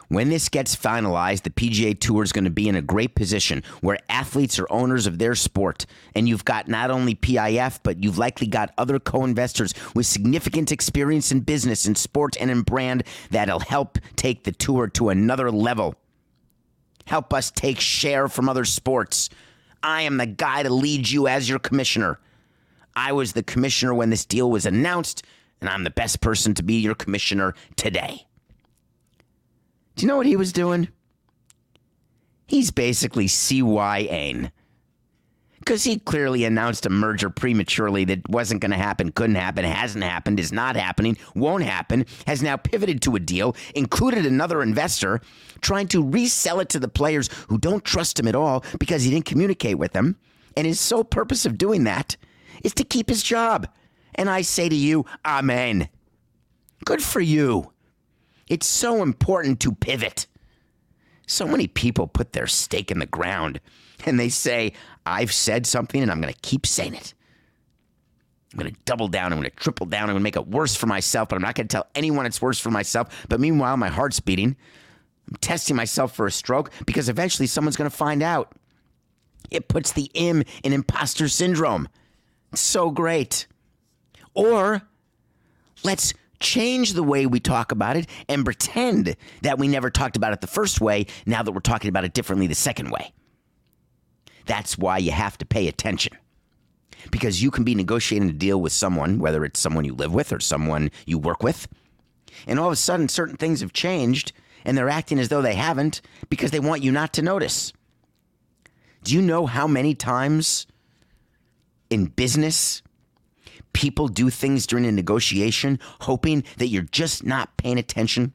When 0.10 0.30
this 0.30 0.48
gets 0.48 0.76
finalized, 0.76 1.42
the 1.42 1.50
PGA 1.50 2.00
Tour 2.00 2.24
is 2.24 2.32
going 2.32 2.44
to 2.44 2.52
be 2.52 2.70
in 2.70 2.76
a 2.76 2.82
great 2.82 3.16
position 3.16 3.64
where 3.82 3.98
athletes 4.10 4.60
are 4.60 4.72
owners 4.72 5.08
of 5.08 5.18
their 5.18 5.34
sport. 5.34 5.88
And 6.14 6.30
you've 6.30 6.46
got 6.46 6.68
not 6.68 6.92
only 6.92 7.16
PIF, 7.16 7.80
but 7.82 8.04
you've 8.04 8.20
likely 8.20 8.46
got 8.46 8.74
other 8.78 9.00
co 9.00 9.24
investors 9.24 9.74
with 9.96 10.06
significant 10.06 10.72
experience 10.72 11.32
in 11.32 11.40
business, 11.40 11.88
in 11.88 11.96
sport, 11.96 12.38
and 12.40 12.52
in 12.52 12.62
brand 12.62 13.04
that'll 13.32 13.62
help 13.62 13.98
take 14.16 14.44
the 14.44 14.52
tour 14.52 14.88
to 14.90 15.10
another 15.10 15.50
level. 15.50 15.96
Help 17.06 17.34
us 17.34 17.50
take 17.50 17.80
share 17.80 18.28
from 18.28 18.48
other 18.48 18.66
sports. 18.66 19.30
I 19.82 20.04
am 20.04 20.18
the 20.18 20.28
guy 20.28 20.64
to 20.64 20.72
lead 20.72 21.10
you 21.10 21.28
as 21.28 21.50
your 21.50 21.60
commissioner. 21.60 22.20
I 22.96 23.12
was 23.12 23.34
the 23.34 23.44
commissioner 23.44 23.94
when 23.94 24.10
this 24.10 24.26
deal 24.26 24.50
was 24.50 24.66
announced 24.66 25.24
and 25.64 25.70
I'm 25.70 25.86
the 25.86 25.89
best 25.89 26.20
person 26.20 26.54
to 26.56 26.64
be 26.64 26.82
your 26.82 26.94
commissioner 26.94 27.56
today. 27.78 28.28
Do 29.96 30.02
you 30.02 30.08
know 30.10 30.18
what 30.18 30.26
he 30.26 30.36
was 30.36 30.52
doing? 30.52 30.89
He's 32.48 32.70
basically 32.70 33.28
CYAing. 33.28 34.52
because 35.60 35.86
he 35.86 36.00
clearly 36.00 36.44
announced 36.44 36.86
a 36.86 36.89
merger 36.89 37.30
prematurely 37.30 38.04
that 38.04 38.28
wasn't 38.28 38.60
going 38.60 38.72
to 38.72 38.78
happen, 38.78 39.14
couldn't 39.14 39.38
happen, 39.38 39.64
hasn't 39.64 40.04
happened, 40.04 40.38
is 40.38 40.52
not 40.52 40.76
happening, 40.76 41.18
won't 41.36 41.64
happen, 41.64 42.06
has 42.28 42.44
now 42.44 42.58
pivoted 42.58 43.02
to 43.02 43.16
a 43.16 43.20
deal, 43.22 43.56
included 43.74 44.26
another 44.26 44.62
investor, 44.62 45.22
trying 45.62 45.88
to 45.88 46.04
resell 46.04 46.60
it 46.60 46.68
to 46.68 46.80
the 46.80 46.89
players 46.89 47.30
who 47.48 47.58
don't 47.58 47.86
trust 47.86 48.20
him 48.20 48.28
at 48.28 48.36
all 48.36 48.66
because 48.78 49.04
he 49.04 49.12
didn't 49.12 49.26
communicate 49.26 49.78
with 49.78 49.94
them. 49.94 50.18
And 50.58 50.68
his 50.68 50.82
sole 50.82 51.06
purpose 51.06 51.46
of 51.46 51.58
doing 51.58 51.86
that 51.86 52.18
is 52.64 52.74
to 52.76 52.84
keep 52.84 53.09
his 53.09 53.24
job. 53.24 53.68
And 54.16 54.30
I 54.30 54.41
say 54.41 54.70
to 54.70 54.76
you, 54.76 55.05
Amen. 55.26 55.89
Good 56.86 57.03
for 57.03 57.22
you. 57.22 57.72
It's 58.47 58.68
so 58.68 59.01
important 59.01 59.59
to 59.61 59.72
pivot. 59.74 60.28
So 61.28 61.47
many 61.47 61.68
people 61.68 62.07
put 62.07 62.34
their 62.34 62.47
stake 62.47 62.91
in 62.91 62.99
the 62.99 63.05
ground 63.05 63.61
and 64.05 64.20
they 64.20 64.30
say, 64.30 64.74
I've 65.05 65.32
said 65.32 65.66
something 65.66 66.01
and 66.01 66.11
I'm 66.11 66.22
going 66.22 66.34
to 66.34 66.39
keep 66.41 66.66
saying 66.66 66.95
it. 66.95 67.14
I'm 68.53 68.59
going 68.59 68.72
to 68.72 68.80
double 68.86 69.07
down. 69.07 69.34
I'm 69.34 69.39
going 69.39 69.49
to 69.49 69.55
triple 69.55 69.88
down. 69.88 70.03
I'm 70.03 70.14
going 70.14 70.20
to 70.20 70.24
make 70.24 70.36
it 70.36 70.47
worse 70.47 70.76
for 70.76 70.86
myself, 70.86 71.30
but 71.30 71.38
I'm 71.38 71.41
not 71.41 71.55
going 71.55 71.68
to 71.68 71.74
tell 71.74 71.88
anyone 71.95 72.26
it's 72.26 72.41
worse 72.41 72.59
for 72.59 72.70
myself. 72.70 73.26
But 73.28 73.39
meanwhile, 73.39 73.78
my 73.78 73.89
heart's 73.89 74.20
beating. 74.20 74.55
I'm 75.28 75.36
testing 75.38 75.76
myself 75.76 76.16
for 76.16 76.28
a 76.28 76.32
stroke 76.32 76.70
because 76.86 77.09
eventually 77.09 77.47
someone's 77.47 77.78
going 77.78 77.89
to 77.89 77.95
find 77.95 78.22
out. 78.22 78.53
It 79.49 79.70
puts 79.70 79.93
the 79.93 80.11
M 80.14 80.43
in 80.64 80.74
imposter 80.74 81.28
syndrome. 81.28 81.88
So 82.54 82.91
great. 82.91 83.47
Or 84.34 84.82
let's 85.84 86.14
change 86.39 86.93
the 86.93 87.04
way 87.04 87.26
we 87.26 87.39
talk 87.39 87.72
about 87.72 87.95
it 87.95 88.08
and 88.28 88.43
pretend 88.43 89.16
that 89.41 89.58
we 89.58 89.68
never 89.68 89.89
talked 89.89 90.18
about 90.18 90.34
it 90.34 90.41
the 90.41 90.47
first 90.47 90.82
way 90.82 91.06
now 91.26 91.41
that 91.41 91.51
we're 91.51 91.62
talking 91.62 91.89
about 91.89 92.04
it 92.04 92.14
differently 92.14 92.47
the 92.47 92.56
second 92.56 92.91
way. 92.91 93.14
That's 94.45 94.78
why 94.78 94.97
you 94.97 95.12
have 95.12 95.38
to 95.38 95.45
pay 95.45 95.68
attention. 95.68 96.18
Because 97.12 97.41
you 97.41 97.51
can 97.51 97.64
be 97.64 97.76
negotiating 97.76 98.30
a 98.30 98.34
deal 98.34 98.62
with 98.62 98.72
someone, 98.72 99.20
whether 99.20 99.43
it's 99.45 99.60
someone 99.60 99.86
you 99.86 99.93
live 99.93 100.14
with 100.14 100.32
or 100.32 100.39
someone 100.39 100.91
you 101.06 101.18
work 101.18 101.43
with, 101.43 101.68
and 102.47 102.60
all 102.60 102.68
of 102.68 102.74
a 102.74 102.78
sudden 102.78 103.10
certain 103.10 103.38
things 103.38 103.62
have 103.62 103.74
changed 103.74 104.32
and 104.66 104.78
they're 104.78 104.89
acting 104.89 105.20
as 105.20 105.30
though 105.30 105.41
they 105.41 105.56
haven't 105.56 106.01
because 106.30 106.51
they 106.51 106.60
want 106.60 106.82
you 106.82 106.91
not 106.91 107.14
to 107.14 107.22
notice. 107.22 107.74
Do 109.04 109.14
you 109.14 109.22
know 109.22 109.45
how 109.45 109.68
many 109.68 109.95
times 109.95 110.66
in 111.94 112.06
business 112.06 112.82
people 113.74 114.08
do 114.08 114.30
things 114.30 114.66
during 114.66 114.86
a 114.86 114.91
negotiation 114.91 115.80
hoping 116.02 116.44
that 116.58 116.68
you're 116.68 116.84
just 116.84 117.26
not 117.26 117.58
paying 117.58 117.78
attention? 117.78 118.34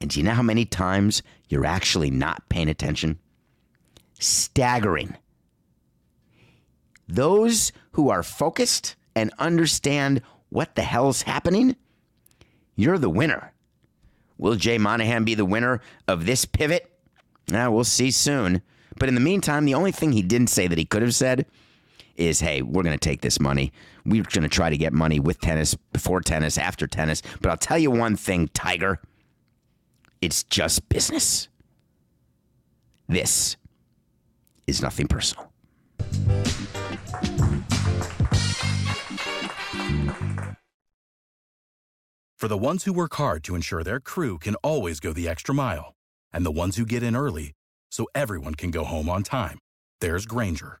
And 0.00 0.10
do 0.10 0.18
you 0.18 0.24
know 0.24 0.32
how 0.32 0.42
many 0.42 0.64
times 0.64 1.22
you're 1.48 1.66
actually 1.66 2.10
not 2.10 2.48
paying 2.48 2.68
attention? 2.68 3.18
Staggering. 4.18 5.16
Those 7.06 7.72
who 7.92 8.08
are 8.08 8.22
focused 8.22 8.96
and 9.14 9.32
understand 9.38 10.22
what 10.48 10.74
the 10.74 10.82
hell's 10.82 11.22
happening, 11.22 11.76
you're 12.76 12.98
the 12.98 13.10
winner. 13.10 13.52
Will 14.38 14.56
Jay 14.56 14.78
Monahan 14.78 15.24
be 15.24 15.34
the 15.34 15.44
winner 15.44 15.80
of 16.08 16.24
this 16.24 16.46
pivot? 16.46 16.90
Nah, 17.50 17.68
we'll 17.68 17.84
see 17.84 18.10
soon. 18.10 18.62
But 18.96 19.08
in 19.08 19.14
the 19.14 19.20
meantime, 19.20 19.66
the 19.66 19.74
only 19.74 19.92
thing 19.92 20.12
he 20.12 20.22
didn't 20.22 20.48
say 20.48 20.66
that 20.66 20.78
he 20.78 20.84
could 20.84 21.02
have 21.02 21.14
said 21.14 21.46
is, 22.20 22.40
hey, 22.40 22.62
we're 22.62 22.82
going 22.82 22.96
to 22.96 23.08
take 23.08 23.22
this 23.22 23.40
money. 23.40 23.72
We're 24.04 24.22
going 24.22 24.42
to 24.42 24.48
try 24.48 24.70
to 24.70 24.76
get 24.76 24.92
money 24.92 25.18
with 25.18 25.40
tennis, 25.40 25.74
before 25.92 26.20
tennis, 26.20 26.58
after 26.58 26.86
tennis. 26.86 27.22
But 27.40 27.50
I'll 27.50 27.56
tell 27.56 27.78
you 27.78 27.90
one 27.90 28.16
thing, 28.16 28.48
Tiger 28.54 29.00
it's 30.20 30.42
just 30.42 30.88
business. 30.88 31.48
This 33.08 33.56
is 34.66 34.82
nothing 34.82 35.08
personal. 35.08 35.50
For 42.36 42.48
the 42.48 42.56
ones 42.56 42.84
who 42.84 42.92
work 42.92 43.14
hard 43.14 43.44
to 43.44 43.54
ensure 43.54 43.82
their 43.82 44.00
crew 44.00 44.38
can 44.38 44.54
always 44.56 45.00
go 45.00 45.12
the 45.12 45.28
extra 45.28 45.54
mile, 45.54 45.94
and 46.32 46.44
the 46.44 46.50
ones 46.50 46.76
who 46.76 46.86
get 46.86 47.02
in 47.02 47.14
early 47.14 47.52
so 47.90 48.06
everyone 48.14 48.54
can 48.54 48.70
go 48.70 48.84
home 48.84 49.08
on 49.08 49.22
time, 49.22 49.58
there's 50.00 50.24
Grainger, 50.24 50.80